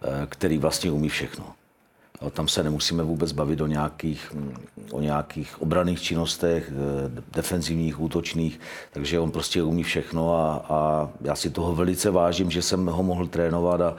eh, 0.03 0.27
který 0.29 0.59
vlastně 0.59 0.91
umí 0.91 1.09
všechno. 1.09 1.45
Tam 2.31 2.49
se 2.49 2.63
nemusíme 2.63 3.03
vůbec 3.03 3.33
bavit 3.33 3.61
o 3.61 3.67
nějakých, 3.67 4.33
o 4.93 5.01
nějakých 5.01 5.63
obraných 5.63 6.03
činnostech, 6.03 6.73
eh, 6.73 7.23
defenzivních, 7.35 8.01
útočných, 8.01 8.61
takže 8.93 9.21
on 9.21 9.31
prostě 9.31 9.63
umí 9.63 9.83
všechno 9.83 10.35
a, 10.35 10.67
a 10.69 11.11
já 11.21 11.35
si 11.35 11.51
toho 11.51 11.75
velice 11.75 12.11
vážím, 12.11 12.51
že 12.51 12.63
jsem 12.63 12.87
ho 12.87 13.03
mohl 13.03 13.27
trénovat 13.27 13.81
a 13.81 13.97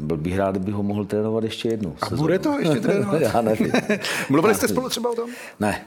byl 0.00 0.16
bych 0.16 0.38
rád, 0.38 0.50
kdybych 0.50 0.74
ho 0.74 0.82
mohl 0.82 1.04
trénovat 1.04 1.44
ještě 1.44 1.68
jednou. 1.68 1.96
A 2.00 2.10
bude 2.16 2.38
to 2.38 2.58
ještě 2.58 2.80
trénovat? 2.80 3.20
já 3.34 3.40
nevím. 3.40 3.72
Mluvili 4.28 4.54
jste 4.54 4.68
spolu 4.68 4.88
třeba 4.88 5.10
o 5.10 5.14
tom? 5.14 5.30
Ne, 5.60 5.84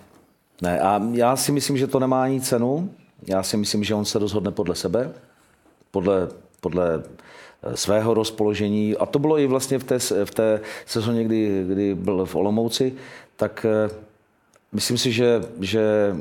ne. 0.61 0.79
A 0.79 1.01
já 1.11 1.35
si 1.35 1.51
myslím, 1.51 1.77
že 1.77 1.87
to 1.87 1.99
nemá 1.99 2.23
ani 2.23 2.41
cenu. 2.41 2.89
Já 3.27 3.43
si 3.43 3.57
myslím, 3.57 3.83
že 3.83 3.95
on 3.95 4.05
se 4.05 4.19
rozhodne 4.19 4.51
podle 4.51 4.75
sebe, 4.75 5.11
podle, 5.91 6.27
podle 6.61 7.03
svého 7.75 8.13
rozpoložení. 8.13 8.97
A 8.97 9.05
to 9.05 9.19
bylo 9.19 9.39
i 9.39 9.47
vlastně 9.47 9.79
v 9.79 9.83
té, 9.83 9.99
v 9.99 10.31
té 10.31 10.61
sezóně, 10.85 11.23
kdy, 11.23 11.63
kdy 11.67 11.95
byl 11.95 12.25
v 12.25 12.35
Olomouci, 12.35 12.93
tak 13.35 13.65
eh, 13.69 13.89
myslím 14.71 14.97
si, 14.97 15.11
že, 15.11 15.41
že 15.61 16.15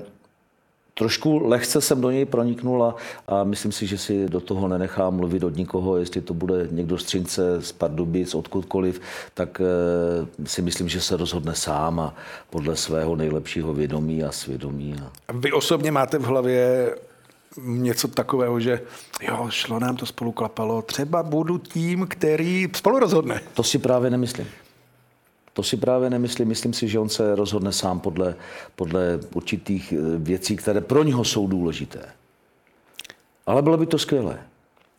trošku 0.94 1.48
lehce 1.48 1.80
jsem 1.80 2.00
do 2.00 2.10
něj 2.10 2.24
proniknul 2.24 2.84
a, 2.84 2.94
a 3.28 3.44
myslím 3.44 3.72
si, 3.72 3.86
že 3.86 3.98
si 3.98 4.28
do 4.28 4.40
toho 4.40 4.68
nenechám 4.68 5.16
mluvit 5.16 5.44
od 5.44 5.56
nikoho, 5.56 5.96
jestli 5.96 6.20
to 6.20 6.34
bude 6.34 6.68
někdo 6.70 6.98
z 6.98 7.04
Třince, 7.04 7.62
z 7.62 7.72
Pardubic, 7.72 8.34
odkudkoliv, 8.34 9.00
tak 9.34 9.60
eh, 9.60 10.46
si 10.46 10.62
myslím, 10.62 10.88
že 10.88 11.00
se 11.00 11.16
rozhodne 11.16 11.54
sám 11.54 12.00
a 12.00 12.14
podle 12.50 12.76
svého 12.76 13.16
nejlepšího 13.16 13.74
vědomí 13.74 14.24
a 14.24 14.32
svědomí. 14.32 14.94
A... 15.04 15.12
A 15.28 15.32
Vy 15.32 15.52
osobně 15.52 15.92
máte 15.92 16.18
v 16.18 16.24
hlavě 16.24 16.94
něco 17.58 18.08
takového, 18.08 18.60
že 18.60 18.80
jo, 19.22 19.46
šlo 19.50 19.78
nám 19.78 19.96
to 19.96 20.06
spolu 20.06 20.32
klapalo, 20.32 20.82
třeba 20.82 21.22
budu 21.22 21.58
tím, 21.58 22.06
který 22.06 22.68
spolu 22.74 22.98
rozhodne. 22.98 23.40
To 23.54 23.62
si 23.62 23.78
právě 23.78 24.10
nemyslím. 24.10 24.46
To 25.52 25.62
si 25.62 25.76
právě 25.76 26.10
nemyslím. 26.10 26.48
Myslím 26.48 26.72
si, 26.72 26.88
že 26.88 26.98
on 26.98 27.08
se 27.08 27.34
rozhodne 27.34 27.72
sám 27.72 28.00
podle, 28.00 28.34
podle 28.76 29.20
určitých 29.34 29.92
eh, 29.92 30.18
věcí, 30.18 30.56
které 30.56 30.80
pro 30.80 31.02
něho 31.02 31.24
jsou 31.24 31.46
důležité. 31.46 32.02
Ale 33.46 33.62
bylo 33.62 33.76
by 33.76 33.86
to 33.86 33.98
skvělé. 33.98 34.38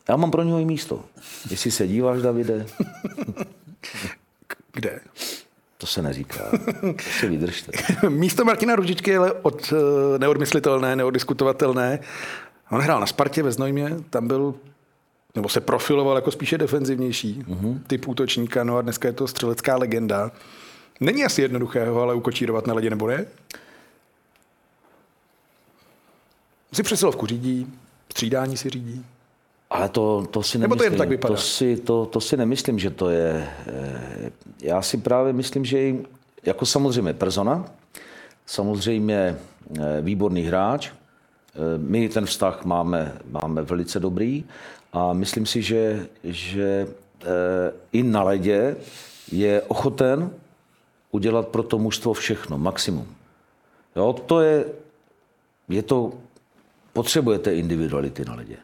Já 0.08 0.16
mám 0.16 0.30
pro 0.30 0.42
něho 0.42 0.58
i 0.58 0.64
místo. 0.64 1.04
Jestli 1.50 1.70
se 1.70 1.88
díváš, 1.88 2.22
Davide, 2.22 2.66
Kde? 4.72 5.00
To 5.82 5.86
se 5.86 6.02
neříká. 6.02 6.44
To 6.80 7.10
si 7.18 7.28
vydržte. 7.28 7.72
Místo 8.08 8.44
Martina 8.44 8.76
Ružičky 8.76 9.10
je 9.10 9.18
ale 9.18 9.32
od, 9.32 9.72
eh, 9.72 10.18
neodmyslitelné, 10.18 10.96
neodiskutovatelné. 10.96 11.98
On 12.70 12.80
hrál 12.80 13.00
na 13.00 13.06
Spartě 13.06 13.42
ve 13.42 13.52
Znojmě, 13.52 13.96
tam 14.10 14.26
byl 14.26 14.54
nebo 15.34 15.48
se 15.48 15.60
profiloval 15.60 16.16
jako 16.16 16.30
spíše 16.30 16.58
defenzivnější 16.58 17.44
mm-hmm. 17.48 17.80
typ 17.86 18.08
útočníka, 18.08 18.64
no 18.64 18.76
a 18.76 18.82
dneska 18.82 19.08
je 19.08 19.12
to 19.12 19.28
střelecká 19.28 19.76
legenda. 19.76 20.32
Není 21.00 21.24
asi 21.24 21.42
jednoduché 21.42 21.88
ho 21.88 22.02
ale 22.02 22.14
ukočírovat 22.14 22.66
na 22.66 22.74
ledě, 22.74 22.90
nebo 22.90 23.06
ne? 23.06 23.26
Si 26.72 26.82
přesilovku 26.82 27.26
řídí, 27.26 27.72
střídání 28.10 28.56
si 28.56 28.70
řídí. 28.70 29.04
Ale 29.72 29.88
to, 29.88 30.26
to 30.30 30.42
si 30.42 30.58
Nebo 30.58 30.74
to 30.74 30.82
nemyslím. 30.82 30.92
jen 30.92 30.98
tak 30.98 31.08
vypadá? 31.08 31.34
To 31.34 31.40
si, 31.40 31.76
to, 31.76 32.06
to 32.06 32.20
si 32.20 32.36
nemyslím, 32.36 32.78
že 32.78 32.90
to 32.90 33.10
je... 33.10 33.48
eh, 33.66 34.30
Já 34.62 34.82
si 34.82 34.96
právě 34.96 35.32
myslím, 35.32 35.64
že 35.64 35.94
jako 36.44 36.66
samozřejmě 36.66 37.12
persona, 37.12 37.64
samozřejmě 38.46 39.16
eh, 39.80 40.00
výborný 40.00 40.42
hráč, 40.42 40.90
eh, 40.90 41.58
my 41.78 42.08
ten 42.08 42.26
vztah 42.26 42.64
máme, 42.64 43.12
máme 43.30 43.62
velice 43.62 44.00
dobrý 44.00 44.44
a 44.92 45.12
myslím 45.12 45.46
si, 45.46 45.62
že, 45.62 46.06
že 46.24 46.86
i 47.92 48.02
na 48.02 48.22
ledě 48.22 48.76
je 49.32 49.62
ochoten 49.62 50.30
udělat 51.10 51.48
pro 51.48 51.62
to 51.62 51.78
mužstvo 51.78 52.12
všechno, 52.12 52.58
maximum. 52.58 53.06
Jo, 53.96 54.12
to 54.12 54.40
je, 54.40 54.64
je 55.68 55.82
to, 55.82 56.12
potřebujete 56.92 57.54
individuality 57.54 58.24
na 58.24 58.34
ledě, 58.34 58.56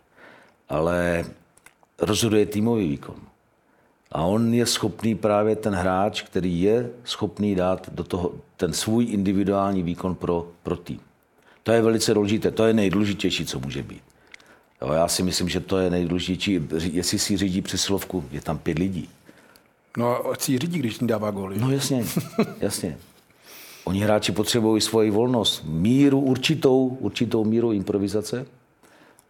ale 0.69 1.25
rozhoduje 1.99 2.47
týmový 2.47 2.89
výkon. 2.89 3.17
A 4.13 4.23
on 4.23 4.55
je 4.55 4.67
schopný 4.67 5.15
právě 5.15 5.57
ten 5.57 5.75
hráč, 5.75 6.23
který 6.23 6.61
je 6.61 6.91
schopný 7.05 7.55
dát 7.55 7.91
do 7.93 8.05
toho 8.05 8.33
ten 8.57 8.73
svůj 8.73 9.05
individuální 9.05 9.83
výkon 9.83 10.15
pro, 10.15 10.49
pro 10.63 10.77
tým. 10.77 11.01
To 11.63 11.73
je 11.73 11.83
velice 11.83 12.15
důležité, 12.15 12.51
to 12.51 12.67
je 12.67 12.75
nejdůležitější, 12.75 13.47
co 13.47 13.61
může 13.61 13.83
být. 13.83 14.03
Jo, 14.83 14.93
já 14.93 15.09
si 15.09 15.23
myslím, 15.23 15.49
že 15.49 15.61
to 15.61 15.79
je 15.79 15.91
nejdůležitější, 15.91 16.61
jestli 16.93 17.19
si 17.19 17.37
řídí 17.37 17.63
přesilovku, 17.63 18.25
je 18.31 18.41
tam 18.41 18.59
pět 18.59 18.79
lidí. 18.79 19.09
No 19.97 20.27
a 20.27 20.35
si 20.39 20.59
řídí, 20.59 20.79
když 20.79 20.99
dává 20.99 21.31
góly. 21.31 21.59
No 21.59 21.71
jasně, 21.71 22.05
jasně. 22.61 22.99
Oni 23.85 24.01
hráči 24.01 24.33
potřebují 24.33 24.81
svoji 24.81 25.11
volnost, 25.11 25.65
míru 25.65 26.21
určitou, 26.21 26.97
určitou 27.01 27.45
míru 27.45 27.73
improvizace, 27.73 28.47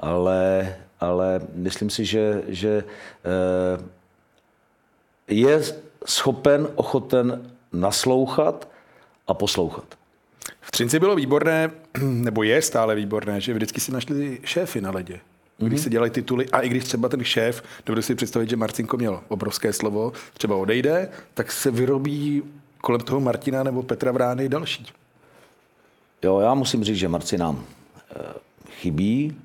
ale, 0.01 0.77
ale 1.01 1.41
myslím 1.55 1.91
si, 1.91 2.05
že, 2.05 2.43
že 2.49 2.85
eh, 3.25 3.85
je 5.29 5.63
schopen, 6.07 6.69
ochoten 6.75 7.51
naslouchat 7.73 8.69
a 9.27 9.35
poslouchat. 9.35 9.85
V 10.61 10.71
Třinci 10.71 10.99
bylo 10.99 11.17
výborné, 11.17 11.71
nebo 12.03 12.43
je 12.43 12.63
stále 12.63 12.95
výborné, 12.95 13.41
že 13.41 13.55
vždycky 13.55 13.81
si 13.81 13.93
našli 13.93 14.41
šéfy 14.45 14.81
na 14.81 14.91
ledě. 14.91 15.21
Když 15.59 15.81
se 15.81 15.91
dělají 15.91 16.11
tituly, 16.11 16.49
a 16.51 16.61
i 16.61 16.69
když 16.69 16.85
třeba 16.85 17.09
ten 17.09 17.25
šéf, 17.25 17.63
dovedu 17.87 18.03
si 18.03 18.15
představit, 18.15 18.51
že 18.51 18.57
Marcinko 18.57 18.97
měl 18.97 19.21
obrovské 19.29 19.73
slovo, 19.73 20.13
třeba 20.33 20.57
odejde, 20.57 21.09
tak 21.35 21.53
se 21.53 21.71
vyrobí 21.71 22.43
kolem 22.81 23.01
toho 23.01 23.21
Martina 23.21 23.63
nebo 23.63 23.83
Petra 23.83 24.13
Vrány 24.13 24.49
další. 24.49 24.87
Jo, 26.23 26.41
já 26.41 26.55
musím 26.55 26.85
říct, 26.85 26.97
že 26.97 27.09
Marci 27.09 27.39
nám 27.39 27.65
eh, 28.11 28.23
chybí, 28.71 29.37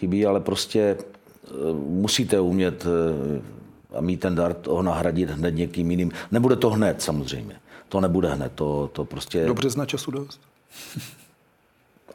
chybí, 0.00 0.26
ale 0.26 0.40
prostě 0.40 0.80
eh, 0.80 1.50
musíte 1.88 2.40
umět 2.40 2.86
eh, 2.86 3.96
a 3.96 4.00
mít 4.00 4.20
ten 4.20 4.34
dar 4.34 4.56
ho 4.66 4.82
nahradit 4.82 5.30
hned 5.30 5.54
někým 5.54 5.90
jiným. 5.90 6.12
Nebude 6.30 6.56
to 6.56 6.70
hned 6.70 7.02
samozřejmě. 7.02 7.54
To 7.88 8.00
nebude 8.00 8.28
hned, 8.28 8.52
to, 8.54 8.90
to 8.92 9.04
prostě... 9.04 9.44
Do 9.46 9.54
března 9.54 9.86
času 9.86 10.10
dost. 10.10 10.40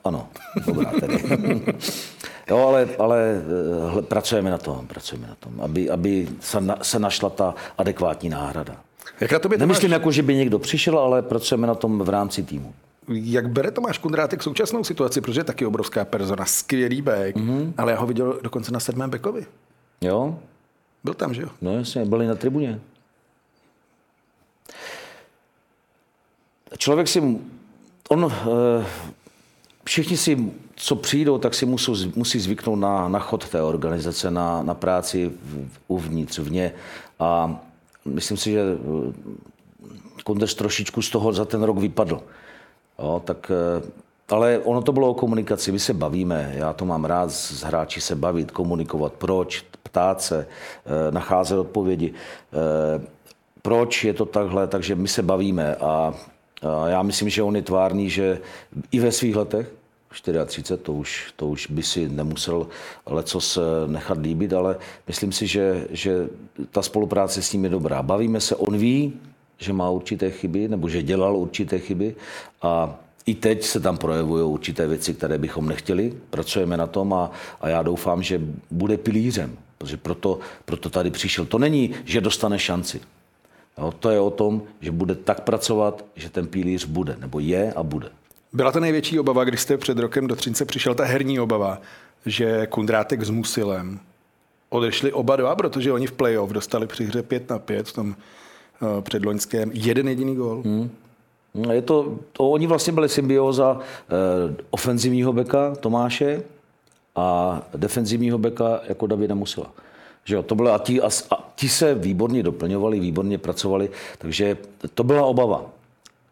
Ano, 0.06 0.28
dobrá 0.66 0.92
tedy. 1.00 1.24
jo, 2.50 2.68
ale, 2.68 2.88
ale 3.00 3.42
hle, 3.90 4.02
pracujeme 4.02 4.52
na 4.52 4.58
tom, 4.58 4.88
pracujeme 4.88 5.28
na 5.28 5.36
tom, 5.36 5.62
aby, 5.62 5.90
aby 5.90 6.28
se, 6.40 6.62
na, 6.62 6.78
se 6.82 7.00
našla 7.00 7.30
ta 7.30 7.56
adekvátní 7.78 8.30
náhrada. 8.30 8.76
Jak 9.22 9.32
na 9.32 9.40
tobě 9.40 9.58
Nemyslím, 9.58 9.90
Tomáš, 9.90 10.00
jako, 10.00 10.12
že 10.12 10.24
by 10.24 10.36
někdo 10.36 10.60
přišel, 10.60 11.00
ale 11.00 11.22
pracujeme 11.22 11.68
na 11.68 11.76
tom 11.76 12.00
v 12.00 12.10
rámci 12.10 12.44
týmu. 12.44 12.74
Jak 13.08 13.49
bere 13.49 13.72
Tomáš 13.72 13.97
Kundrátek 13.97 14.43
současnou 14.43 14.84
situaci, 14.84 15.22
protože 15.22 15.39
je 15.39 15.43
taky 15.43 15.66
obrovská 15.66 16.06
persona, 16.06 16.45
skvělý 16.45 17.01
back, 17.01 17.36
mm-hmm. 17.36 17.74
ale 17.78 17.91
já 17.91 17.99
ho 17.99 18.08
viděl 18.08 18.39
dokonce 18.43 18.72
na 18.72 18.80
sedmém 18.80 19.10
bekovi. 19.10 19.45
Jo? 20.01 20.39
Byl 21.03 21.14
tam, 21.14 21.34
že 21.34 21.41
jo? 21.41 21.49
No 21.62 21.78
jasně, 21.78 22.06
byli 22.06 22.28
na 22.28 22.36
tribuně. 22.36 22.80
Člověk 26.78 27.08
si, 27.08 27.39
on, 28.10 28.32
eh, 28.32 28.86
všichni 29.84 30.18
si, 30.18 30.51
co 30.76 30.95
přijdou, 30.95 31.38
tak 31.38 31.53
si 31.53 31.66
musí, 31.66 32.14
musí 32.16 32.39
zvyknout 32.39 32.80
na, 32.80 33.10
na 33.10 33.20
chod 33.20 33.49
té 33.49 33.62
organizace, 33.62 34.32
na, 34.32 34.64
na 34.64 34.74
práci 34.74 35.32
uvnitř, 35.88 36.39
vně. 36.39 36.74
A 37.20 37.60
myslím 38.06 38.38
si, 38.38 38.51
že 38.51 38.62
eh, 38.62 39.14
Kundeš 40.24 40.53
trošičku 40.53 41.01
z 41.01 41.10
toho 41.10 41.34
za 41.34 41.45
ten 41.45 41.64
rok 41.64 41.78
vypadl. 41.78 42.22
Jo, 43.00 43.22
tak, 43.26 43.52
eh, 43.52 43.91
ale 44.30 44.60
ono 44.60 44.82
to 44.82 44.91
bylo 44.91 45.10
o 45.10 45.14
komunikaci, 45.14 45.72
my 45.72 45.80
se 45.80 45.93
bavíme, 45.93 46.54
já 46.56 46.74
to 46.74 46.86
mám 46.86 47.06
rád 47.06 47.32
s 47.32 47.64
hráči 47.64 48.02
se 48.02 48.16
bavit, 48.16 48.52
komunikovat, 48.52 49.14
proč, 49.14 49.66
ptát 49.84 50.22
se, 50.22 50.48
eh, 50.86 51.12
nacházet 51.12 51.60
odpovědi, 51.60 52.14
eh, 52.14 53.06
proč 53.62 54.04
je 54.04 54.14
to 54.14 54.26
takhle, 54.26 54.68
takže 54.68 54.96
my 54.96 55.08
se 55.08 55.24
bavíme 55.24 55.76
a, 55.76 56.14
já 56.88 57.04
myslím, 57.04 57.30
že 57.30 57.43
on 57.43 57.56
je 57.56 57.62
tvárný, 57.62 58.10
že 58.10 58.39
i 58.91 59.00
ve 59.00 59.12
svých 59.12 59.36
letech, 59.36 59.72
34, 60.22 60.78
to 60.78 60.93
už, 60.93 61.34
to 61.36 61.48
už 61.48 61.68
by 61.68 61.84
si 61.84 62.10
nemusel 62.10 62.68
lecos 63.06 63.60
nechat 63.88 64.18
líbit, 64.18 64.54
ale 64.54 64.78
myslím 65.08 65.32
si, 65.32 65.48
že, 65.48 65.88
že 65.89 66.30
ta 66.72 66.82
spolupráce 66.82 67.41
s 67.41 67.54
ním 67.54 67.64
je 67.64 67.70
dobrá. 67.70 68.02
Bavíme 68.02 68.41
se, 68.41 68.56
on 68.56 68.78
ví, 68.78 69.14
že 69.58 69.74
má 69.74 69.89
určité 69.89 70.32
chyby, 70.32 70.68
nebo 70.68 70.89
že 70.89 71.03
dělal 71.03 71.38
určité 71.38 71.80
chyby 71.80 72.16
a 72.62 72.99
i 73.26 73.36
teď 73.36 73.64
se 73.64 73.80
tam 73.80 73.97
projevují 73.97 74.43
určité 74.43 74.88
věci, 74.88 75.14
které 75.14 75.38
bychom 75.38 75.68
nechtěli. 75.68 76.14
Pracujeme 76.30 76.78
na 76.78 76.88
tom 76.88 77.14
a, 77.14 77.32
a 77.62 77.70
já 77.70 77.82
doufám, 77.84 78.24
že 78.24 78.41
bude 78.72 78.97
pilířem, 78.97 79.58
protože 79.78 79.97
proto, 79.97 80.39
proto 80.66 80.89
tady 80.89 81.12
přišel. 81.12 81.45
To 81.45 81.60
není, 81.60 81.95
že 82.06 82.22
dostane 82.22 82.60
šanci. 82.60 83.01
Jo, 83.78 83.93
to 83.99 84.10
je 84.10 84.20
o 84.20 84.30
tom, 84.30 84.62
že 84.82 84.91
bude 84.91 85.16
tak 85.16 85.41
pracovat, 85.41 86.06
že 86.16 86.30
ten 86.30 86.47
pilíř 86.47 86.86
bude, 86.86 87.18
nebo 87.20 87.39
je 87.39 87.74
a 87.74 87.84
bude. 87.84 88.10
Byla 88.53 88.72
to 88.72 88.80
největší 88.80 89.20
obava, 89.20 89.43
když 89.43 89.62
jste 89.62 89.78
před 89.78 89.99
rokem 89.99 90.28
do 90.28 90.36
Třince 90.36 90.66
přišel, 90.66 90.95
ta 90.95 91.03
herní 91.03 91.39
obava, 91.39 91.82
že 92.26 92.68
Kundrátek 92.68 93.24
s 93.24 93.30
Musilem 93.30 93.99
odešli 94.70 95.12
oba 95.12 95.36
dva, 95.36 95.56
protože 95.56 95.91
oni 95.91 96.08
v 96.08 96.12
playoff 96.12 96.51
dostali 96.51 96.88
při 96.88 97.06
hře 97.06 97.24
5 97.24 97.49
na 97.49 97.60
5 97.60 97.88
v 97.88 97.93
tom 97.93 98.16
předloňském 99.01 99.71
jeden 99.73 100.07
jediný 100.07 100.36
gól. 100.36 100.61
Hmm. 100.65 100.89
No, 101.55 101.73
Je 101.73 101.82
to, 101.82 102.17
to, 102.32 102.49
oni 102.49 102.67
vlastně 102.67 102.93
byli 102.93 103.09
symbioza 103.09 103.80
eh, 103.80 104.55
ofenzivního 104.69 105.34
beka 105.34 105.76
Tomáše 105.76 106.43
a 107.15 107.61
defenzivního 107.76 108.38
beka 108.38 108.82
jako 108.88 109.07
Davida 109.07 109.36
Musila. 109.36 109.71
Že 110.23 110.36
jo, 110.36 110.43
to 110.43 110.55
bylo, 110.55 110.73
a, 110.73 110.78
ti, 110.78 111.01
a, 111.01 111.09
a 111.32 111.51
ti 111.55 111.69
se 111.69 111.95
výborně 111.95 112.43
doplňovali, 112.43 112.99
výborně 112.99 113.38
pracovali, 113.38 113.89
takže 114.17 114.57
to 114.93 115.03
byla 115.03 115.26
obava. 115.26 115.65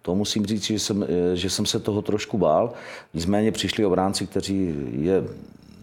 To 0.02 0.16
musím 0.16 0.46
říct, 0.46 0.64
že 0.64 0.80
jsem, 0.80 1.04
eh, 1.04 1.36
že 1.36 1.50
jsem 1.50 1.66
se 1.66 1.80
toho 1.80 2.02
trošku 2.02 2.38
bál. 2.38 2.74
Nicméně 3.14 3.52
přišli 3.52 3.86
obránci, 3.86 4.28
kteří 4.28 4.76
je 5.00 5.24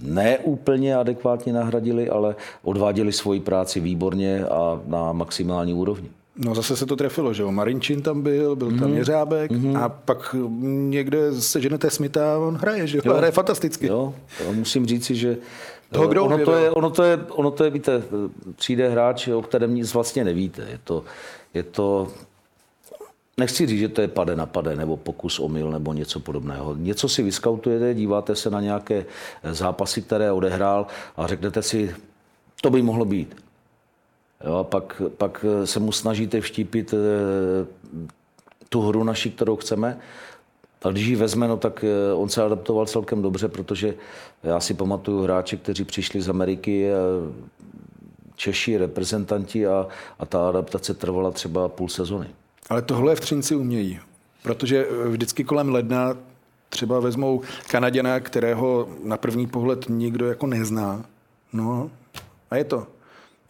neúplně 0.02 0.96
adekvátně 0.96 1.52
nahradili, 1.52 2.08
ale 2.08 2.36
odváděli 2.62 3.12
svoji 3.12 3.40
práci 3.40 3.80
výborně 3.80 4.44
a 4.44 4.80
na 4.86 5.12
maximální 5.12 5.74
úrovni. 5.74 6.08
No 6.44 6.54
zase 6.54 6.76
se 6.76 6.86
to 6.86 6.96
trefilo, 6.96 7.32
že 7.32 7.42
jo. 7.42 7.52
Marinčin 7.52 8.02
tam 8.02 8.22
byl, 8.22 8.56
byl 8.56 8.78
tam 8.78 8.94
Jeřábek 8.94 9.50
a 9.78 9.88
pak 9.88 10.36
někde 10.88 11.32
se 11.32 11.60
ženete 11.60 11.90
Smita 11.90 12.34
a 12.34 12.38
on 12.38 12.56
hraje, 12.56 12.86
že 12.86 13.00
jo. 13.04 13.14
Hraje 13.14 13.32
fantasticky. 13.32 13.86
Jo, 13.86 14.14
to 14.38 14.52
musím 14.52 14.86
říci, 14.86 15.14
že 15.14 15.36
Toho 15.92 16.08
kdo 16.08 16.24
ono, 16.24 16.38
to 16.38 16.52
je, 16.52 16.70
ono, 16.70 16.90
to 16.90 17.02
je, 17.02 17.18
ono 17.30 17.50
to 17.50 17.64
je, 17.64 17.70
víte, 17.70 18.02
přijde 18.56 18.88
hráč, 18.88 19.28
o 19.28 19.42
kterém 19.42 19.74
nic 19.74 19.94
vlastně 19.94 20.24
nevíte. 20.24 20.62
Je 20.70 20.78
to, 20.84 21.04
je 21.54 21.62
to 21.62 22.08
nechci 23.38 23.66
říct, 23.66 23.80
že 23.80 23.88
to 23.88 24.00
je 24.00 24.08
pade 24.08 24.36
na 24.36 24.46
pade, 24.46 24.76
nebo 24.76 24.96
pokus 24.96 25.38
omyl, 25.38 25.70
nebo 25.70 25.92
něco 25.92 26.20
podobného. 26.20 26.74
Něco 26.74 27.08
si 27.08 27.22
vyskautujete, 27.22 27.94
díváte 27.94 28.36
se 28.36 28.50
na 28.50 28.60
nějaké 28.60 29.06
zápasy, 29.50 30.02
které 30.02 30.32
odehrál 30.32 30.86
a 31.16 31.26
řeknete 31.26 31.62
si, 31.62 31.94
to 32.62 32.70
by 32.70 32.82
mohlo 32.82 33.04
být. 33.04 33.36
Jo, 34.44 34.54
a 34.54 34.64
pak, 34.64 35.02
pak 35.16 35.44
se 35.64 35.80
mu 35.80 35.92
snažíte 35.92 36.40
vštípit 36.40 36.94
eh, 36.94 37.66
tu 38.68 38.80
hru 38.80 39.04
naši, 39.04 39.30
kterou 39.30 39.56
chceme. 39.56 39.98
A 40.82 40.90
když 40.90 41.06
ji 41.06 41.16
vezme, 41.16 41.48
no, 41.48 41.56
tak 41.56 41.84
eh, 41.84 42.14
on 42.14 42.28
se 42.28 42.42
adaptoval 42.42 42.86
celkem 42.86 43.22
dobře, 43.22 43.48
protože 43.48 43.94
já 44.42 44.60
si 44.60 44.74
pamatuju 44.74 45.22
hráče, 45.22 45.56
kteří 45.56 45.84
přišli 45.84 46.20
z 46.20 46.28
Ameriky, 46.28 46.88
eh, 46.88 46.94
Češi, 48.36 48.76
reprezentanti 48.76 49.66
a, 49.66 49.86
a 50.18 50.26
ta 50.26 50.48
adaptace 50.48 50.94
trvala 50.94 51.30
třeba 51.30 51.68
půl 51.68 51.88
sezony. 51.88 52.26
Ale 52.68 52.82
tohle 52.82 53.16
v 53.16 53.20
Třinci 53.20 53.54
umějí, 53.54 54.00
protože 54.42 54.86
eh, 54.86 55.08
vždycky 55.08 55.44
kolem 55.44 55.68
ledna 55.68 56.16
třeba 56.68 57.00
vezmou 57.00 57.40
Kanaděna, 57.70 58.20
kterého 58.20 58.88
na 59.04 59.16
první 59.16 59.46
pohled 59.46 59.84
nikdo 59.88 60.26
jako 60.26 60.46
nezná. 60.46 61.04
No 61.52 61.90
a 62.50 62.56
je 62.56 62.64
to. 62.64 62.86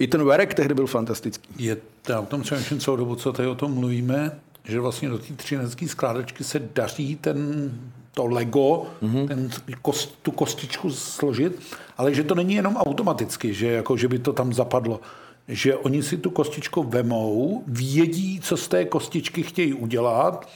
I 0.01 0.07
ten 0.07 0.25
Verek 0.25 0.55
tehdy 0.55 0.75
byl 0.75 0.87
fantastický. 0.87 1.49
Je, 1.59 1.77
já 2.09 2.21
o 2.21 2.27
tom 2.27 2.43
přemýšlím 2.43 2.81
celou 2.81 2.97
dobu, 2.97 3.15
co 3.15 3.33
tady 3.33 3.49
o 3.49 3.55
tom 3.55 3.75
mluvíme, 3.75 4.41
že 4.65 4.81
vlastně 4.81 5.09
do 5.09 5.19
té 5.19 5.35
třinecké 5.35 5.89
skládačky 5.89 6.45
se 6.45 6.59
daří 6.75 7.17
ten, 7.17 7.71
to 8.15 8.27
Lego, 8.27 8.87
mm-hmm. 9.03 9.29
ten, 9.29 9.51
kost, 9.83 10.19
tu 10.23 10.31
kostičku 10.31 10.91
složit, 10.91 11.61
ale 11.99 12.15
že 12.15 12.25
to 12.25 12.35
není 12.35 12.55
jenom 12.55 12.77
automaticky, 12.77 13.55
že, 13.55 13.67
jako, 13.67 13.97
že 13.97 14.09
by 14.09 14.19
to 14.19 14.33
tam 14.33 14.53
zapadlo. 14.53 15.01
Že 15.49 15.77
oni 15.77 16.03
si 16.03 16.17
tu 16.17 16.31
kostičku 16.31 16.83
vemou, 16.83 17.65
vědí, 17.67 18.41
co 18.41 18.57
z 18.57 18.69
té 18.69 18.85
kostičky 18.85 19.43
chtějí 19.43 19.75
udělat 19.75 20.49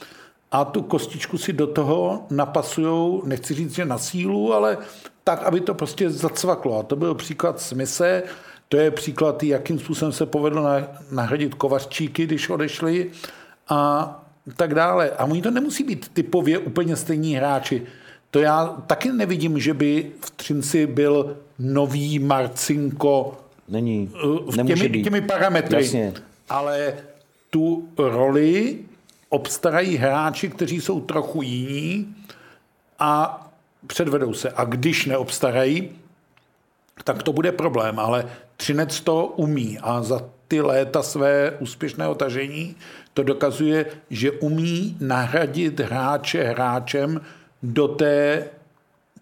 a 0.51 0.65
tu 0.65 0.81
kostičku 0.81 1.37
si 1.37 1.53
do 1.53 1.67
toho 1.67 2.25
napasujou, 2.29 3.23
nechci 3.25 3.53
říct, 3.53 3.75
že 3.75 3.85
na 3.85 3.97
sílu, 3.97 4.53
ale 4.53 4.77
tak, 5.23 5.43
aby 5.43 5.61
to 5.61 5.73
prostě 5.73 6.09
zacvaklo. 6.09 6.79
A 6.79 6.83
to 6.83 6.95
byl 6.95 7.15
příklad 7.15 7.59
Smise, 7.59 8.23
to 8.69 8.77
je 8.77 8.91
příklad, 8.91 9.43
jakým 9.43 9.79
způsobem 9.79 10.11
se 10.11 10.25
povedlo 10.25 10.63
na- 10.63 10.87
nahradit 11.11 11.53
kovařčíky, 11.55 12.23
když 12.23 12.49
odešli 12.49 13.11
a 13.69 14.11
tak 14.57 14.73
dále. 14.75 15.09
A 15.09 15.23
oni 15.25 15.41
to 15.41 15.51
nemusí 15.51 15.83
být 15.83 16.09
typově 16.13 16.57
úplně 16.57 16.95
stejní 16.95 17.35
hráči. 17.35 17.81
To 18.31 18.39
já 18.39 18.65
taky 18.87 19.11
nevidím, 19.11 19.59
že 19.59 19.73
by 19.73 20.11
v 20.21 20.31
Třinci 20.31 20.87
byl 20.87 21.37
nový 21.59 22.19
Marcinko 22.19 23.37
Není, 23.67 24.11
uh, 24.25 24.51
v 24.51 24.55
nemůže 24.55 24.75
těmi, 24.75 24.89
být. 24.89 25.03
těmi 25.03 25.21
parametry. 25.21 25.77
Jasně. 25.83 26.13
Ale 26.49 26.93
tu 27.49 27.89
roli 27.97 28.77
obstarají 29.29 29.97
hráči, 29.97 30.49
kteří 30.49 30.81
jsou 30.81 31.01
trochu 31.01 31.41
jiní 31.41 32.15
a 32.99 33.41
předvedou 33.87 34.33
se. 34.33 34.49
A 34.51 34.63
když 34.65 35.05
neobstarají, 35.05 35.89
tak 37.03 37.23
to 37.23 37.33
bude 37.33 37.51
problém, 37.51 37.99
ale 37.99 38.25
Třinec 38.57 38.99
to 38.99 39.25
umí 39.27 39.79
a 39.81 40.03
za 40.03 40.21
ty 40.47 40.61
léta 40.61 41.03
své 41.03 41.51
úspěšného 41.59 42.15
tažení, 42.15 42.75
to 43.13 43.23
dokazuje, 43.23 43.85
že 44.09 44.31
umí 44.31 44.97
nahradit 44.99 45.79
hráče 45.79 46.43
hráčem 46.43 47.21
do 47.63 47.87
té 47.87 48.45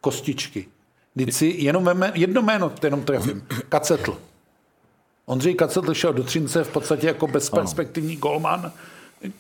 kostičky. 0.02 0.68
Vždyť 1.16 1.34
si 1.34 1.46
jenom 1.58 1.84
veme, 1.84 2.12
jedno 2.16 2.42
jméno 2.42 2.72
jenom 2.84 3.04
trefím. 3.04 3.48
Kacetl. 3.70 4.18
Ondřej 5.26 5.56
Kacetl 5.56 5.94
šel 5.94 6.14
do 6.14 6.24
Třince 6.24 6.64
v 6.64 6.72
podstatě 6.72 7.08
jako 7.08 7.28
bezperspektivní 7.28 8.16
golman. 8.16 8.72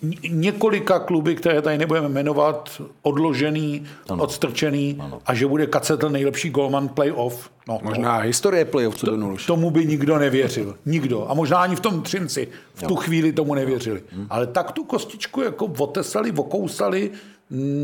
Ně- 0.02 0.30
Několika 0.30 1.00
kluby, 1.00 1.36
které 1.36 1.62
tady 1.62 1.78
nebudeme 1.78 2.10
jmenovat, 2.10 2.82
odložený, 3.02 3.84
ano. 4.10 4.24
odstrčený 4.24 4.98
ano. 5.00 5.22
a 5.26 5.34
že 5.34 5.48
bude 5.48 5.68
Kacetl 5.68 6.10
nejlepší 6.10 6.50
golman 6.50 6.88
playoff. 6.90 7.50
No, 7.68 7.80
Možná 7.84 8.18
historie 8.18 8.66
playoff 8.66 8.96
co 8.96 9.12
už. 9.16 9.46
Tomu 9.46 9.72
by 9.72 9.86
nikdo 9.86 10.18
nevěřil. 10.18 10.76
Nikdo. 10.86 11.30
A 11.30 11.34
možná 11.34 11.58
ani 11.58 11.76
v 11.76 11.80
tom 11.80 12.02
Třinci 12.02 12.48
v 12.74 12.84
tu 12.84 12.96
chvíli 12.96 13.34
tomu 13.34 13.54
nevěřili. 13.56 14.04
Ale 14.30 14.48
tak 14.48 14.72
tu 14.72 14.84
kostičku 14.84 15.42
jako 15.42 15.66
otesali, 15.66 16.32
okousali, 16.32 17.12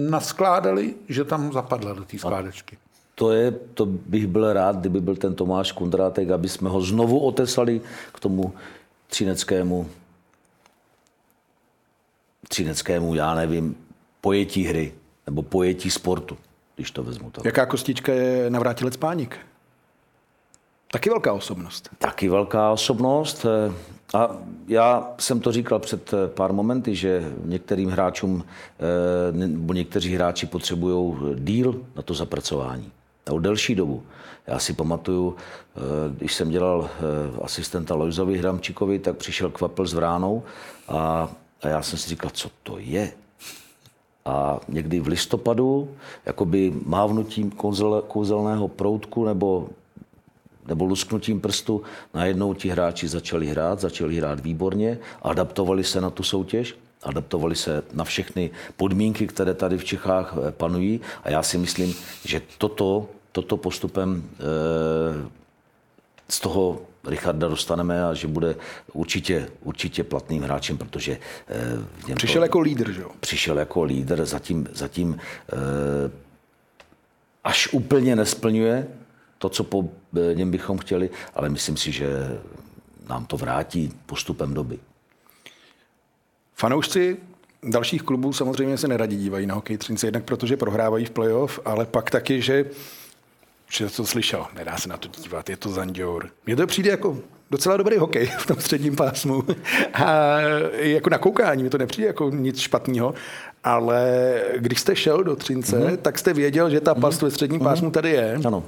naskládali, 0.10 0.94
že 1.10 1.24
tam 1.24 1.54
zapadla 1.54 1.94
do 1.94 2.04
té 2.04 2.18
skládačky. 2.18 2.78
To, 3.16 3.32
je, 3.32 3.52
to 3.74 3.86
bych 3.86 4.28
byl 4.28 4.54
rád, 4.54 4.76
kdyby 4.76 5.02
byl 5.02 5.16
ten 5.16 5.36
Tomáš 5.36 5.72
Kundrátek, 5.72 6.30
aby 6.30 6.50
jsme 6.50 6.70
ho 6.70 6.82
znovu 6.82 7.20
otesali 7.20 7.82
k 8.14 8.20
tomu 8.20 8.54
třineckému, 9.08 9.88
třineckému, 12.48 13.16
já 13.16 13.36
nevím, 13.36 13.76
pojetí 14.22 14.64
hry 14.64 14.94
nebo 15.26 15.42
pojetí 15.42 15.90
sportu, 15.90 16.38
když 16.76 16.92
to 16.92 17.04
vezmu 17.04 17.32
tak. 17.32 17.46
Jaká 17.46 17.66
kostička 17.66 18.14
je 18.14 18.50
navrátilec 18.50 18.98
Pánik? 18.98 19.38
Taky 20.92 21.10
velká 21.10 21.34
osobnost. 21.34 21.90
Taky 21.98 22.30
velká 22.30 22.72
osobnost. 22.72 23.46
eh, 23.46 23.74
A 24.18 24.30
já 24.68 25.12
jsem 25.20 25.40
to 25.40 25.52
říkal 25.52 25.80
před 25.80 26.14
eh, 26.14 26.28
pár 26.28 26.54
momenty, 26.54 26.96
že 26.96 27.34
některým 27.46 27.90
hráčům, 27.90 28.44
eh, 28.44 29.32
nebo 29.32 29.74
někteří 29.74 30.16
hráči 30.16 30.46
potřebují 30.46 31.16
díl 31.36 31.82
na 31.96 32.02
to 32.02 32.14
zapracování. 32.14 32.92
Nebo 33.26 33.40
delší 33.40 33.76
dobu. 33.76 34.04
Já 34.48 34.60
si 34.60 34.74
pamatuju, 34.74 35.36
když 36.18 36.34
jsem 36.34 36.50
dělal 36.50 36.90
asistenta 37.42 37.96
Lojzovi 37.96 38.38
Hramčíkovi, 38.38 39.00
tak 39.00 39.18
přišel 39.18 39.50
Kvapel 39.50 39.88
s 39.88 39.94
Vránou 39.94 40.44
a, 40.88 41.30
a 41.62 41.68
já 41.68 41.82
jsem 41.82 42.00
si 42.00 42.10
říkal, 42.10 42.32
co 42.34 42.50
to 42.64 42.80
je? 42.80 43.12
A 44.26 44.60
někdy 44.68 45.00
v 45.00 45.08
listopadu, 45.08 45.90
jakoby 46.26 46.74
mávnutím 46.86 47.52
kouzel, 47.52 48.04
kouzelného 48.08 48.68
proutku 48.68 49.26
nebo 49.26 49.70
nebo 50.70 50.86
lusknutím 50.86 51.42
prstu, 51.42 51.82
najednou 52.14 52.54
ti 52.54 52.70
hráči 52.70 53.08
začali 53.08 53.48
hrát, 53.48 53.80
začali 53.80 54.18
hrát 54.18 54.40
výborně, 54.40 54.98
adaptovali 55.22 55.84
se 55.84 56.02
na 56.02 56.10
tu 56.10 56.24
soutěž, 56.24 56.76
adaptovali 57.04 57.56
se 57.56 57.84
na 57.94 58.04
všechny 58.04 58.52
podmínky, 58.78 59.28
které 59.28 59.54
tady 59.54 59.78
v 59.78 59.84
Čechách 59.84 60.36
eh, 60.38 60.52
panují 60.52 61.02
a 61.24 61.30
já 61.30 61.44
si 61.44 61.58
myslím, 61.58 61.96
že 62.26 62.42
toto, 62.58 63.08
toto 63.32 63.58
postupem 63.58 64.24
eh, 64.34 65.30
z 66.30 66.40
toho 66.40 66.82
Richarda 67.10 67.48
dostaneme 67.48 68.04
a 68.06 68.14
že 68.14 68.28
bude 68.28 68.56
určitě, 68.94 69.50
určitě 69.64 70.04
platným 70.04 70.44
hráčem, 70.44 70.78
protože 70.78 71.18
eh, 71.48 71.56
v 71.98 72.08
něm 72.08 72.16
to- 72.18 72.20
Přišel 72.20 72.44
jako 72.44 72.60
lídr, 72.60 72.92
že 72.92 73.02
jo? 73.02 73.12
přišel 73.20 73.60
jako 73.60 73.84
lídr, 73.84 74.26
zatím, 74.26 74.68
zatím 74.74 75.18
eh, 75.54 76.12
až 77.44 77.68
úplně 77.74 78.16
nesplňuje 78.16 78.88
to, 79.38 79.50
co 79.50 79.64
po 79.64 79.90
eh, 80.32 80.36
něm 80.36 80.52
bychom 80.52 80.78
chtěli, 80.78 81.10
ale 81.36 81.50
myslím 81.50 81.78
si, 81.78 81.92
že 81.92 82.40
nám 83.10 83.26
to 83.26 83.38
vrátí 83.38 83.94
postupem 84.06 84.54
doby. 84.54 84.80
Fanoušci 86.56 87.18
dalších 87.64 88.02
klubů 88.04 88.34
samozřejmě 88.34 88.78
se 88.78 88.88
neradí 88.88 89.18
dívají 89.18 89.46
na 89.46 89.56
hokej 89.56 89.78
Třince, 89.78 90.08
jednak 90.08 90.24
protože 90.24 90.58
prohrávají 90.58 91.06
v 91.06 91.10
playoff, 91.10 91.60
ale 91.66 91.86
pak 91.86 92.10
taky, 92.12 92.42
že 92.42 92.66
že 93.70 93.90
to 93.90 94.06
slyšel, 94.06 94.48
nedá 94.56 94.78
se 94.78 94.90
na 94.90 94.98
to 94.98 95.22
dívat, 95.22 95.50
je 95.50 95.58
to 95.58 95.70
zanděur. 95.70 96.30
Mně 96.46 96.56
to 96.56 96.68
přijde 96.68 96.90
jako 96.90 97.18
docela 97.52 97.78
dobrý 97.78 97.98
hokej 97.98 98.26
v 98.26 98.46
tom 98.46 98.60
středním 98.60 98.96
pásmu. 98.96 99.44
A 99.94 100.40
jako 100.72 101.10
na 101.10 101.18
koukání 101.18 101.64
mi 101.64 101.70
to 101.70 101.78
nepřijde 101.78 102.08
jako 102.08 102.30
nic 102.30 102.60
špatného, 102.60 103.14
ale 103.64 104.34
když 104.58 104.80
jste 104.80 104.96
šel 104.96 105.24
do 105.24 105.36
Třince, 105.36 105.80
mm-hmm. 105.80 105.98
tak 105.98 106.20
jste 106.20 106.34
věděl, 106.34 106.70
že 106.70 106.82
ta 106.82 106.96
past 106.96 107.22
ve 107.22 107.32
středním 107.32 107.62
pásmu 107.62 107.92
tady 107.92 108.10
je. 108.10 108.40
Ano. 108.46 108.64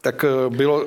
Tak 0.00 0.24
eh, 0.24 0.56
bylo 0.56 0.86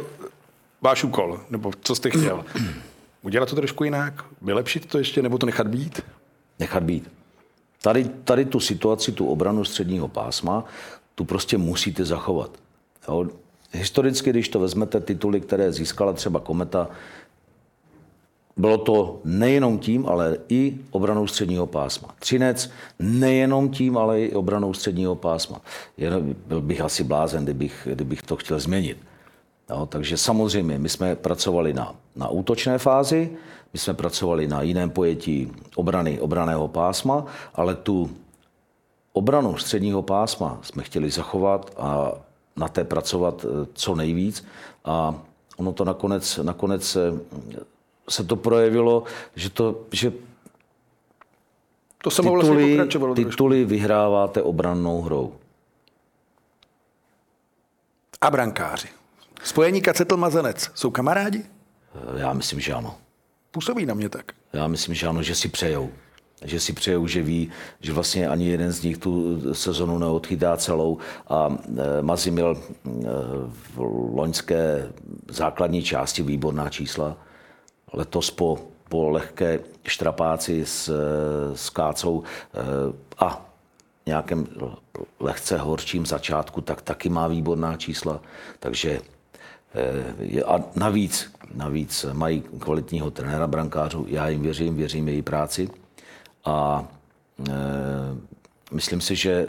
váš 0.81 1.03
úkol, 1.03 1.39
nebo 1.49 1.71
co 1.81 1.95
jste 1.95 2.09
chtěl. 2.09 2.45
Udělat 3.21 3.49
to 3.49 3.55
trošku 3.55 3.83
jinak, 3.83 4.25
vylepšit 4.41 4.85
to 4.85 4.97
ještě, 4.97 5.21
nebo 5.21 5.37
to 5.37 5.45
nechat 5.45 5.67
být? 5.67 6.01
nechat 6.59 6.83
být. 6.83 7.11
Tady, 7.81 8.03
tady 8.03 8.45
tu 8.45 8.59
situaci, 8.59 9.11
tu 9.11 9.27
obranu 9.27 9.65
středního 9.65 10.07
pásma, 10.07 10.65
tu 11.15 11.25
prostě 11.25 11.57
musíte 11.57 12.05
zachovat. 12.05 12.51
Jo? 13.07 13.25
Historicky, 13.73 14.29
když 14.29 14.49
to 14.49 14.59
vezmete, 14.59 14.99
tituly, 14.99 15.41
které 15.41 15.71
získala 15.71 16.13
třeba 16.13 16.39
Kometa, 16.39 16.89
bylo 18.57 18.77
to 18.77 19.19
nejenom 19.23 19.79
tím, 19.79 20.05
ale 20.05 20.37
i 20.49 20.77
obranou 20.91 21.27
středního 21.27 21.67
pásma. 21.67 22.15
Třinec 22.19 22.69
nejenom 22.99 23.69
tím, 23.69 23.97
ale 23.97 24.21
i 24.21 24.35
obranou 24.35 24.73
středního 24.73 25.15
pásma. 25.15 25.61
Jen 25.97 26.35
byl 26.47 26.61
bych 26.61 26.81
asi 26.81 27.03
blázen, 27.03 27.43
kdybych, 27.43 27.87
kdybych 27.91 28.21
to 28.21 28.35
chtěl 28.35 28.59
změnit. 28.59 28.97
No, 29.69 29.85
takže 29.85 30.17
samozřejmě 30.17 30.79
my 30.79 30.89
jsme 30.89 31.15
pracovali 31.15 31.73
na, 31.73 31.95
na 32.15 32.27
útočné 32.27 32.77
fázi, 32.77 33.29
my 33.73 33.79
jsme 33.79 33.93
pracovali 33.93 34.47
na 34.47 34.61
jiném 34.61 34.89
pojetí 34.89 35.51
obrany, 35.75 36.19
obraného 36.19 36.67
pásma, 36.67 37.25
ale 37.55 37.75
tu 37.75 38.09
obranu 39.13 39.57
středního 39.57 40.01
pásma 40.01 40.59
jsme 40.61 40.83
chtěli 40.83 41.09
zachovat 41.09 41.73
a 41.77 42.11
na 42.55 42.67
té 42.67 42.83
pracovat 42.83 43.45
eh, 43.45 43.67
co 43.73 43.95
nejvíc. 43.95 44.45
A 44.85 45.15
ono 45.57 45.73
to 45.73 45.85
nakonec, 45.85 46.37
nakonec 46.43 46.95
eh, 46.95 47.19
se 48.09 48.23
to 48.23 48.35
projevilo, 48.35 49.03
že, 49.35 49.49
to, 49.49 49.81
že 49.91 50.11
To 52.03 52.09
vlastně 52.09 52.31
tituly, 52.31 52.75
trošku. 52.77 53.13
tituly 53.15 53.65
vyhráváte 53.65 54.41
obrannou 54.41 55.01
hrou. 55.01 55.33
A 58.21 58.31
brankáři. 58.31 58.87
Spojení 59.43 59.81
Kacetl 59.81 60.17
Mazanec. 60.17 60.71
Jsou 60.73 60.91
kamarádi? 60.91 61.45
Eh, 61.95 62.19
Já 62.19 62.33
myslím, 62.33 62.59
že 62.59 62.73
ano. 62.73 62.97
Působí 63.51 63.85
na 63.85 63.93
mě 63.93 64.09
tak. 64.09 64.31
Já 64.53 64.67
myslím, 64.67 64.95
že 64.95 65.07
ano, 65.07 65.23
že 65.23 65.35
si 65.35 65.49
přejou. 65.49 65.91
Že 66.45 66.59
si 66.59 66.73
přejou, 66.73 67.07
že 67.07 67.21
ví, 67.21 67.49
že 67.81 67.93
vlastně 67.93 68.27
ani 68.27 68.49
jeden 68.49 68.71
z 68.71 68.83
nich 68.83 68.97
tu 68.97 69.41
sezonu 69.53 69.97
neodchytá 69.97 70.57
celou. 70.57 70.97
A 71.27 71.49
e, 71.49 72.01
Mazi 72.01 72.31
měl 72.31 72.57
e, 72.57 72.89
v 73.47 73.77
loňské 74.13 74.91
základní 75.29 75.83
části 75.83 76.23
výborná 76.23 76.69
čísla. 76.69 77.17
Letos 77.93 78.31
po, 78.31 78.59
po 78.89 79.09
lehké 79.09 79.59
štrapáci 79.87 80.65
s, 80.65 80.89
e, 80.89 81.57
s 81.57 81.69
Kácou 81.69 82.23
a 83.19 83.45
nějakém 84.05 84.47
lehce 85.19 85.57
horčím 85.57 86.05
začátku, 86.05 86.61
tak 86.61 86.81
taky 86.81 87.09
má 87.09 87.27
výborná 87.27 87.77
čísla. 87.77 88.21
Takže 88.59 88.99
A 90.45 90.59
navíc, 90.75 91.33
navíc 91.53 92.05
mají 92.13 92.43
kvalitního 92.59 93.11
trenéra 93.11 93.47
brankářů, 93.47 94.05
já 94.09 94.29
jim 94.29 94.41
věřím, 94.41 94.75
věřím 94.75 95.07
její 95.07 95.21
práci. 95.21 95.69
A 96.45 96.87
e, 97.49 97.53
myslím 98.71 99.01
si, 99.01 99.15
že 99.15 99.47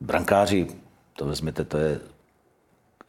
brankáři, 0.00 0.66
to 1.16 1.26
vezměte, 1.26 1.64
to 1.64 1.78
je 1.78 2.00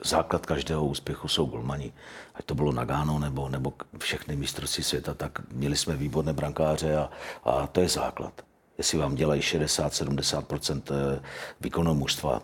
základ 0.04 0.46
každého 0.46 0.86
úspěchu 0.86 1.28
jsou 1.28 1.46
golmani. 1.46 1.94
Ať 2.36 2.46
to 2.46 2.56
bylo 2.56 2.72
Nagano 2.72 3.20
nebo, 3.20 3.50
nebo 3.50 3.74
všechny 3.98 4.36
mistrovství 4.36 4.84
světa, 4.84 5.14
tak 5.14 5.52
měli 5.52 5.78
jsme 5.78 5.96
výborné 5.96 6.34
brankáře 6.34 6.98
a, 6.98 7.10
a 7.44 7.68
to 7.68 7.82
je 7.82 7.90
základ. 7.90 8.34
Jestli 8.78 8.98
vám 8.98 9.16
dělají 9.16 9.42
60-70% 9.42 10.82
výkonu 11.62 11.96
mužstva, 11.96 12.42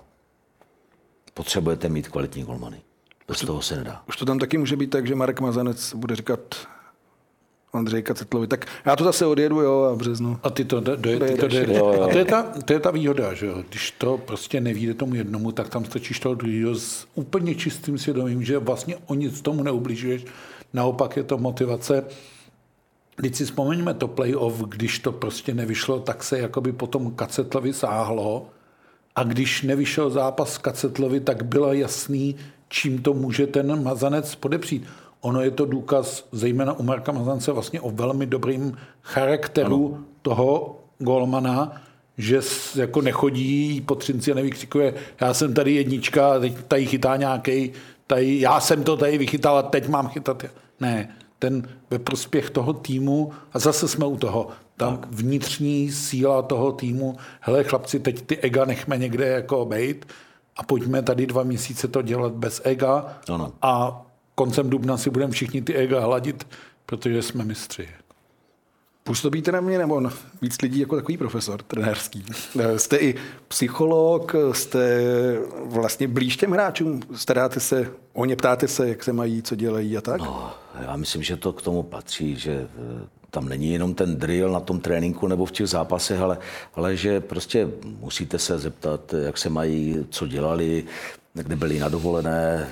potřebujete 1.33 1.89
mít 1.89 2.07
kvalitní 2.07 2.43
golmany. 2.43 2.81
Bez 3.27 3.39
toho 3.39 3.61
se 3.61 3.75
nedá. 3.75 4.03
Už 4.07 4.17
to 4.17 4.25
tam 4.25 4.39
taky 4.39 4.57
může 4.57 4.75
být 4.75 4.89
tak, 4.89 5.07
že 5.07 5.15
Marek 5.15 5.39
Mazanec 5.39 5.93
bude 5.93 6.15
říkat 6.15 6.39
Andřej 7.74 8.03
Kacetlovi, 8.03 8.47
tak 8.47 8.65
já 8.86 8.95
to 8.95 9.03
zase 9.03 9.26
odjedu, 9.26 9.61
jo, 9.61 9.82
a 9.82 9.93
v 9.93 9.97
březnu. 9.97 10.39
A 10.43 10.49
ty 10.49 10.65
to, 10.65 10.80
do, 10.80 10.95
ty 10.95 11.01
to 11.01 11.09
Dojedeš. 11.09 11.38
dojede. 11.38 11.80
A 11.80 12.07
to 12.07 12.17
je, 12.17 12.26
ta, 12.26 12.43
to 12.65 12.74
je 12.74 12.80
ta 12.80 12.91
výhoda, 12.91 13.34
že 13.34 13.45
jo? 13.45 13.63
Když 13.69 13.91
to 13.91 14.17
prostě 14.17 14.61
nevíde 14.61 14.93
tomu 14.93 15.15
jednomu, 15.15 15.51
tak 15.51 15.69
tam 15.69 15.86
stačíš 15.86 16.19
toho 16.19 16.36
druhého 16.36 16.76
s 16.76 17.07
úplně 17.15 17.55
čistým 17.55 17.97
svědomím, 17.97 18.43
že 18.43 18.57
vlastně 18.57 18.95
o 19.05 19.13
nic 19.15 19.41
tomu 19.41 19.63
neubližuješ. 19.63 20.26
Naopak 20.74 21.17
je 21.17 21.24
to 21.24 21.38
motivace. 21.38 22.03
Když 23.15 23.38
si 23.38 23.45
vzpomeňme 23.45 23.93
to 23.93 24.07
playoff, 24.07 24.61
když 24.61 24.99
to 24.99 25.11
prostě 25.11 25.53
nevyšlo, 25.53 25.99
tak 25.99 26.24
se 26.24 26.39
jakoby 26.39 26.71
potom 26.71 27.11
Kacetlovi 27.11 27.74
sáhlo. 27.74 28.45
A 29.15 29.24
když 29.24 29.61
nevyšel 29.61 30.09
zápas 30.09 30.57
Kacetlovi, 30.57 31.19
tak 31.19 31.43
bylo 31.43 31.74
jasný, 31.74 32.36
čím 32.69 33.01
to 33.01 33.13
může 33.13 33.47
ten 33.47 33.84
mazanec 33.84 34.36
podepřít. 34.36 34.86
Ono 35.24 35.41
je 35.41 35.51
to 35.51 35.65
důkaz, 35.65 36.28
zejména 36.32 36.74
u 36.74 36.84
Marka 36.84 37.11
Mazance, 37.11 37.51
vlastně 37.51 37.82
o 37.82 37.89
velmi 37.91 38.26
dobrým 38.26 38.78
charakteru 39.01 39.93
ano. 39.95 40.03
toho 40.21 40.80
golmana, 40.99 41.82
že 42.17 42.39
jako 42.76 43.01
nechodí 43.01 43.82
po 43.82 43.95
třinci 43.95 44.32
a 44.32 44.36
nevykřikuje, 44.36 44.93
já 45.21 45.34
jsem 45.34 45.53
tady 45.53 45.74
jednička, 45.74 46.39
teď 46.39 46.53
tady 46.67 46.86
chytá 46.86 47.15
nějaký, 47.15 47.71
tady, 48.07 48.39
já 48.39 48.59
jsem 48.59 48.84
to 48.84 48.97
tady 48.97 49.17
vychytal 49.17 49.57
a 49.57 49.61
teď 49.61 49.88
mám 49.88 50.07
chytat. 50.07 50.43
Ne, 50.80 51.09
ten 51.39 51.69
ve 51.89 51.99
prospěch 51.99 52.49
toho 52.49 52.74
týmu, 52.74 53.32
a 53.53 53.59
zase 53.59 53.88
jsme 53.88 54.05
u 54.05 54.17
toho, 54.17 54.47
tam 54.78 54.97
tak. 54.97 55.11
vnitřní 55.11 55.91
síla 55.91 56.41
toho 56.41 56.71
týmu, 56.71 57.17
hele 57.39 57.63
chlapci, 57.63 57.99
teď 57.99 58.21
ty 58.21 58.38
ega 58.38 58.65
nechme 58.65 58.97
někde 58.97 59.28
jako 59.28 59.65
bejt 59.65 60.05
a 60.57 60.63
pojďme 60.63 61.01
tady 61.01 61.26
dva 61.26 61.43
měsíce 61.43 61.88
to 61.88 62.01
dělat 62.01 62.34
bez 62.34 62.61
ega 62.63 63.17
Ano. 63.30 63.53
a 63.61 64.05
koncem 64.36 64.69
dubna 64.69 64.97
si 64.97 65.09
budeme 65.09 65.31
všichni 65.34 65.61
ty 65.61 65.75
ega 65.75 65.99
hladit, 65.99 66.47
protože 66.86 67.21
jsme 67.21 67.43
mistři. 67.45 67.88
Působíte 69.03 69.51
na 69.51 69.61
mě 69.61 69.77
nebo 69.77 69.99
na 69.99 70.13
víc 70.41 70.61
lidí 70.61 70.79
jako 70.79 70.95
takový 70.95 71.17
profesor 71.17 71.61
trenérský? 71.63 72.25
Eh, 72.59 72.79
Jste 72.79 72.97
i 72.97 73.15
psycholog, 73.47 74.36
jste 74.51 75.01
vlastně 75.65 76.07
blíž 76.07 76.38
těm 76.38 76.51
hráčům, 76.51 76.99
staráte 77.15 77.59
se 77.59 77.91
o 78.13 78.25
ně, 78.25 78.36
ptáte 78.36 78.67
se, 78.67 78.89
jak 78.89 79.03
se 79.03 79.13
mají, 79.13 79.41
co 79.41 79.55
dělají 79.55 79.97
a 79.97 80.01
tak? 80.01 80.21
No, 80.21 80.51
já 80.81 80.95
myslím, 80.95 81.23
že 81.23 81.38
to 81.38 81.53
k 81.53 81.61
tomu 81.61 81.84
patří, 81.84 82.36
že 82.36 82.51
eh, 82.51 83.07
tam 83.29 83.49
není 83.49 83.73
jenom 83.73 83.93
ten 83.93 84.15
drill 84.15 84.51
na 84.51 84.59
tom 84.59 84.79
tréninku 84.79 85.27
nebo 85.27 85.45
v 85.45 85.51
těch 85.51 85.67
zápasech, 85.67 86.19
ale, 86.19 86.38
ale 86.75 86.97
že 86.97 87.19
prostě 87.21 87.67
musíte 87.99 88.39
se 88.39 88.59
zeptat, 88.59 89.13
jak 89.13 89.38
se 89.38 89.49
mají, 89.49 90.05
co 90.09 90.27
dělali, 90.27 90.84
kde 91.34 91.55
byli 91.55 91.79
na 91.79 91.89
dovolené, 91.89 92.69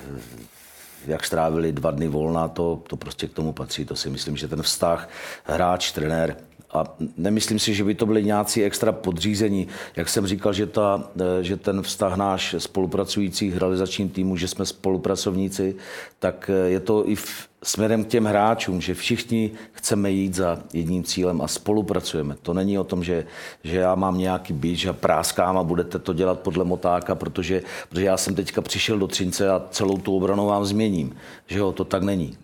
jak 1.08 1.26
strávili 1.26 1.72
dva 1.72 1.92
dny 1.92 2.08
volna, 2.08 2.48
to, 2.48 2.84
to 2.88 2.98
prostě 2.98 3.28
k 3.28 3.34
tomu 3.34 3.54
patří. 3.54 3.86
To 3.86 3.96
si 3.96 4.10
myslím, 4.10 4.38
že 4.38 4.48
ten 4.48 4.62
vztah 4.62 5.10
hráč, 5.44 5.92
trenér, 5.92 6.36
a 6.74 6.84
nemyslím 7.18 7.60
si, 7.60 7.74
že 7.74 7.84
by 7.84 7.96
to 7.96 8.06
byli 8.06 8.24
nějací 8.24 8.64
extra 8.64 8.92
podřízení. 8.92 9.68
Jak 9.96 10.10
jsem 10.10 10.28
říkal, 10.28 10.54
že, 10.54 10.66
ta, 10.66 11.10
eh, 11.20 11.44
že 11.44 11.58
ten 11.58 11.82
vztah 11.82 12.18
náš 12.18 12.56
spolupracujících 12.58 13.58
realizačním 13.58 14.10
týmu, 14.10 14.38
že 14.38 14.48
jsme 14.48 14.66
spolupracovníci, 14.66 15.76
tak 16.20 16.50
eh, 16.54 16.70
je 16.70 16.80
to 16.80 17.10
i 17.10 17.16
v, 17.16 17.50
směrem 17.64 18.04
k 18.04 18.08
těm 18.08 18.26
hráčům, 18.26 18.82
že 18.82 18.94
všichni 18.94 19.52
chceme 19.72 20.12
jít 20.12 20.34
za 20.34 20.60
jedním 20.74 21.04
cílem 21.04 21.42
a 21.42 21.48
spolupracujeme. 21.48 22.36
To 22.42 22.54
není 22.54 22.80
o 22.80 22.84
tom, 22.84 23.04
že, 23.04 23.26
že 23.64 23.78
já 23.78 23.96
mám 23.96 24.18
nějaký 24.18 24.54
bič 24.54 24.86
a 24.86 24.94
práskám 24.94 25.58
a 25.58 25.64
budete 25.64 26.00
to 26.00 26.14
dělat 26.14 26.40
podle 26.40 26.64
motáka, 26.64 27.16
protože, 27.16 27.62
protože 27.90 28.06
já 28.06 28.18
jsem 28.18 28.36
teďka 28.36 28.62
přišel 28.62 29.00
do 29.00 29.08
Třince 29.08 29.50
a 29.50 29.62
celou 29.72 29.98
tu 29.98 30.18
obranu 30.18 30.46
vám 30.46 30.66
změním. 30.66 31.16
Že 31.48 31.60
jo, 31.60 31.72
to 31.72 31.84
tak 31.84 32.04
není. 32.04 32.38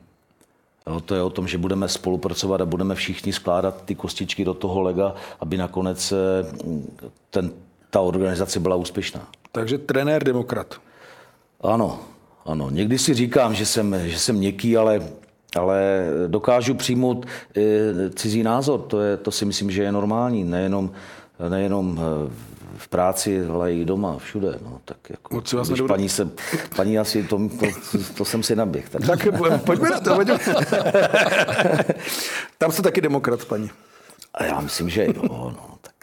Jo, 0.87 0.99
to 0.99 1.15
je 1.15 1.21
o 1.21 1.29
tom, 1.29 1.47
že 1.47 1.57
budeme 1.57 1.87
spolupracovat 1.87 2.61
a 2.61 2.65
budeme 2.65 2.95
všichni 2.95 3.33
skládat 3.33 3.85
ty 3.85 3.95
kostičky 3.95 4.45
do 4.45 4.53
toho 4.53 4.81
lega, 4.81 5.15
aby 5.39 5.57
nakonec 5.57 6.11
eh, 6.11 6.45
ten, 7.29 7.51
ta 7.89 8.01
organizace 8.01 8.59
byla 8.59 8.75
úspěšná. 8.75 9.27
Takže 9.51 9.77
trenér 9.77 10.23
demokrat. 10.23 10.75
Ano, 11.61 11.99
ano. 12.45 12.69
Někdy 12.69 12.97
si 12.97 13.13
říkám, 13.13 13.53
že 13.53 13.65
jsem, 13.65 13.95
že 14.05 14.19
jsem 14.19 14.35
měkký, 14.35 14.77
ale, 14.77 15.01
ale 15.59 16.07
dokážu 16.27 16.73
přijmout 16.73 17.25
eh, 17.25 18.09
cizí 18.09 18.43
názor. 18.43 18.81
To, 18.81 19.01
je, 19.01 19.17
to 19.17 19.31
si 19.31 19.45
myslím, 19.45 19.71
že 19.71 19.83
je 19.83 19.91
normální. 19.91 20.43
Nejenom, 20.43 20.91
nejenom 21.49 21.99
eh, 21.99 22.47
v 22.77 22.87
práci, 22.87 23.45
ale 23.45 23.73
i 23.73 23.85
doma, 23.85 24.17
všude. 24.17 24.59
No, 24.63 24.81
tak 24.85 24.97
jako, 25.09 25.35
vás 25.35 25.43
když 25.43 25.69
nedovedu- 25.69 25.87
paní, 25.87 26.09
se, 26.09 26.29
paní 26.75 26.99
asi, 26.99 27.23
to, 27.23 27.37
to, 27.59 27.65
to 28.17 28.25
jsem 28.25 28.43
si 28.43 28.55
naběh. 28.55 28.89
Tak. 28.89 29.05
Tak 29.07 29.27
po- 29.37 29.57
pojďme 29.65 29.89
na 29.89 29.99
to. 29.99 30.15
Pojďme. 30.15 30.37
Tam 32.57 32.71
jste 32.71 32.81
taky 32.81 33.01
demokrat, 33.01 33.45
paní. 33.45 33.69
A 34.33 34.43
já 34.43 34.59
myslím, 34.61 34.89
že 34.89 35.05
jo. 35.05 35.13
No, 35.29 35.77
tak. 35.81 35.93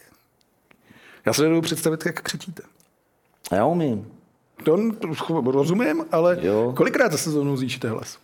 Já 1.27 1.33
se 1.33 1.43
nedovedu 1.43 1.63
představit, 1.63 2.07
jak 2.07 2.23
křičíte. 2.23 2.63
A 3.51 3.55
já 3.55 3.67
umím. 3.67 4.07
To 4.65 4.77
rozumím, 5.45 6.05
ale 6.13 6.39
Jo. 6.41 6.73
kolikrát 6.77 7.13
za 7.13 7.19
sezónu 7.19 7.57
zvýšíte 7.57 7.89
hlas? 7.89 8.19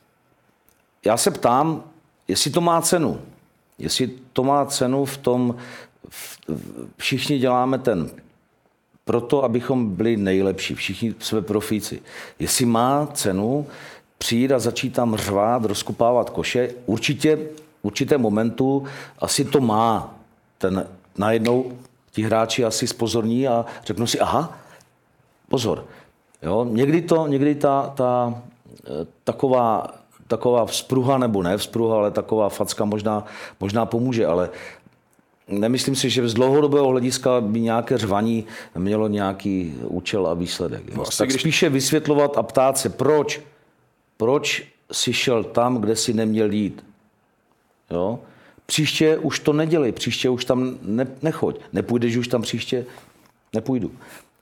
Já 1.04 1.16
se 1.16 1.30
ptám, 1.30 1.84
jestli 2.28 2.50
to 2.50 2.60
má 2.60 2.82
cenu. 2.82 3.20
Jestli 3.78 4.10
to 4.32 4.44
má 4.44 4.66
cenu 4.66 5.04
v 5.04 5.16
tom, 5.16 5.54
v, 6.08 6.38
všichni 6.96 7.38
děláme 7.38 7.78
ten, 7.78 8.10
proto, 9.04 9.44
abychom 9.44 9.94
byli 9.94 10.16
nejlepší, 10.16 10.74
všichni 10.74 11.14
jsme 11.18 11.42
profíci. 11.42 12.02
Jestli 12.38 12.66
má 12.66 13.08
cenu 13.14 13.66
přijít 14.18 14.52
a 14.52 14.58
začít 14.58 14.90
tam 14.90 15.16
řvát, 15.16 15.64
rozkupávat 15.64 16.30
koše, 16.30 16.70
určitě 16.86 17.36
v 17.36 17.84
určitém 17.84 18.20
momentu 18.20 18.84
asi 19.18 19.44
to 19.44 19.60
má. 19.60 20.14
Ten 20.58 20.86
najednou 21.18 21.72
ti 22.10 22.22
hráči 22.22 22.64
asi 22.64 22.86
spozorní 22.86 23.48
a 23.48 23.66
řeknou 23.84 24.06
si, 24.06 24.20
aha, 24.20 24.58
pozor. 25.48 25.84
Jo, 26.42 26.66
někdy, 26.70 27.02
to, 27.02 27.26
někdy 27.26 27.54
ta, 27.54 27.92
ta 27.96 28.34
eh, 28.84 29.06
taková, 29.24 29.86
taková 30.26 30.66
vzpruha, 30.66 31.18
nebo 31.18 31.42
ne 31.42 31.56
vzpruha, 31.56 31.96
ale 31.96 32.10
taková 32.10 32.48
facka 32.48 32.84
možná, 32.84 33.24
možná 33.60 33.86
pomůže, 33.86 34.26
ale 34.26 34.50
nemyslím 35.50 35.96
si, 35.96 36.10
že 36.10 36.28
z 36.28 36.34
dlouhodobého 36.34 36.88
hlediska 36.88 37.40
by 37.40 37.60
nějaké 37.60 37.98
řvaní 37.98 38.44
mělo 38.78 39.08
nějaký 39.08 39.74
účel 39.82 40.26
a 40.26 40.34
výsledek. 40.34 40.82
Jo. 40.88 40.94
No, 40.96 41.04
tak 41.18 41.28
když- 41.28 41.40
spíše 41.40 41.68
vysvětlovat 41.68 42.38
a 42.38 42.42
ptát 42.42 42.78
se, 42.78 42.88
proč, 42.88 43.40
proč 44.16 44.62
si 44.92 45.12
šel 45.12 45.44
tam, 45.44 45.78
kde 45.78 45.96
si 45.96 46.12
neměl 46.14 46.52
jít. 46.52 46.84
Jo? 47.90 48.18
Příště 48.66 49.18
už 49.18 49.40
to 49.40 49.52
nedělej, 49.52 49.92
příště 49.92 50.28
už 50.28 50.44
tam 50.44 50.78
ne, 50.82 51.06
nechoď. 51.22 51.60
Nepůjdeš 51.72 52.16
už 52.16 52.28
tam 52.28 52.42
příště? 52.42 52.86
Nepůjdu. 53.54 53.90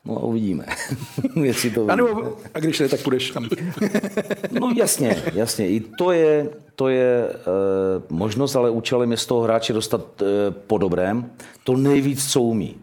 No 0.08 0.16
a 0.16 0.22
uvidíme, 0.22 0.66
jestli 1.42 1.70
to 1.70 1.86
A, 1.90 1.96
nebo, 1.96 2.36
a 2.54 2.58
když 2.58 2.80
ne, 2.80 2.88
tak 2.88 3.02
půjdeš 3.02 3.30
tam. 3.30 3.48
No 4.50 4.72
jasně, 4.76 5.22
jasně. 5.34 5.68
I 5.68 5.80
to 5.80 6.12
je, 6.12 6.50
to 6.74 6.88
je 6.88 7.28
e, 7.28 7.34
možnost, 8.08 8.56
ale 8.56 8.70
účelem 8.70 9.10
je 9.10 9.16
z 9.16 9.26
toho 9.26 9.40
hráče 9.40 9.72
dostat 9.72 10.22
e, 10.22 10.50
po 10.50 10.78
dobrém 10.78 11.30
to 11.64 11.76
nejvíc, 11.76 12.32
co 12.32 12.42
umí. 12.42 12.76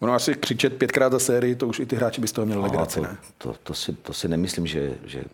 Ono 0.00 0.12
asi 0.12 0.34
křičet 0.34 0.76
pětkrát 0.76 1.12
za 1.12 1.18
sérii, 1.18 1.54
to 1.54 1.68
už 1.68 1.80
i 1.80 1.86
ty 1.86 1.96
hráči 1.96 2.20
by 2.20 2.28
z 2.28 2.32
toho 2.32 2.46
měli 2.46 2.62
legraci, 2.62 3.00
to, 3.00 3.06
ne? 3.06 3.16
to, 3.38 3.54
to, 3.62 3.74
si, 3.74 3.92
to 3.92 4.12
si 4.12 4.28
nemyslím, 4.28 4.66
že, 4.66 4.92
že, 5.04 5.24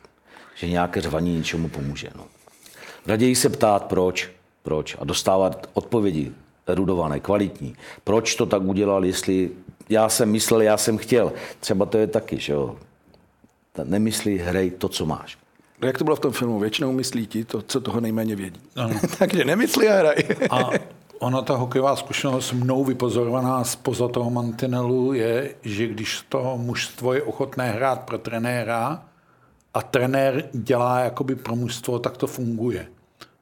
že 0.55 0.69
nějaké 0.69 1.01
řvaní 1.01 1.37
něčemu 1.37 1.69
pomůže. 1.69 2.09
No. 2.17 2.25
Raději 3.07 3.37
se 3.37 3.49
ptát, 3.49 3.85
proč, 3.85 4.31
proč 4.63 4.97
a 4.99 5.05
dostávat 5.05 5.71
odpovědi 5.75 6.33
erudované, 6.67 7.21
kvalitní. 7.21 7.77
Proč 8.05 8.35
to 8.35 8.47
tak 8.47 8.63
udělal, 8.63 9.05
jestli 9.05 9.51
já 9.89 10.09
jsem 10.09 10.31
myslel, 10.31 10.63
já 10.63 10.77
jsem 10.77 10.99
chtěl. 10.99 11.33
Třeba 11.61 11.87
to 11.87 11.99
je 11.99 12.07
taky, 12.07 12.41
že 12.41 12.53
jo. 12.53 12.77
Nemyslí, 13.85 14.39
hrej 14.39 14.71
to, 14.71 14.89
co 14.89 15.07
máš. 15.07 15.39
No, 15.83 15.87
Jak 15.87 15.99
to 15.99 16.05
bylo 16.05 16.17
v 16.17 16.21
tom 16.21 16.33
filmu? 16.33 16.59
Většinou 16.59 16.93
myslí 16.93 17.27
ti 17.27 17.45
to, 17.45 17.63
co 17.63 17.81
toho 17.81 18.01
nejméně 18.01 18.37
vědí. 18.37 18.61
Takže 19.19 19.45
nemyslí 19.45 19.89
a 19.89 19.99
hraj. 19.99 20.17
A 20.51 20.71
ona, 21.19 21.43
ta 21.43 21.57
hokejová 21.57 21.97
zkušenost 21.97 22.53
mnou 22.53 22.85
vypozorovaná 22.85 23.65
spoza 23.65 24.09
toho 24.09 24.31
mantinelu 24.31 25.13
je, 25.13 25.55
že 25.63 25.87
když 25.87 26.25
to 26.29 26.59
mužstvo 26.59 27.15
je 27.15 27.23
ochotné 27.23 27.71
hrát 27.71 28.01
pro 28.01 28.19
trenéra 28.19 29.05
a 29.75 29.83
trenér 29.83 30.49
dělá 30.53 31.01
jakoby 31.01 31.35
pro 31.35 31.57
mužstvo, 31.57 31.99
tak 31.99 32.17
to 32.17 32.27
funguje. 32.27 32.87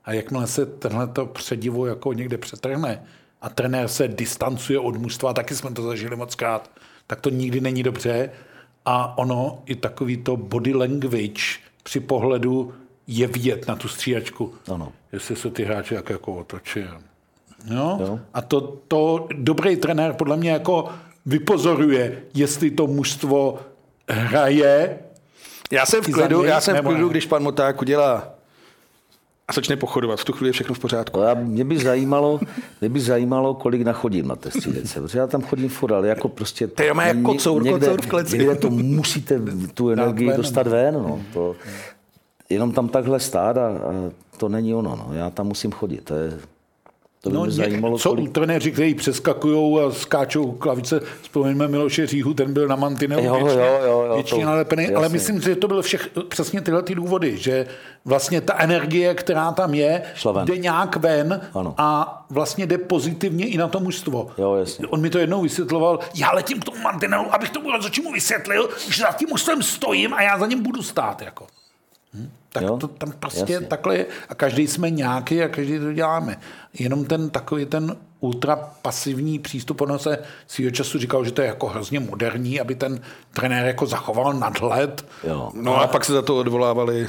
A 0.04 0.12
jakmile 0.12 0.46
se 0.46 0.66
tenhle 0.66 1.06
to 1.06 1.26
předivo 1.26 1.86
jako 1.86 2.12
někde 2.12 2.38
přetrhne 2.38 3.02
a 3.44 3.48
trenér 3.48 3.88
se 3.88 4.08
distancuje 4.08 4.78
od 4.78 4.96
mužstva, 4.96 5.32
taky 5.32 5.54
jsme 5.54 5.70
to 5.70 5.82
zažili 5.82 6.16
moc 6.16 6.34
krát, 6.34 6.70
tak 7.06 7.20
to 7.20 7.30
nikdy 7.30 7.60
není 7.60 7.82
dobře. 7.82 8.30
A 8.84 9.18
ono 9.18 9.62
i 9.66 9.74
takový 9.74 10.16
to 10.16 10.36
body 10.36 10.74
language 10.74 11.42
při 11.82 12.00
pohledu 12.00 12.74
je 13.06 13.26
vidět 13.26 13.68
na 13.68 13.76
tu 13.76 13.88
stříhačku. 13.88 14.54
Ano. 14.72 14.92
Jestli 15.12 15.36
se 15.36 15.50
ty 15.50 15.64
hráči 15.64 15.94
jak 15.94 16.10
jako 16.10 16.34
otočí. 16.34 16.80
Jo? 17.70 17.98
Jo. 18.00 18.18
A 18.34 18.42
to, 18.42 18.60
to 18.88 19.28
dobrý 19.32 19.76
trenér 19.76 20.12
podle 20.12 20.36
mě 20.36 20.50
jako 20.50 20.88
vypozoruje, 21.26 22.22
jestli 22.34 22.70
to 22.70 22.86
mužstvo 22.86 23.58
hraje. 24.08 24.98
Já 25.72 25.86
jsem 25.86 26.02
v 26.02 26.12
klidu, 26.12 26.44
já 26.44 26.60
jsem 26.60 26.76
v 26.76 26.82
klidu, 26.82 27.08
když 27.08 27.26
pan 27.26 27.42
Moták 27.42 27.82
udělá 27.82 28.33
a 29.48 29.52
začne 29.52 29.76
pochodovat. 29.76 30.20
V 30.20 30.24
tu 30.24 30.32
chvíli 30.32 30.48
je 30.48 30.52
všechno 30.52 30.74
v 30.74 30.78
pořádku. 30.78 31.18
No 31.18 31.24
já, 31.24 31.34
mě, 31.34 31.64
by 31.64 31.78
zajímalo, 31.78 32.40
mě 32.80 32.88
by 32.88 33.00
zajímalo, 33.00 33.54
kolik 33.54 33.82
nachodím 33.82 34.28
na 34.28 34.36
té 34.36 34.50
střídece, 34.50 35.00
protože 35.00 35.18
já 35.18 35.26
tam 35.26 35.42
chodím 35.42 35.68
furt, 35.68 35.92
ale 35.92 36.08
jako 36.08 36.28
prostě... 36.28 36.66
Ty 36.66 36.86
jo, 36.86 36.94
má 36.94 37.04
jak 37.04 37.16
ně- 37.16 37.22
kocour, 37.22 37.62
někde, 37.62 37.86
kocour 37.86 38.02
v 38.02 38.06
kleci. 38.06 38.38
Někde 38.38 38.54
to 38.54 38.70
musíte 38.70 39.40
tu 39.74 39.90
energii 39.90 40.28
ven. 40.28 40.36
dostat 40.36 40.66
ven, 40.66 40.94
no. 40.94 41.20
To, 41.32 41.56
jenom 42.50 42.72
tam 42.72 42.88
takhle 42.88 43.20
stát 43.20 43.56
a, 43.58 43.66
a 43.68 44.10
to 44.36 44.48
není 44.48 44.74
ono, 44.74 44.96
no. 44.96 45.14
Já 45.14 45.30
tam 45.30 45.46
musím 45.46 45.72
chodit, 45.72 46.04
to 46.04 46.14
je, 46.14 46.38
To 47.24 47.30
by 47.30 47.36
No, 47.36 47.42
mě 47.42 47.50
zajímalo, 47.50 47.98
jsou 47.98 48.10
kolik... 48.10 48.32
trenéři, 48.32 48.72
kteří 48.72 48.94
přeskakují 48.94 49.80
a 49.80 49.90
skáčou 49.90 50.52
klavice. 50.52 51.00
Vzpomeňme 51.22 51.68
Miloše 51.68 52.06
Říhu, 52.06 52.34
ten 52.34 52.52
byl 52.52 52.68
na 52.68 52.76
mantinelu 52.76 53.24
Jo, 53.24 53.34
věčně, 53.44 53.60
jo, 53.60 53.78
jo, 53.84 54.04
jo, 54.08 54.14
věčně 54.14 54.38
to- 54.40 54.46
nalepený, 54.46 54.86
ale 54.94 55.04
jasně. 55.04 55.12
myslím, 55.12 55.40
že 55.40 55.56
to 55.56 55.68
byly 55.68 55.82
všech, 55.82 56.08
přesně 56.28 56.60
tyhle 56.60 56.82
ty 56.82 56.94
důvody, 56.94 57.36
že 57.36 57.66
vlastně 58.04 58.40
ta 58.40 58.54
energie, 58.58 59.14
která 59.14 59.52
tam 59.52 59.74
je, 59.74 60.02
jde 60.44 60.58
nějak 60.58 60.96
ven 60.96 61.40
Ano. 61.54 61.74
a 61.78 62.24
vlastně 62.30 62.66
jde 62.66 62.78
pozitivně 62.78 63.46
i 63.46 63.58
na 63.58 63.68
to 63.68 63.80
mužstvo. 63.80 64.30
Jo, 64.38 64.54
jasně. 64.54 64.86
On 64.86 65.00
mi 65.00 65.10
to 65.10 65.18
jednou 65.18 65.42
vysvětloval, 65.42 65.98
já 66.14 66.32
letím 66.32 66.60
k 66.60 66.64
tomu 66.64 66.78
mantinelu, 66.82 67.34
abych 67.34 67.50
tomu 67.50 67.68
mu 68.04 68.12
vysvětlil, 68.12 68.68
že 68.90 69.02
za 69.02 69.12
tím 69.12 69.28
mužstvem 69.28 69.62
stojím 69.62 70.14
a 70.14 70.22
já 70.22 70.38
za 70.38 70.46
ním 70.46 70.62
budu 70.62 70.82
stát. 70.82 71.22
Jako. 71.22 71.46
Hm? 72.14 72.30
Tak 72.52 72.62
Jo, 72.62 72.76
to 72.76 72.88
tam 72.88 73.12
prostě 73.12 73.52
jasně. 73.52 73.60
takhle 73.60 73.96
je. 73.96 74.06
A 74.28 74.34
každý 74.34 74.66
jsme 74.68 74.90
nějaký 74.90 75.42
a 75.42 75.48
každý 75.48 75.78
to 75.78 75.92
děláme. 75.92 76.36
Jenom 76.78 77.04
ten 77.04 77.30
takový 77.30 77.66
ten 77.66 77.96
ultra 78.20 78.56
pasivní 78.56 79.38
přístup, 79.38 79.80
ono 79.80 79.98
se 79.98 80.18
svýho 80.46 80.70
času 80.70 80.98
říkal, 80.98 81.24
že 81.24 81.32
to 81.32 81.42
je 81.42 81.46
jako 81.48 81.66
hrozně 81.66 82.00
moderní, 82.00 82.60
aby 82.60 82.74
ten 82.74 83.00
trenér 83.32 83.66
jako 83.66 83.86
zachoval 83.86 84.32
nadhled. 84.34 85.06
Jo. 85.24 85.50
No 85.54 85.80
a 85.80 85.86
pak 85.86 86.04
se 86.04 86.12
za 86.12 86.22
to 86.22 86.38
odvolávali 86.38 87.08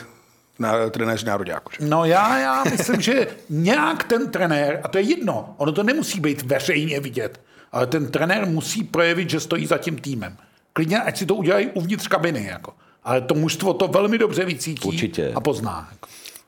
na 0.60 0.90
trenéři 0.90 1.26
nároďáku. 1.26 1.72
že? 1.80 1.86
No 1.86 2.06
já, 2.06 2.40
já 2.40 2.64
myslím, 2.64 3.02
že 3.02 3.28
nějak 3.50 4.04
ten 4.04 4.32
trenér, 4.32 4.82
a 4.84 4.88
to 4.88 4.98
je 4.98 5.04
jedno, 5.04 5.54
ono 5.58 5.72
to 5.72 5.84
nemusí 5.84 6.20
být 6.20 6.42
veřejně 6.42 7.00
vidět, 7.00 7.42
ale 7.72 7.88
ten 7.88 8.12
trenér 8.12 8.46
musí 8.48 8.84
projevit, 8.84 9.30
že 9.30 9.40
stojí 9.40 9.66
za 9.66 9.78
tím 9.78 9.98
týmem. 9.98 10.38
Klidně, 10.74 11.00
ať 11.02 11.18
si 11.18 11.26
to 11.26 11.36
udělají 11.36 11.68
uvnitř 11.74 12.08
kabiny. 12.08 12.46
Jako. 12.46 12.74
Ale 13.06 13.22
to 13.22 13.36
mužstvo 13.36 13.74
to 13.74 13.88
velmi 13.88 14.18
dobře 14.18 14.46
vycítí 14.46 14.88
Určitě. 14.88 15.34
a 15.36 15.40
pozná. 15.40 15.90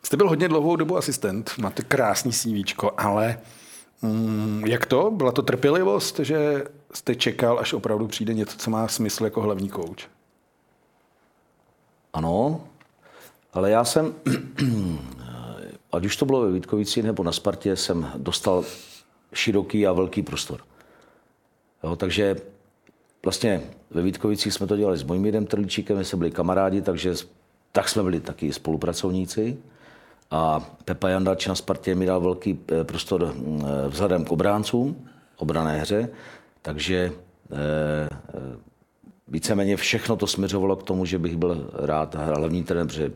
Jste 0.04 0.18
byl 0.18 0.30
hodně 0.30 0.48
dlouhou 0.48 0.76
dobu 0.76 0.98
asistent, 0.98 1.52
máte 1.58 1.84
krásný 1.84 2.32
CV, 2.32 2.74
ale 2.98 3.40
mm, 4.02 4.64
jak 4.68 4.86
to? 4.86 5.12
Byla 5.12 5.32
to 5.32 5.42
trpělivost, 5.42 6.20
že 6.20 6.64
jste 6.94 7.16
čekal, 7.16 7.60
až 7.60 7.74
opravdu 7.74 8.08
přijde 8.08 8.34
něco, 8.34 8.58
co 8.58 8.72
má 8.72 8.88
smysl 8.88 9.24
jako 9.24 9.42
hlavní 9.42 9.70
kouč? 9.70 10.08
Ano, 12.14 12.62
ale 13.54 13.72
já 13.72 13.86
jsem, 13.86 14.14
ať 15.92 16.06
už 16.06 16.18
to 16.18 16.26
bylo 16.26 16.42
ve 16.42 16.52
Vítkovici 16.52 17.04
nebo 17.04 17.24
na 17.24 17.32
Spartě, 17.32 17.76
jsem 17.76 18.12
dostal 18.18 18.64
široký 19.34 19.88
a 19.88 19.94
velký 19.94 20.22
prostor. 20.22 20.60
Jo, 21.84 21.96
takže 21.96 22.36
vlastně 23.24 23.62
ve 23.90 24.02
Vítkovicích 24.02 24.54
jsme 24.54 24.68
to 24.68 24.78
dělali 24.78 24.98
s 24.98 25.04
Mojmírem 25.04 25.46
Trlíčíkem, 25.46 25.98
my 25.98 26.06
jsme 26.06 26.18
byli 26.18 26.32
kamarádi, 26.32 26.82
takže 26.82 27.16
tak 27.72 27.90
jsme 27.90 28.04
byli 28.04 28.20
taky 28.20 28.54
spolupracovníci. 28.54 29.58
A 30.32 30.60
Pepa 30.86 31.10
Jandač 31.10 31.48
na 31.48 31.56
Spartě 31.56 31.96
mi 31.96 32.06
dal 32.06 32.22
velký 32.22 32.60
eh, 32.72 32.84
prostor 32.84 33.34
mm, 33.36 33.66
eh, 33.66 33.90
vzhledem 33.90 34.26
k 34.26 34.32
obráncům, 34.32 35.08
obrané 35.38 35.80
hře, 35.80 36.10
takže 36.62 37.12
eh, 37.52 38.10
víceméně 39.28 39.78
všechno 39.78 40.16
to 40.16 40.28
směřovalo 40.28 40.76
k 40.76 40.84
tomu, 40.84 41.06
že 41.06 41.20
bych 41.20 41.38
byl 41.38 41.70
rád 41.74 42.16
hlavní 42.16 42.64
trenér, 42.64 42.88
protože 42.88 43.12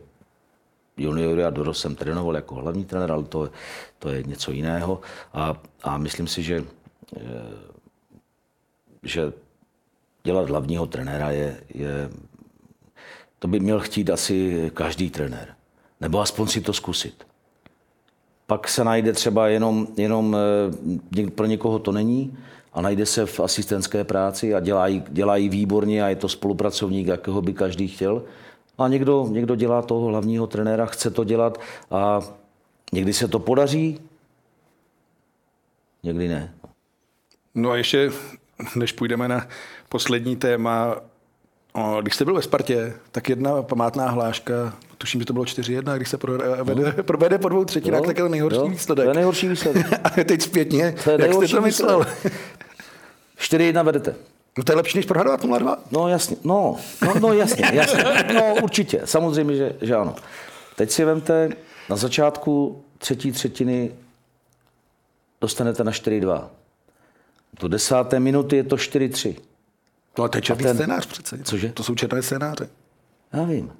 juniory 0.97 1.43
a 1.43 1.49
dorost 1.49 1.81
jsem 1.81 1.95
trénoval 1.95 2.35
jako 2.35 2.55
hlavní 2.55 2.85
trenér, 2.85 3.11
ale 3.11 3.23
to, 3.23 3.49
to 3.99 4.09
je 4.09 4.23
něco 4.23 4.51
jiného. 4.51 5.01
A, 5.33 5.61
a 5.83 5.97
myslím 5.97 6.27
si, 6.27 6.43
že, 6.43 6.63
že 9.03 9.33
dělat 10.23 10.49
hlavního 10.49 10.85
trenéra 10.85 11.31
je, 11.31 11.57
je, 11.73 12.09
to 13.39 13.47
by 13.47 13.59
měl 13.59 13.79
chtít 13.79 14.09
asi 14.09 14.71
každý 14.73 15.09
trenér. 15.09 15.47
Nebo 16.01 16.19
aspoň 16.19 16.47
si 16.47 16.61
to 16.61 16.73
zkusit. 16.73 17.27
Pak 18.47 18.67
se 18.67 18.83
najde 18.83 19.13
třeba 19.13 19.47
jenom, 19.47 19.87
jenom 19.97 20.35
eh, 21.17 21.31
pro 21.31 21.45
někoho 21.45 21.79
to 21.79 21.91
není 21.91 22.37
a 22.73 22.81
najde 22.81 23.05
se 23.05 23.25
v 23.25 23.39
asistentské 23.39 24.03
práci 24.03 24.55
a 24.55 24.59
dělají, 24.59 25.03
dělají 25.09 25.49
výborně 25.49 26.03
a 26.03 26.09
je 26.09 26.15
to 26.15 26.29
spolupracovník, 26.29 27.07
jakého 27.07 27.41
by 27.41 27.53
každý 27.53 27.87
chtěl. 27.87 28.23
A 28.77 28.87
někdo, 28.87 29.27
někdo 29.29 29.55
dělá 29.55 29.81
toho 29.81 30.07
hlavního 30.07 30.47
trenéra, 30.47 30.85
chce 30.85 31.09
to 31.09 31.23
dělat 31.23 31.61
a 31.91 32.21
někdy 32.91 33.13
se 33.13 33.27
to 33.27 33.39
podaří, 33.39 33.99
někdy 36.03 36.27
ne. 36.27 36.53
No 37.55 37.69
a 37.69 37.75
ještě, 37.75 38.11
než 38.75 38.91
půjdeme 38.91 39.27
na 39.27 39.47
poslední 39.91 40.35
téma, 40.35 40.95
o, 41.73 42.01
když 42.01 42.15
jste 42.15 42.25
byl 42.25 42.33
ve 42.35 42.41
Spartě, 42.41 42.93
tak 43.11 43.29
jedna 43.29 43.63
památná 43.63 44.09
hláška, 44.09 44.73
tuším, 44.97 45.21
že 45.21 45.25
to 45.25 45.33
bylo 45.33 45.45
4-1, 45.45 45.95
když 45.95 46.09
se 46.09 46.17
provede, 46.17 47.03
provede 47.03 47.37
po 47.37 47.49
dvou 47.49 47.65
třetinách, 47.65 47.99
Jo, 48.01 48.05
tak 48.05 48.17
je 48.17 48.23
to 48.23 48.29
nejhorší 48.29 48.57
jo, 48.57 48.67
výsledek. 48.67 49.05
to 49.05 49.09
je 49.09 49.15
nejhorší 49.15 49.47
výsledek. 49.47 49.85
a 50.03 50.09
teď 50.09 50.41
zpětně, 50.41 50.95
To 51.03 51.09
je 51.11 51.17
jak 51.21 51.33
jste 51.33 51.47
to 51.47 51.61
myslel? 51.61 51.99
výsledek. 51.99 52.33
4-1 53.39 53.83
vedete. 53.83 54.15
No 54.57 54.63
to 54.63 54.71
je 54.71 54.75
lepší, 54.75 54.97
než 54.97 55.05
prohrávat 55.05 55.43
0-2. 55.45 55.77
No 55.91 56.07
jasně, 56.07 56.35
no, 56.43 56.75
no, 57.05 57.13
no 57.19 57.33
jasně, 57.33 57.65
jasně. 57.73 58.03
No 58.33 58.55
určitě, 58.63 59.01
samozřejmě, 59.05 59.55
že, 59.55 59.75
že 59.81 59.95
ano. 59.95 60.15
Teď 60.75 60.91
si 60.91 61.05
vemte, 61.05 61.49
na 61.89 61.95
začátku 61.95 62.83
třetí 62.97 63.31
třetiny 63.31 63.91
dostanete 65.41 65.83
na 65.83 65.91
4-2. 65.91 66.43
Do 67.59 67.67
desáté 67.67 68.19
minuty 68.19 68.55
je 68.55 68.63
to 68.63 68.75
4-3. 68.75 69.35
No 70.17 70.23
a 70.23 70.27
to 70.27 70.37
je 70.37 70.41
černý 70.41 70.63
ten- 70.63 70.75
scénář 70.75 71.05
přece. 71.05 71.37
Cože? 71.43 71.69
To 71.69 71.83
jsou 71.83 71.95
černé 71.95 72.21
scénáře. 72.21 72.69
Já 73.33 73.43
vím. 73.43 73.71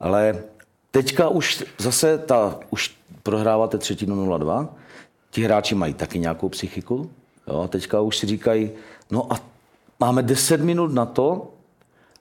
Ale 0.00 0.42
teďka 0.90 1.28
už 1.28 1.64
zase 1.78 2.18
ta, 2.18 2.58
už 2.70 2.96
prohráváte 3.22 3.78
třetinu 3.78 4.26
0-2. 4.26 4.68
Ti 5.30 5.44
hráči 5.44 5.74
mají 5.74 5.94
taky 5.94 6.18
nějakou 6.18 6.48
psychiku. 6.48 7.10
Jo, 7.48 7.60
a 7.60 7.68
teďka 7.68 8.00
už 8.00 8.16
si 8.16 8.26
říkají, 8.26 8.70
no 9.10 9.32
a 9.32 9.40
máme 10.00 10.22
10 10.22 10.60
minut 10.60 10.92
na 10.94 11.06
to, 11.06 11.50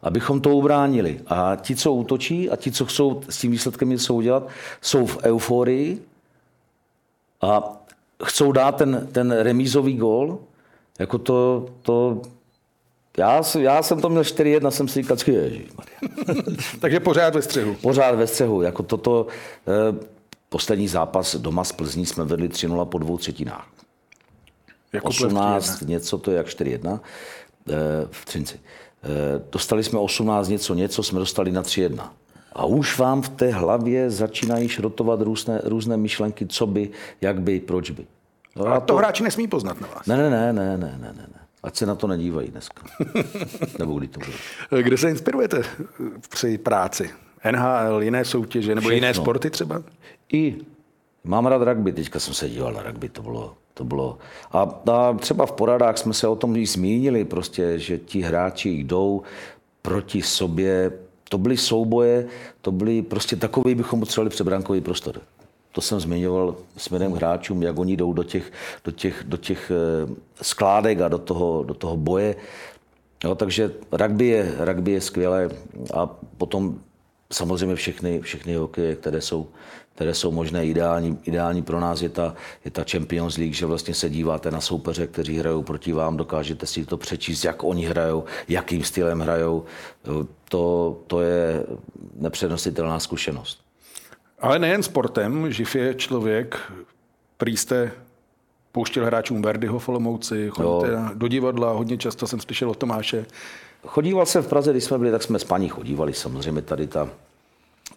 abychom 0.01 0.41
to 0.41 0.55
ubránili. 0.55 1.21
A 1.27 1.55
ti, 1.55 1.75
co 1.75 1.93
útočí 1.93 2.49
a 2.49 2.55
ti, 2.55 2.71
co 2.71 2.85
chcou 2.85 3.21
s 3.29 3.37
tím 3.37 3.51
výsledkem 3.51 3.89
něco 3.89 4.13
udělat, 4.13 4.47
jsou 4.81 5.05
v 5.05 5.17
euforii 5.23 6.05
a 7.41 7.77
chcou 8.23 8.51
dát 8.51 8.75
ten, 8.75 9.07
ten 9.11 9.31
remízový 9.31 9.97
gól. 9.97 10.39
Jako 10.99 11.17
to, 11.17 11.65
to 11.81 12.21
já, 13.17 13.43
jsem- 13.43 13.61
já 13.61 13.83
jsem 13.83 14.01
to 14.01 14.09
měl 14.09 14.23
4-1, 14.23 14.69
jsem 14.71 14.87
si 14.87 15.01
říkal, 15.01 15.17
Takže 16.79 16.99
pořád 16.99 17.35
ve 17.35 17.41
střehu. 17.41 17.73
pořád 17.73 18.15
ve 18.15 18.27
střehu. 18.27 18.61
Jako 18.61 18.83
toto, 18.83 19.27
eh, 19.67 20.05
poslední 20.49 20.87
zápas 20.87 21.35
doma 21.35 21.63
z 21.63 21.71
Plzní 21.71 22.05
jsme 22.05 22.23
vedli 22.25 22.49
3-0 22.49 22.85
po 22.85 22.97
dvou 22.97 23.17
třetinách. 23.17 23.67
Jako 24.93 25.07
18 25.07 25.81
něco, 25.81 26.17
to 26.17 26.31
je 26.31 26.37
jak 26.37 26.47
4-1 26.47 26.99
eh, 27.69 27.73
v 28.11 28.25
Třinci. 28.25 28.59
Eh, 29.03 29.07
dostali 29.51 29.83
jsme 29.83 29.99
18 29.99 30.47
něco, 30.47 30.73
něco 30.73 31.03
jsme 31.03 31.19
dostali 31.19 31.51
na 31.51 31.63
3-1. 31.63 32.09
A 32.53 32.65
už 32.65 32.97
vám 32.99 33.21
v 33.21 33.29
té 33.29 33.51
hlavě 33.51 34.09
začínají 34.09 34.69
šrotovat 34.69 35.21
různé, 35.21 35.61
různé 35.63 35.97
myšlenky, 35.97 36.45
co 36.47 36.67
by, 36.67 36.89
jak 37.21 37.41
by, 37.41 37.59
proč 37.59 37.89
by. 37.91 38.05
No 38.55 38.65
A 38.67 38.79
to 38.79 38.95
hráči 38.95 39.23
nesmí 39.23 39.47
poznat 39.47 39.81
na 39.81 39.87
vás. 39.87 40.05
Ne, 40.05 40.17
ne, 40.17 40.29
ne, 40.29 40.53
ne, 40.53 40.77
ne, 40.77 40.97
ne, 41.01 41.13
ne. 41.13 41.39
Ať 41.63 41.75
se 41.75 41.85
na 41.85 41.95
to 41.95 42.07
nedívají 42.07 42.47
dneska. 42.47 42.81
Nebo 43.79 43.93
kdy 43.99 44.07
to 44.07 44.19
bude. 44.19 44.83
Kde 44.83 44.97
se 44.97 45.09
inspirujete 45.09 45.63
při 46.29 46.57
práci? 46.57 47.09
NHL, 47.51 48.01
jiné 48.01 48.25
soutěže 48.25 48.75
nebo 48.75 48.89
jiné 48.89 49.11
Všechno. 49.11 49.23
sporty 49.23 49.49
třeba? 49.49 49.83
I 50.33 50.55
mám 51.23 51.45
rád 51.45 51.61
rugby, 51.61 51.91
teďka 51.91 52.19
jsem 52.19 52.33
se 52.33 52.49
díval 52.49 52.73
na 52.73 52.83
rugby, 52.83 53.09
to 53.09 53.21
bylo, 53.21 53.55
to 53.73 53.83
bylo. 53.83 54.17
A, 54.51 54.61
a 54.91 55.13
třeba 55.13 55.45
v 55.45 55.51
poradách 55.51 55.97
jsme 55.97 56.13
se 56.13 56.27
o 56.27 56.35
tom 56.35 56.55
i 56.55 56.65
zmínili, 56.65 57.25
prostě, 57.25 57.79
že 57.79 57.97
ti 57.97 58.21
hráči 58.21 58.69
jdou 58.69 59.21
proti 59.81 60.21
sobě, 60.21 60.91
to 61.29 61.37
byly 61.37 61.57
souboje, 61.57 62.27
to 62.61 62.71
byly 62.71 63.01
prostě 63.01 63.35
takový 63.35 63.75
bychom 63.75 63.99
potřebovali 63.99 64.29
přebrankový 64.29 64.81
prostor. 64.81 65.21
To 65.77 65.81
jsem 65.81 65.99
zmiňoval 65.99 66.55
směrem 66.77 67.11
hráčům, 67.11 67.63
jak 67.63 67.79
oni 67.79 67.97
jdou 67.97 68.13
do 68.13 68.23
těch, 68.23 68.51
do 68.83 68.91
těch, 68.91 69.23
do 69.25 69.37
těch 69.37 69.71
eh, 69.71 70.09
skládek 70.41 71.01
a 71.01 71.07
do 71.07 71.17
toho, 71.17 71.63
do 71.63 71.73
toho 71.73 71.97
boje. 71.97 72.35
Jo, 73.23 73.35
takže 73.35 73.71
rugby 73.91 74.27
je, 74.27 74.55
rugby 74.59 74.91
je 74.91 75.01
skvělé 75.01 75.49
a 75.93 76.07
potom 76.37 76.79
samozřejmě 77.33 77.75
všechny, 77.75 78.19
všechny 78.21 78.55
hokeje, 78.55 78.95
které 78.95 79.21
jsou, 79.21 79.47
které 79.95 80.13
jsou 80.13 80.31
možné. 80.31 80.65
Ideální, 80.65 81.19
ideální 81.23 81.61
pro 81.61 81.79
nás 81.79 82.01
je 82.01 82.09
ta, 82.09 82.35
je 82.65 82.71
ta 82.71 82.83
Champions 82.91 83.37
League, 83.37 83.53
že 83.53 83.65
vlastně 83.65 83.93
se 83.93 84.09
díváte 84.09 84.51
na 84.51 84.61
soupeře, 84.61 85.07
kteří 85.07 85.37
hrajou 85.37 85.63
proti 85.63 85.93
vám, 85.93 86.17
dokážete 86.17 86.65
si 86.65 86.85
to 86.85 86.97
přečíst, 86.97 87.43
jak 87.43 87.63
oni 87.63 87.85
hrajou, 87.85 88.23
jakým 88.47 88.83
stylem 88.83 89.19
hrajou. 89.19 89.65
Jo, 90.05 90.25
To, 90.49 90.97
to 91.07 91.21
je 91.21 91.63
nepřenositelná 92.15 92.99
zkušenost. 92.99 93.66
Ale 94.39 94.59
nejen 94.59 94.83
sportem, 94.83 95.51
živ 95.51 95.75
je 95.75 95.93
člověk, 95.93 96.71
prý 97.37 97.57
jste 97.57 97.91
pouštěl 98.71 99.05
hráčům 99.05 99.41
Verdiho 99.41 99.79
v 99.79 99.89
Olomouci, 99.89 100.49
chodíte 100.49 100.91
Jo. 100.91 101.09
do 101.13 101.27
divadla, 101.27 101.71
hodně 101.71 101.97
často 101.97 102.27
jsem 102.27 102.39
slyšel 102.39 102.69
od 102.69 102.77
Tomáše. 102.77 103.25
Chodíval 103.87 104.25
jsem 104.25 104.43
v 104.43 104.47
Praze, 104.47 104.71
když 104.71 104.83
jsme 104.83 104.97
byli, 104.97 105.11
tak 105.11 105.23
jsme 105.23 105.39
s 105.39 105.43
paní 105.43 105.69
chodívali. 105.69 106.13
Samozřejmě 106.13 106.61
tady 106.61 106.87
ta 106.87 107.09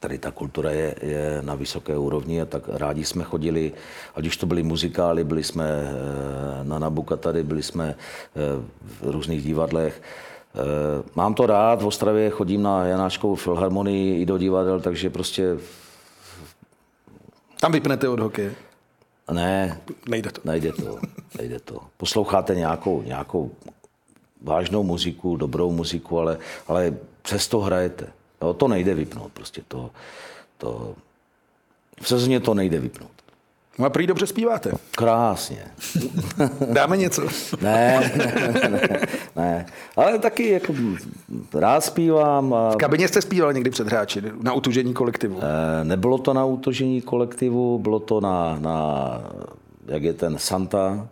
tady 0.00 0.18
ta 0.18 0.30
kultura 0.30 0.70
je, 0.70 0.94
je 1.02 1.38
na 1.42 1.54
vysoké 1.54 1.98
úrovni 1.98 2.40
a 2.40 2.44
tak 2.44 2.62
rádi 2.68 3.04
jsme 3.04 3.24
chodili, 3.24 3.72
ať 4.14 4.26
už 4.26 4.36
to 4.36 4.46
byly 4.46 4.62
muzikály, 4.62 5.24
byli 5.24 5.44
jsme 5.44 5.64
eh, 5.68 6.64
na 6.64 6.78
Nabuka 6.78 7.16
tady, 7.16 7.42
byli 7.42 7.62
jsme 7.62 7.94
eh, 7.94 8.40
v 8.82 9.10
různých 9.10 9.42
divadlech. 9.44 10.02
Eh, 10.54 10.58
mám 11.14 11.34
to 11.34 11.46
rád, 11.46 11.82
v 11.82 11.86
Ostravě 11.86 12.30
chodím 12.30 12.62
na 12.62 12.86
Janáčkovou 12.86 13.34
filharmonii 13.34 14.22
i 14.22 14.26
do 14.26 14.38
divadel, 14.38 14.80
takže 14.80 15.10
prostě 15.10 15.56
Tam 17.60 17.72
vypnete 17.72 18.08
od 18.08 18.20
hokeje. 18.20 18.54
ne, 19.32 19.80
Nejde 20.08 20.30
to. 20.32 20.40
Nejde 20.44 20.72
to, 20.72 20.98
nejde 21.38 21.60
to. 21.60 21.80
Posloucháte 21.96 22.54
nějakou, 22.54 23.02
nějakou 23.02 23.50
vážnou 24.42 24.82
muziku, 24.82 25.36
dobrou 25.36 25.72
muziku, 25.72 26.18
ale, 26.18 26.38
ale 26.66 26.94
přesto 27.22 27.60
hrajete. 27.60 28.06
Jo, 28.42 28.54
to 28.54 28.68
nejde 28.68 28.94
vypnout, 28.94 29.32
prostě 29.32 29.62
to, 29.68 29.90
to 30.58 30.94
v 32.00 32.08
sezóně 32.08 32.40
to 32.40 32.54
nejde 32.54 32.80
vypnout. 32.80 33.10
No 33.80 33.86
a 33.86 33.90
prý 33.90 34.06
dobře 34.06 34.26
zpíváte. 34.26 34.72
Krásně. 34.90 35.64
Dáme 36.72 36.96
něco. 36.96 37.22
Ne, 37.62 38.12
ne, 38.16 38.70
ne, 38.70 39.00
ne. 39.36 39.66
Ale 39.96 40.18
taky 40.18 40.50
jako 40.50 40.74
rád 41.54 41.84
zpívám. 41.84 42.54
A, 42.54 42.70
V 42.70 42.76
kabině 42.76 43.08
jste 43.08 43.22
zpíval 43.22 43.52
někdy 43.52 43.70
před 43.70 43.86
hráči 43.86 44.22
na 44.42 44.52
utužení 44.52 44.94
kolektivu. 44.94 45.38
Eh, 45.42 45.84
Nebylo 45.84 46.18
to 46.18 46.34
na 46.34 46.44
útožení 46.44 47.00
kolektivu, 47.00 47.78
bylo 47.78 47.98
to 48.00 48.20
na, 48.20 48.56
na 48.60 49.06
jak 49.86 50.02
je 50.02 50.12
ten 50.12 50.38
Santa, 50.38 51.08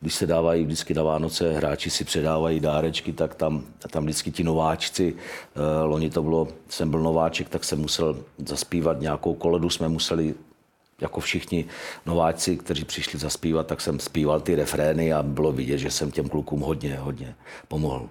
když 0.00 0.14
se 0.14 0.26
dávají 0.26 0.64
vždycky 0.64 0.94
na 0.94 1.02
Vánoce, 1.02 1.52
hráči 1.52 1.90
si 1.90 2.04
předávají 2.04 2.60
dárečky, 2.60 3.12
tak 3.12 3.34
tam, 3.34 3.62
tam 3.90 4.04
vždycky 4.04 4.30
ti 4.30 4.44
nováčci, 4.44 5.14
eh, 5.56 5.84
loni 5.84 6.10
to 6.10 6.22
bylo, 6.22 6.48
jsem 6.68 6.90
byl 6.90 7.00
nováček, 7.00 7.48
tak 7.48 7.64
jsem 7.64 7.78
musel 7.78 8.16
zaspívat 8.46 9.00
nějakou 9.00 9.34
koledu, 9.34 9.70
jsme 9.70 9.88
museli 9.88 10.34
jako 11.00 11.20
všichni 11.20 11.64
nováčci, 12.06 12.56
kteří 12.56 12.84
přišli 12.84 13.18
zaspívat, 13.18 13.66
tak 13.66 13.80
jsem 13.80 14.00
zpíval 14.00 14.40
ty 14.40 14.54
refrény 14.54 15.12
a 15.12 15.22
bylo 15.22 15.52
vidět, 15.52 15.78
že 15.78 15.90
jsem 15.90 16.10
těm 16.10 16.28
klukům 16.28 16.60
hodně, 16.60 16.96
hodně 16.96 17.34
pomohl. 17.68 18.08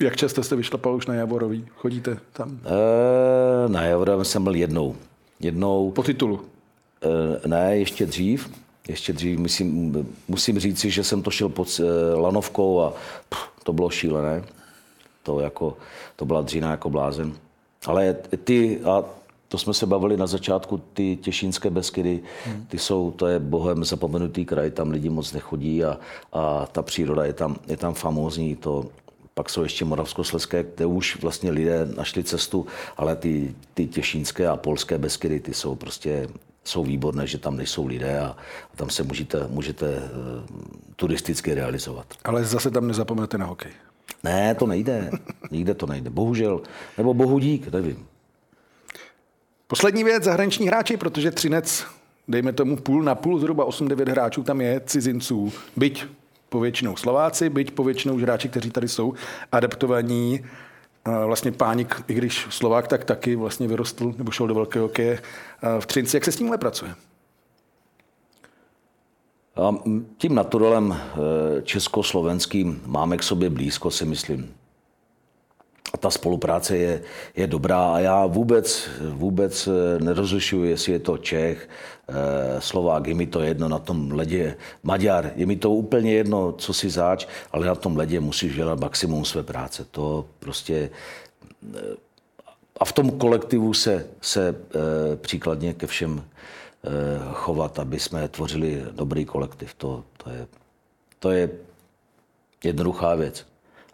Jak 0.00 0.16
často 0.16 0.42
jste 0.42 0.56
vyšlapal 0.56 0.94
už 0.94 1.06
na 1.06 1.14
Javorový? 1.14 1.66
Chodíte 1.76 2.18
tam? 2.32 2.60
E, 2.64 3.68
na 3.68 3.82
Euro 3.82 4.24
jsem 4.24 4.44
byl 4.44 4.54
jednou. 4.54 4.96
Jednou 5.40 5.90
Po 5.90 6.02
titulu. 6.02 6.40
Eh, 7.02 7.48
Ne, 7.48 7.76
ještě 7.76 8.06
dřív. 8.06 8.50
Ještě 8.88 9.12
dřív 9.12 9.38
musím, 9.38 9.94
musím 10.28 10.58
říci, 10.58 10.90
že 10.90 11.04
jsem 11.04 11.22
to 11.22 11.30
šel 11.30 11.48
pod 11.48 11.80
eh, 11.80 12.14
lanovkou 12.14 12.80
a 12.80 12.92
pff, 13.28 13.50
to 13.62 13.72
bylo 13.72 13.90
šílené. 13.90 14.44
To, 15.22 15.40
jako, 15.40 15.76
to 16.16 16.24
byla 16.24 16.42
dřína 16.42 16.70
jako 16.70 16.90
blázen. 16.90 17.32
Ale 17.86 18.16
ty, 18.44 18.80
a 18.80 19.04
to 19.48 19.58
jsme 19.58 19.74
se 19.74 19.86
bavili 19.86 20.16
na 20.16 20.26
začátku, 20.26 20.80
ty 20.92 21.16
těšínské 21.16 21.70
beskydy, 21.70 22.22
ty 22.68 22.78
jsou, 22.78 23.10
to 23.10 23.26
je 23.26 23.38
bohem 23.38 23.84
zapomenutý 23.84 24.44
kraj, 24.44 24.70
tam 24.70 24.90
lidi 24.90 25.08
moc 25.08 25.32
nechodí 25.32 25.84
a, 25.84 25.98
a 26.32 26.66
ta 26.66 26.82
příroda 26.82 27.24
je 27.24 27.32
tam, 27.32 27.56
je 27.68 27.76
tam 27.76 27.94
famózní. 27.94 28.56
To, 28.56 28.84
pak 29.34 29.50
jsou 29.50 29.62
ještě 29.62 29.84
moravskoslezské, 29.84 30.64
kde 30.74 30.86
už 30.86 31.22
vlastně 31.22 31.50
lidé 31.50 31.88
našli 31.96 32.24
cestu, 32.24 32.66
ale 32.96 33.16
ty, 33.16 33.54
ty 33.74 33.86
těšínské 33.86 34.48
a 34.48 34.56
polské 34.56 34.98
beskydy, 34.98 35.40
ty 35.40 35.54
jsou 35.54 35.74
prostě 35.74 36.28
jsou 36.64 36.84
výborné, 36.84 37.26
že 37.26 37.38
tam 37.38 37.56
nejsou 37.56 37.86
lidé 37.86 38.20
a, 38.20 38.36
a 38.72 38.76
tam 38.76 38.90
se 38.90 39.02
můžete, 39.02 39.46
můžete 39.48 39.96
uh, 39.96 40.56
turisticky 40.96 41.54
realizovat. 41.54 42.06
Ale 42.24 42.44
zase 42.44 42.70
tam 42.70 42.86
nezapomenete 42.88 43.38
na 43.38 43.46
hokej. 43.46 43.72
Ne, 44.24 44.54
to 44.54 44.66
nejde. 44.66 45.10
Nikde 45.50 45.74
to 45.74 45.86
nejde. 45.86 46.10
Bohužel. 46.10 46.60
Nebo 46.98 47.14
bohu 47.14 47.38
dík, 47.38 47.72
nevím. 47.72 48.06
Poslední 49.68 50.04
věc, 50.04 50.24
zahraniční 50.24 50.66
hráči, 50.66 50.96
protože 50.96 51.30
Třinec, 51.30 51.86
dejme 52.28 52.52
tomu 52.52 52.76
půl 52.76 53.02
na 53.02 53.14
půl, 53.14 53.38
zhruba 53.38 53.66
8-9 53.66 54.10
hráčů 54.10 54.42
tam 54.42 54.60
je 54.60 54.80
cizinců, 54.86 55.52
byť 55.76 56.04
povětšinou 56.48 56.96
Slováci, 56.96 57.48
byť 57.48 57.70
povětšinou 57.70 58.16
hráči, 58.16 58.48
kteří 58.48 58.70
tady 58.70 58.88
jsou 58.88 59.14
adaptovaní. 59.52 60.44
A 61.04 61.26
Vlastně 61.26 61.52
Pánik, 61.52 62.02
i 62.08 62.14
když 62.14 62.46
Slovák, 62.50 62.88
tak 62.88 63.04
taky 63.04 63.36
vlastně 63.36 63.68
vyrostl 63.68 64.14
nebo 64.18 64.30
šel 64.30 64.46
do 64.46 64.54
velkého 64.54 64.84
hokeje 64.84 65.22
a 65.62 65.80
v 65.80 65.86
Třinci. 65.86 66.16
Jak 66.16 66.24
se 66.24 66.32
s 66.32 66.36
tímhle 66.36 66.58
pracuje? 66.58 66.94
Tím 70.18 70.34
naturalem 70.34 70.96
eh, 70.96 71.62
československým 71.62 72.82
máme 72.86 73.16
k 73.16 73.22
sobě 73.22 73.50
blízko, 73.50 73.90
si 73.90 74.04
myslím. 74.04 74.54
Ta 76.00 76.10
spolupráce 76.10 76.76
je, 76.76 77.02
je 77.36 77.46
dobrá 77.46 77.94
a 77.94 77.98
já 77.98 78.26
vůbec, 78.26 78.88
vůbec 79.00 79.68
eh, 79.68 80.04
nerozlišuji, 80.04 80.70
jestli 80.70 80.92
je 80.92 80.98
to 80.98 81.18
Čech, 81.18 81.68
eh, 82.08 82.60
Slovák, 82.60 83.06
je 83.06 83.14
mi 83.14 83.26
to 83.26 83.40
jedno 83.40 83.68
na 83.68 83.78
tom 83.78 84.12
ledě, 84.12 84.56
Maďar, 84.82 85.32
je 85.36 85.46
mi 85.46 85.56
to 85.56 85.70
úplně 85.70 86.12
jedno, 86.12 86.52
co 86.52 86.72
si 86.72 86.90
zač, 86.90 87.26
ale 87.52 87.66
na 87.66 87.74
tom 87.74 87.96
ledě 87.96 88.20
musíš 88.20 88.54
dělat 88.54 88.80
maximum 88.80 89.24
své 89.24 89.42
práce. 89.42 89.84
To 89.90 90.26
prostě 90.38 90.90
eh, 91.74 91.78
a 92.80 92.84
v 92.84 92.92
tom 92.92 93.10
kolektivu 93.10 93.74
se, 93.74 94.06
se 94.20 94.54
příkladně 95.16 95.74
ke 95.74 95.86
všem 95.86 96.24
chovat, 97.32 97.78
aby 97.78 97.98
jsme 97.98 98.28
tvořili 98.28 98.84
dobrý 98.92 99.24
kolektiv. 99.24 99.74
To, 99.74 100.04
to, 100.24 100.30
je, 100.30 100.46
to 101.18 101.30
je 101.30 101.50
jednoduchá 102.64 103.14
věc. 103.14 103.46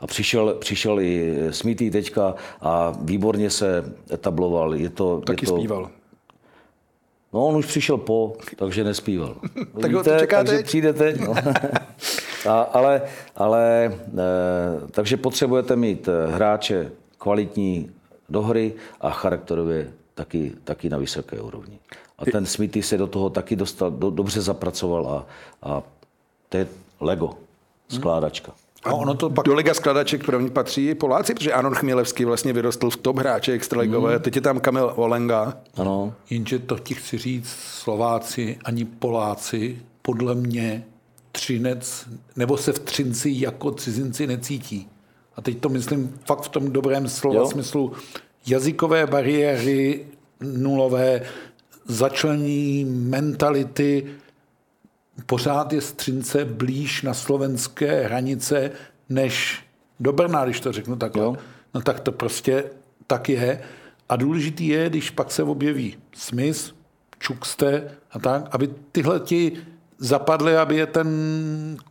A 0.03 0.07
přišel, 0.07 0.55
přišel 0.55 1.01
i 1.01 1.39
Smítý 1.51 1.91
teďka 1.91 2.35
a 2.61 2.93
výborně 3.01 3.51
se 3.51 3.95
etabloval. 4.13 4.75
Je 4.75 4.91
to, 4.91 5.21
Taky 5.21 5.45
je 5.45 5.49
to, 5.49 5.57
zpíval. 5.59 5.91
No, 7.33 7.47
on 7.47 7.57
už 7.57 7.67
přišel 7.67 7.97
po, 7.99 8.37
takže 8.57 8.85
nespíval. 8.85 9.37
Tak 9.81 9.93
Víte, 9.93 10.17
čeká 10.21 10.37
takže 10.37 10.57
teď. 10.57 10.67
přijde 10.67 10.93
teď. 10.93 11.21
No. 11.21 11.35
a, 12.49 12.61
ale, 12.61 13.03
ale 13.37 13.85
e, 13.85 13.93
takže 14.91 15.17
potřebujete 15.17 15.77
mít 15.77 16.09
eh, 16.09 16.27
hráče 16.33 16.93
kvalitní 17.19 17.91
do 18.29 18.43
hry 18.43 18.73
a 19.01 19.11
charakterově 19.11 19.93
taky, 20.15 20.53
taky 20.65 20.89
na 20.89 20.99
vysoké 20.99 21.41
úrovni. 21.41 21.79
A 22.19 22.25
ten 22.25 22.47
Smithy 22.47 22.83
se 22.83 22.99
do 22.99 23.07
toho 23.07 23.31
taky 23.31 23.57
dostal, 23.57 23.91
do, 23.91 24.11
dobře 24.11 24.41
zapracoval 24.41 25.09
a, 25.09 25.27
a 25.71 25.83
to 26.49 26.57
je 26.57 26.67
Lego, 27.01 27.31
skládačka. 27.89 28.53
A 28.85 28.95
ono 28.95 29.15
to 29.15 29.31
pak... 29.31 29.47
Do 29.47 29.55
Liga 29.55 29.75
skladaček 29.75 30.25
první 30.25 30.51
patří 30.51 30.89
i 30.89 30.95
Poláci, 30.95 31.35
protože 31.35 31.53
Anon 31.53 31.75
Chmělevský 31.75 32.25
vlastně 32.25 32.53
vyrostl 32.53 32.91
v 32.91 32.97
top 32.97 33.19
hráče 33.19 33.53
extraligové. 33.53 34.19
Teď 34.19 34.37
je 34.37 34.43
tam 34.43 34.61
Kamil 34.61 34.93
Olenga. 34.97 35.55
Ano, 35.77 36.15
Jenže 36.31 36.59
to 36.59 36.79
ti 36.79 36.95
chci 36.95 37.19
říct, 37.19 37.49
Slováci 37.69 38.59
ani 38.65 38.85
Poláci 38.85 39.79
podle 40.03 40.35
mě 40.35 40.85
Třinec, 41.33 42.07
nebo 42.37 42.57
se 42.57 42.73
v 42.73 42.79
Třinci 42.79 43.31
jako 43.35 43.71
cizinci 43.71 44.27
necítí. 44.27 44.89
A 45.37 45.43
teď 45.43 45.59
to 45.61 45.69
myslím 45.69 46.15
fakt 46.27 46.43
v 46.43 46.49
tom 46.49 46.73
dobrém 46.73 47.09
slova 47.09 47.37
Jo. 47.41 47.47
smyslu. 47.47 47.93
Jazykové 48.47 49.07
bariéry 49.07 50.07
nulové, 50.41 51.23
začlení 51.87 52.85
mentality, 52.85 54.07
pořád 55.27 55.73
je 55.73 55.81
z 55.81 55.93
Třince 55.93 56.45
blíž 56.45 57.03
na 57.03 57.15
slovenské 57.15 58.05
hranice 58.05 58.71
než 59.09 59.65
do 60.01 60.13
Brna, 60.13 60.45
když 60.45 60.61
to 60.61 60.73
řeknu 60.73 60.97
takhle. 60.97 61.23
Jo. 61.23 61.37
No 61.75 61.81
tak 61.81 62.01
to 62.01 62.13
prostě 62.13 62.65
tak 63.07 63.29
je. 63.29 63.61
A 64.09 64.17
důležitý 64.17 64.69
je, 64.69 64.91
když 64.91 65.11
pak 65.11 65.33
se 65.33 65.43
objeví 65.43 65.97
Smith, 66.15 66.75
Čukste 67.19 67.91
a 68.13 68.19
tak, 68.19 68.49
aby 68.51 68.71
tyhle 68.93 69.21
ti 69.21 69.53
zapadly, 69.99 70.57
aby 70.57 70.77
je 70.77 70.87
ten 70.87 71.09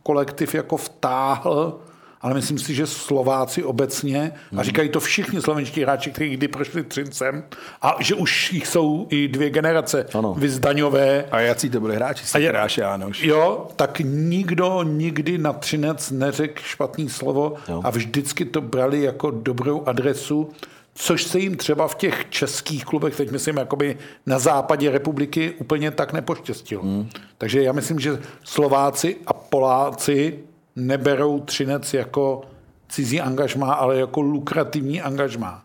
kolektiv 0.02 0.54
jako 0.54 0.76
vtáhl, 0.76 1.80
ale 2.22 2.34
myslím 2.34 2.58
si, 2.58 2.74
že 2.74 2.86
Slováci 2.86 3.64
obecně, 3.64 4.32
a 4.56 4.62
říkají 4.62 4.88
to 4.88 5.00
všichni 5.00 5.40
slovenští 5.42 5.82
hráči, 5.82 6.10
kteří 6.10 6.30
kdy 6.30 6.48
prošli 6.48 6.82
Třincem, 6.84 7.44
a 7.82 7.96
že 8.00 8.14
už 8.14 8.52
jich 8.52 8.66
jsou 8.66 9.06
i 9.10 9.28
dvě 9.28 9.50
generace, 9.50 10.06
Ano. 10.14 10.34
A 10.36 10.40
vyzdaňové, 10.40 11.24
jací 11.38 11.70
to 11.70 11.80
byli 11.80 11.94
hráči? 11.96 12.24
A 12.34 12.38
je- 12.38 12.46
Sikráš 12.48 12.78
Jánoš. 12.78 13.22
Jo, 13.22 13.66
tak 13.76 14.00
nikdo 14.04 14.82
nikdy 14.82 15.38
na 15.38 15.52
Třinec 15.52 16.10
neřekl 16.10 16.62
špatný 16.62 17.08
slovo 17.08 17.54
Jo. 17.68 17.80
a 17.84 17.90
vždycky 17.90 18.44
to 18.44 18.60
brali 18.60 19.02
jako 19.02 19.30
dobrou 19.30 19.82
adresu, 19.86 20.50
což 20.94 21.24
se 21.24 21.38
jim 21.38 21.56
třeba 21.56 21.88
v 21.88 21.94
těch 21.94 22.26
českých 22.30 22.84
klubech, 22.84 23.16
teď 23.16 23.30
myslím 23.30 23.56
jakoby 23.56 23.96
na 24.26 24.38
západě 24.38 24.90
republiky, 24.90 25.52
úplně 25.58 25.90
tak 25.90 26.12
nepoštěstilo. 26.12 26.82
Hmm. 26.82 27.08
Takže 27.38 27.62
já 27.62 27.72
myslím, 27.72 28.00
že 28.00 28.18
Slováci 28.44 29.16
a 29.26 29.32
Poláci 29.32 30.38
neberou 30.76 31.40
Třinec 31.40 31.94
jako 31.94 32.42
cizí 32.88 33.20
angažmá, 33.20 33.74
ale 33.74 33.96
jako 33.96 34.20
lukrativní 34.20 35.00
angažmá. 35.02 35.64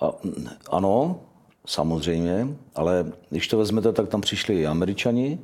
A, 0.00 0.12
ano, 0.70 1.20
samozřejmě, 1.66 2.46
ale 2.74 3.12
když 3.30 3.48
to 3.48 3.58
vezmete, 3.58 3.92
tak 3.92 4.08
tam 4.08 4.20
přišli 4.20 4.60
i 4.60 4.66
Američani, 4.66 5.38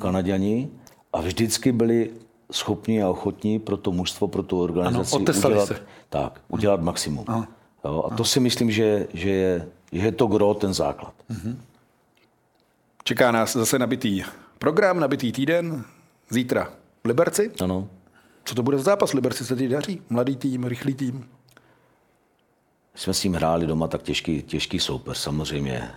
Kanaděni 0.00 0.70
a 1.12 1.20
vždycky 1.20 1.72
byli 1.72 2.10
schopni 2.52 3.02
a 3.02 3.08
ochotní 3.08 3.58
pro 3.58 3.76
to 3.76 3.92
mužstvo, 3.92 4.28
pro 4.28 4.42
tu 4.42 4.62
organizaci 4.62 5.16
Ano, 5.16 5.24
udělat, 5.24 5.66
se. 5.66 5.80
tak, 6.08 6.40
udělat 6.48 6.80
maximum. 6.80 7.24
Ano. 7.28 7.46
Jo? 7.84 8.04
A 8.10 8.16
to 8.16 8.24
si 8.24 8.40
myslím, 8.40 8.70
že, 8.70 9.06
že, 9.14 9.30
je, 9.30 9.68
že 9.92 10.06
je 10.06 10.12
to 10.12 10.26
gro, 10.26 10.54
ten 10.54 10.74
základ. 10.74 11.14
Čeká 13.04 13.32
nás 13.32 13.52
zase 13.52 13.78
nabitý 13.78 14.22
program, 14.58 15.00
nabitý 15.00 15.32
týden. 15.32 15.84
Zítra 16.30 16.72
Liberci. 17.04 17.50
Ano. 17.60 17.88
Co 18.44 18.54
to 18.54 18.62
bude 18.62 18.76
za 18.76 18.82
zápas? 18.82 19.12
Liberci 19.12 19.44
se 19.44 19.56
teď 19.56 19.70
daří. 19.70 20.02
Mladý 20.10 20.36
tým, 20.36 20.64
rychlý 20.64 20.94
tým. 20.94 21.28
jsme 22.94 23.14
s 23.14 23.20
tím 23.20 23.34
hráli 23.34 23.66
doma, 23.66 23.88
tak 23.88 24.02
těžký, 24.02 24.42
těžký 24.42 24.78
soupeř 24.78 25.18
samozřejmě. 25.18 25.74
E, 25.74 25.92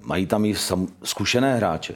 mají 0.00 0.26
tam 0.26 0.44
i 0.44 0.54
sam, 0.54 0.88
zkušené 1.04 1.56
hráče. 1.56 1.94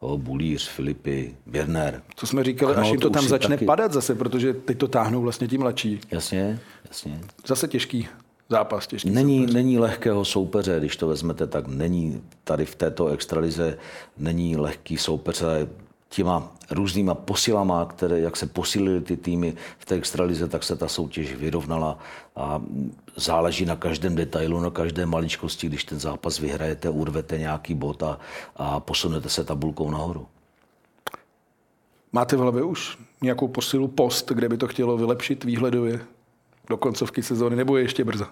O, 0.00 0.18
Bulíř, 0.18 0.68
Filipy, 0.68 1.36
Birner. 1.46 2.02
Co 2.16 2.26
jsme 2.26 2.44
říkali, 2.44 2.74
Knot 2.74 2.84
až 2.84 2.90
jim 2.90 3.00
to 3.00 3.10
tam 3.10 3.28
začne 3.28 3.56
taky. 3.56 3.64
padat 3.64 3.92
zase, 3.92 4.14
protože 4.14 4.52
teď 4.54 4.78
to 4.78 4.88
táhnou 4.88 5.22
vlastně 5.22 5.48
tím 5.48 5.60
mladší. 5.60 6.00
Jasně, 6.10 6.60
jasně. 6.88 7.20
Zase 7.46 7.68
těžký 7.68 8.08
zápas, 8.48 8.86
těžký 8.86 9.10
Není, 9.10 9.46
není 9.46 9.78
lehkého 9.78 10.24
soupeře, 10.24 10.76
když 10.78 10.96
to 10.96 11.08
vezmete, 11.08 11.46
tak 11.46 11.66
není 11.66 12.22
tady 12.44 12.64
v 12.66 12.74
této 12.74 13.06
extralize 13.06 13.78
není 14.18 14.56
lehký 14.56 14.96
soupeře 14.96 15.68
těma 16.14 16.52
různýma 16.70 17.14
posilama, 17.14 17.84
které, 17.84 18.20
jak 18.20 18.36
se 18.36 18.46
posílily 18.46 19.00
ty 19.00 19.16
týmy 19.16 19.54
v 19.78 19.84
té 19.84 19.94
extralize, 19.94 20.48
tak 20.48 20.64
se 20.64 20.76
ta 20.76 20.88
soutěž 20.88 21.34
vyrovnala 21.34 21.98
a 22.36 22.62
záleží 23.16 23.64
na 23.64 23.76
každém 23.76 24.14
detailu, 24.14 24.60
na 24.60 24.70
každé 24.70 25.06
maličkosti, 25.06 25.66
když 25.66 25.84
ten 25.84 26.00
zápas 26.00 26.38
vyhrajete, 26.38 26.90
urvete 26.90 27.38
nějaký 27.38 27.74
bod 27.74 28.02
a, 28.02 28.18
a 28.56 28.80
posunete 28.80 29.28
se 29.28 29.44
tabulkou 29.44 29.90
nahoru. 29.90 30.26
Máte 32.12 32.36
v 32.36 32.40
hlavě 32.40 32.62
už 32.62 32.98
nějakou 33.22 33.48
posilu 33.48 33.88
post, 33.88 34.32
kde 34.32 34.48
by 34.48 34.56
to 34.56 34.68
chtělo 34.68 34.96
vylepšit 34.96 35.44
výhledově 35.44 36.00
do 36.68 36.76
koncovky 36.76 37.22
sezóny, 37.22 37.56
nebo 37.56 37.76
je 37.76 37.84
ještě 37.84 38.04
brzo? 38.04 38.26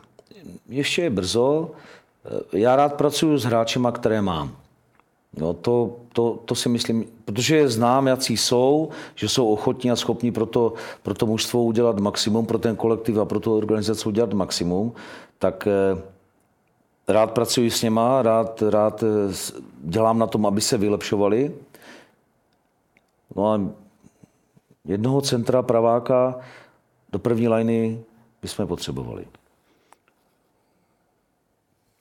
Ještě 0.68 1.02
je 1.02 1.10
brzo. 1.10 1.70
Já 2.52 2.76
rád 2.76 2.94
pracuji 2.94 3.38
s 3.38 3.44
hráčema, 3.44 3.92
které 3.92 4.22
mám. 4.22 4.56
No 5.36 5.52
to, 5.52 5.96
to, 6.12 6.38
to, 6.44 6.54
si 6.54 6.68
myslím, 6.68 7.04
protože 7.24 7.56
je 7.56 7.68
znám, 7.68 8.06
jaký 8.06 8.36
jsou, 8.36 8.88
že 9.14 9.28
jsou 9.28 9.48
ochotní 9.48 9.90
a 9.90 9.96
schopní 9.96 10.32
pro 10.32 10.46
to, 10.46 10.72
pro 11.02 11.14
to 11.14 11.26
mužstvo 11.26 11.62
udělat 11.62 11.98
maximum, 11.98 12.46
pro 12.46 12.58
ten 12.58 12.76
kolektiv 12.76 13.16
a 13.16 13.24
pro 13.24 13.40
tu 13.40 13.56
organizaci 13.56 14.08
udělat 14.08 14.32
maximum, 14.32 14.92
tak 15.38 15.66
eh, 15.66 16.02
rád 17.08 17.30
pracuji 17.30 17.70
s 17.70 17.82
něma, 17.82 18.22
rád, 18.22 18.62
rád 18.62 19.02
eh, 19.02 19.06
dělám 19.84 20.18
na 20.18 20.26
tom, 20.26 20.46
aby 20.46 20.60
se 20.60 20.78
vylepšovali. 20.78 21.54
No 23.36 23.52
a 23.52 23.60
jednoho 24.84 25.20
centra 25.20 25.62
praváka 25.62 26.40
do 27.12 27.18
první 27.18 27.48
liny 27.48 28.04
bychom 28.42 28.66
potřebovali. 28.66 29.26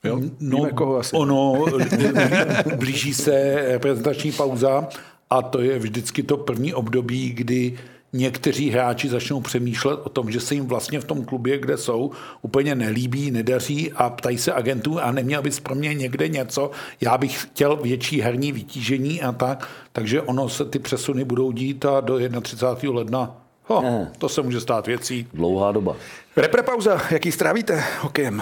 Jo? 0.04 0.20
No, 0.39 0.58
Víme, 0.58 0.72
koho 0.72 0.97
asi. 0.97 1.16
Ono, 1.16 1.66
blíží 2.76 3.14
se 3.14 3.56
reprezentační 3.68 4.32
pauza 4.32 4.88
a 5.30 5.41
to 5.41 5.62
je 5.62 5.80
vždycky 5.80 6.24
to 6.24 6.38
první 6.38 6.74
období, 6.74 7.30
kdy 7.30 7.78
někteří 8.14 8.70
hráči 8.70 9.10
začnou 9.10 9.41
přemýšlet 9.41 9.99
o 10.04 10.10
tom, 10.10 10.32
že 10.32 10.39
se 10.39 10.54
jim 10.56 10.66
vlastně 10.66 10.99
v 10.99 11.06
tom 11.06 11.26
klubě, 11.26 11.58
kde 11.60 11.78
jsou, 11.78 12.12
úplně 12.41 12.76
nelíbí, 12.76 13.32
nedaří 13.32 13.91
a 13.91 14.10
ptají 14.10 14.38
se 14.38 14.54
agentů 14.54 14.99
a 14.99 15.12
neměl 15.12 15.41
bys 15.41 15.60
pro 15.60 15.76
mě 15.76 15.93
někde 15.93 16.28
něco, 16.28 16.72
já 17.02 17.18
bych 17.18 17.41
chtěl 17.41 17.76
větší 17.76 18.22
herní 18.22 18.52
vytížení 18.52 19.22
a 19.22 19.32
tak, 19.32 19.68
takže 19.91 20.22
ono 20.22 20.49
se 20.49 20.66
ty 20.66 20.80
přesuny 20.80 21.24
budou 21.24 21.52
dít 21.52 21.86
a 21.86 22.02
do 22.02 22.20
31. 22.41 22.95
ledna 22.95 23.36
ho, 23.66 23.82
Ne. 23.82 24.12
to 24.18 24.30
se 24.30 24.41
může 24.41 24.62
stát 24.62 24.88
věcí. 24.88 25.28
Dlouhá 25.34 25.72
doba. 25.72 25.95
Reprepauza, 26.38 27.02
jaký 27.12 27.32
strávíte 27.32 27.84
hokejem? 28.02 28.41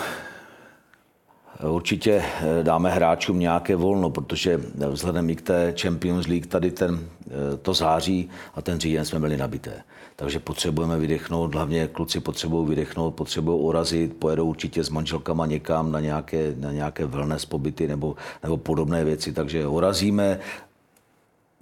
Určitě 1.67 2.23
eh, 2.23 2.63
dáme 2.63 2.91
hráčům 2.91 3.39
nějaké 3.39 3.75
volno, 3.75 4.09
protože 4.09 4.61
vzhledem 4.89 5.29
i 5.29 5.35
k 5.35 5.41
té 5.41 5.73
Champions 5.81 6.27
League 6.27 6.45
tady 6.45 6.71
ten, 6.71 6.99
eh, 7.27 7.57
to 7.57 7.73
září 7.73 8.29
a 8.55 8.61
ten 8.61 8.79
říjen 8.79 9.05
jsme 9.05 9.19
byli 9.19 9.37
nabité. 9.37 9.83
Takže 10.15 10.39
potřebujeme 10.39 10.99
vydechnout, 10.99 11.55
hlavně 11.55 11.87
kluci 11.87 12.19
potřebují 12.19 12.69
vydechnout, 12.69 13.15
potřebují 13.15 13.59
urazit, 13.59 14.17
pojedou 14.17 14.45
určitě 14.45 14.83
s 14.83 14.89
manželkama 14.89 15.45
někam 15.45 15.91
na 15.91 15.99
nějaké, 15.99 16.55
na 16.57 16.71
nějaké 16.71 17.05
wellness 17.05 17.45
pobyty 17.45 17.87
nebo, 17.87 18.15
nebo 18.43 18.57
podobné 18.57 19.03
věci, 19.03 19.33
takže 19.33 19.67
urazíme, 19.67 20.39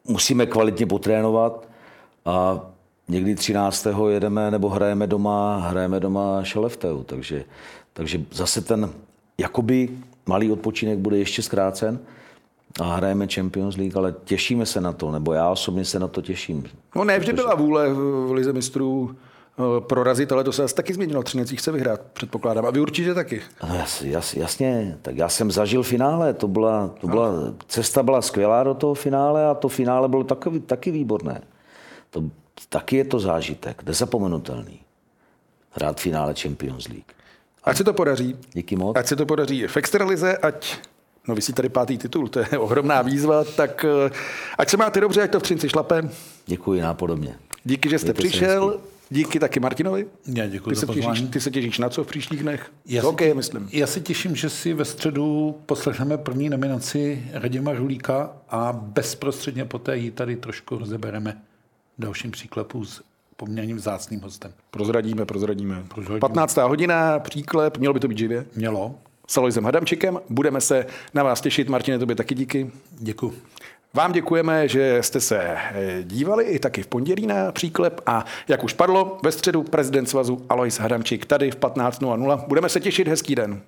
musíme 0.07 0.45
kvalitně 0.45 0.85
potrénovat 0.85 1.67
a 2.25 2.59
někdy 3.07 3.35
13. 3.35 3.87
jedeme 4.09 4.51
nebo 4.51 4.69
hrajeme 4.69 5.07
doma, 5.07 5.57
hrajeme 5.57 5.99
doma 5.99 6.43
Šelefteu, 6.43 7.03
takže, 7.03 7.43
takže 7.93 8.21
zase 8.31 8.61
ten 8.61 8.89
jakoby 9.37 9.89
malý 10.25 10.51
odpočinek 10.51 10.99
bude 10.99 11.17
ještě 11.17 11.41
zkrácen 11.41 11.99
a 12.79 12.95
hrajeme 12.95 13.27
Champions 13.27 13.77
League, 13.77 13.97
ale 13.97 14.15
těšíme 14.23 14.65
se 14.65 14.81
na 14.81 14.93
to, 14.93 15.11
nebo 15.11 15.33
já 15.33 15.49
osobně 15.49 15.85
se 15.85 15.99
na 15.99 16.07
to 16.07 16.21
těším. 16.21 16.63
No 16.95 17.03
ne, 17.03 17.19
vždy 17.19 17.33
byla 17.33 17.55
vůle 17.55 17.93
v 17.93 18.31
Lize 18.31 18.53
mistrů 18.53 19.15
eh, 19.15 19.81
prorazit, 19.81 20.31
ale 20.31 20.43
to 20.43 20.51
se 20.51 20.63
asi 20.63 20.75
taky 20.75 20.93
změnilo. 20.93 21.23
Třinecí 21.23 21.55
chce 21.55 21.71
vyhrát, 21.71 22.01
předpokládám. 22.13 22.65
A 22.65 22.69
vy 22.71 22.79
určitě 22.79 23.13
taky. 23.13 23.41
No, 23.69 23.75
jas, 23.75 24.01
jas, 24.01 24.33
jasně, 24.33 24.97
tak 25.01 25.17
já 25.17 25.29
jsem 25.29 25.51
zažil 25.51 25.83
finále, 25.83 26.33
to 26.33 26.47
byla, 26.47 26.87
to 26.87 27.07
byla, 27.07 27.31
cesta 27.67 28.03
byla 28.03 28.21
skvělá 28.21 28.63
do 28.63 28.73
toho 28.73 28.93
finále 28.93 29.45
a 29.45 29.53
to 29.53 29.67
finále 29.67 30.07
bylo 30.07 30.23
takový, 30.23 30.59
taky 30.59 30.91
výborné. 30.91 31.41
To, 32.09 32.23
taky 32.69 32.95
je 32.95 33.05
to 33.05 33.19
zážitek, 33.19 33.83
nezapomenutelný. 33.83 34.79
Hrát 35.71 35.99
finále 35.99 36.33
Champions 36.33 36.87
League. 36.87 37.16
Ať 37.67 37.77
se 37.77 37.83
to 37.83 37.93
podaří. 37.93 38.35
Díky 38.53 38.75
moc. 38.75 38.97
Ať 38.97 39.07
se 39.07 39.15
to 39.15 39.25
podaří 39.25 39.67
v 39.67 39.77
extralize, 39.77 40.37
ať 40.37 40.77
No 41.27 41.35
vysí 41.35 41.53
tady 41.53 41.69
pátý 41.69 41.97
titul, 41.97 42.27
to 42.27 42.39
je 42.39 42.45
ohromná 42.57 43.01
výzva, 43.01 43.43
tak 43.43 43.85
eh, 44.07 44.11
ať 44.57 44.69
se 44.69 44.77
máte 44.77 45.01
dobře, 45.01 45.21
ať 45.21 45.31
to 45.31 45.39
v 45.39 45.43
Třinci 45.43 45.69
šlape. 45.69 46.09
Děkuji 46.45 46.81
nápodobně. 46.81 47.35
Díky, 47.63 47.89
že 47.89 47.99
jste 47.99 48.05
Mějte 48.05 48.19
přišel. 48.27 48.79
Díky 49.09 49.39
taky 49.39 49.59
Martinovi. 49.59 50.07
Já 50.35 50.47
děkuji 50.47 50.69
Ty 50.69 50.75
za 50.75 50.79
se, 50.79 50.85
těšíš, 50.87 51.05
pozvání. 51.05 51.27
ty 51.27 51.41
se 51.41 51.51
těšíš 51.51 51.77
na 51.79 51.89
co 51.89 52.03
v 52.03 52.07
příštích 52.07 52.41
dnech? 52.43 52.71
Já 52.85 53.01
To 53.01 53.07
se 53.07 53.09
OK, 53.13 53.19
tě- 53.21 53.33
myslím. 53.35 53.69
Já 53.71 53.87
se 53.87 53.99
těším, 53.99 54.35
že 54.35 54.49
si 54.49 54.73
ve 54.73 54.85
středu 54.85 55.55
poslechneme 55.65 56.17
první 56.17 56.49
nominaci 56.49 57.23
Radima 57.33 57.75
Žulíka 57.75 58.31
a 58.49 58.73
bezprostředně 58.73 59.65
poté 59.65 59.97
ji 59.97 60.11
tady 60.11 60.35
trošku 60.35 60.77
rozebereme 60.77 61.41
v 61.97 62.01
dalším 62.01 62.31
příklepu 62.31 62.85
s 62.85 63.01
poměrně 63.37 63.75
vzácným 63.75 64.21
hostem. 64.21 64.53
Prozradíme, 64.71 65.25
prozradíme. 65.25 65.83
Prozradíme. 65.87 66.19
15. 66.19 66.57
hodina, 66.57 67.19
příklep, 67.19 67.77
mělo 67.77 67.93
by 67.93 67.99
to 67.99 68.07
být 68.07 68.17
živě. 68.17 68.45
Mělo. 68.55 68.95
S 69.27 69.37
Aloisem 69.37 69.63
Hadamčikem. 69.63 70.19
Budeme 70.29 70.61
se 70.61 70.85
na 71.13 71.23
vás 71.23 71.41
těšit. 71.41 71.69
Martine, 71.69 71.99
tobě 71.99 72.15
taky 72.15 72.35
díky. 72.35 72.71
Děkuji. 72.91 73.33
Vám 73.93 74.11
děkujeme, 74.11 74.67
že 74.67 75.03
jste 75.03 75.19
se 75.19 75.39
eh, 75.41 76.03
dívali 76.03 76.43
i 76.43 76.59
taky 76.59 76.83
v 76.83 76.87
pondělí 76.87 77.27
na 77.27 77.51
příklep 77.51 78.01
a 78.05 78.25
jak 78.47 78.63
už 78.63 78.73
padlo, 78.73 79.17
ve 79.23 79.31
středu 79.31 79.63
prezident 79.63 80.05
svazu 80.05 80.45
Alois 80.49 80.79
Hadamčík 80.79 81.25
tady 81.25 81.51
v 81.51 81.57
15.00. 81.57 82.47
Budeme 82.47 82.69
se 82.69 82.79
těšit, 82.79 83.07
hezký 83.07 83.35
den. 83.35 83.61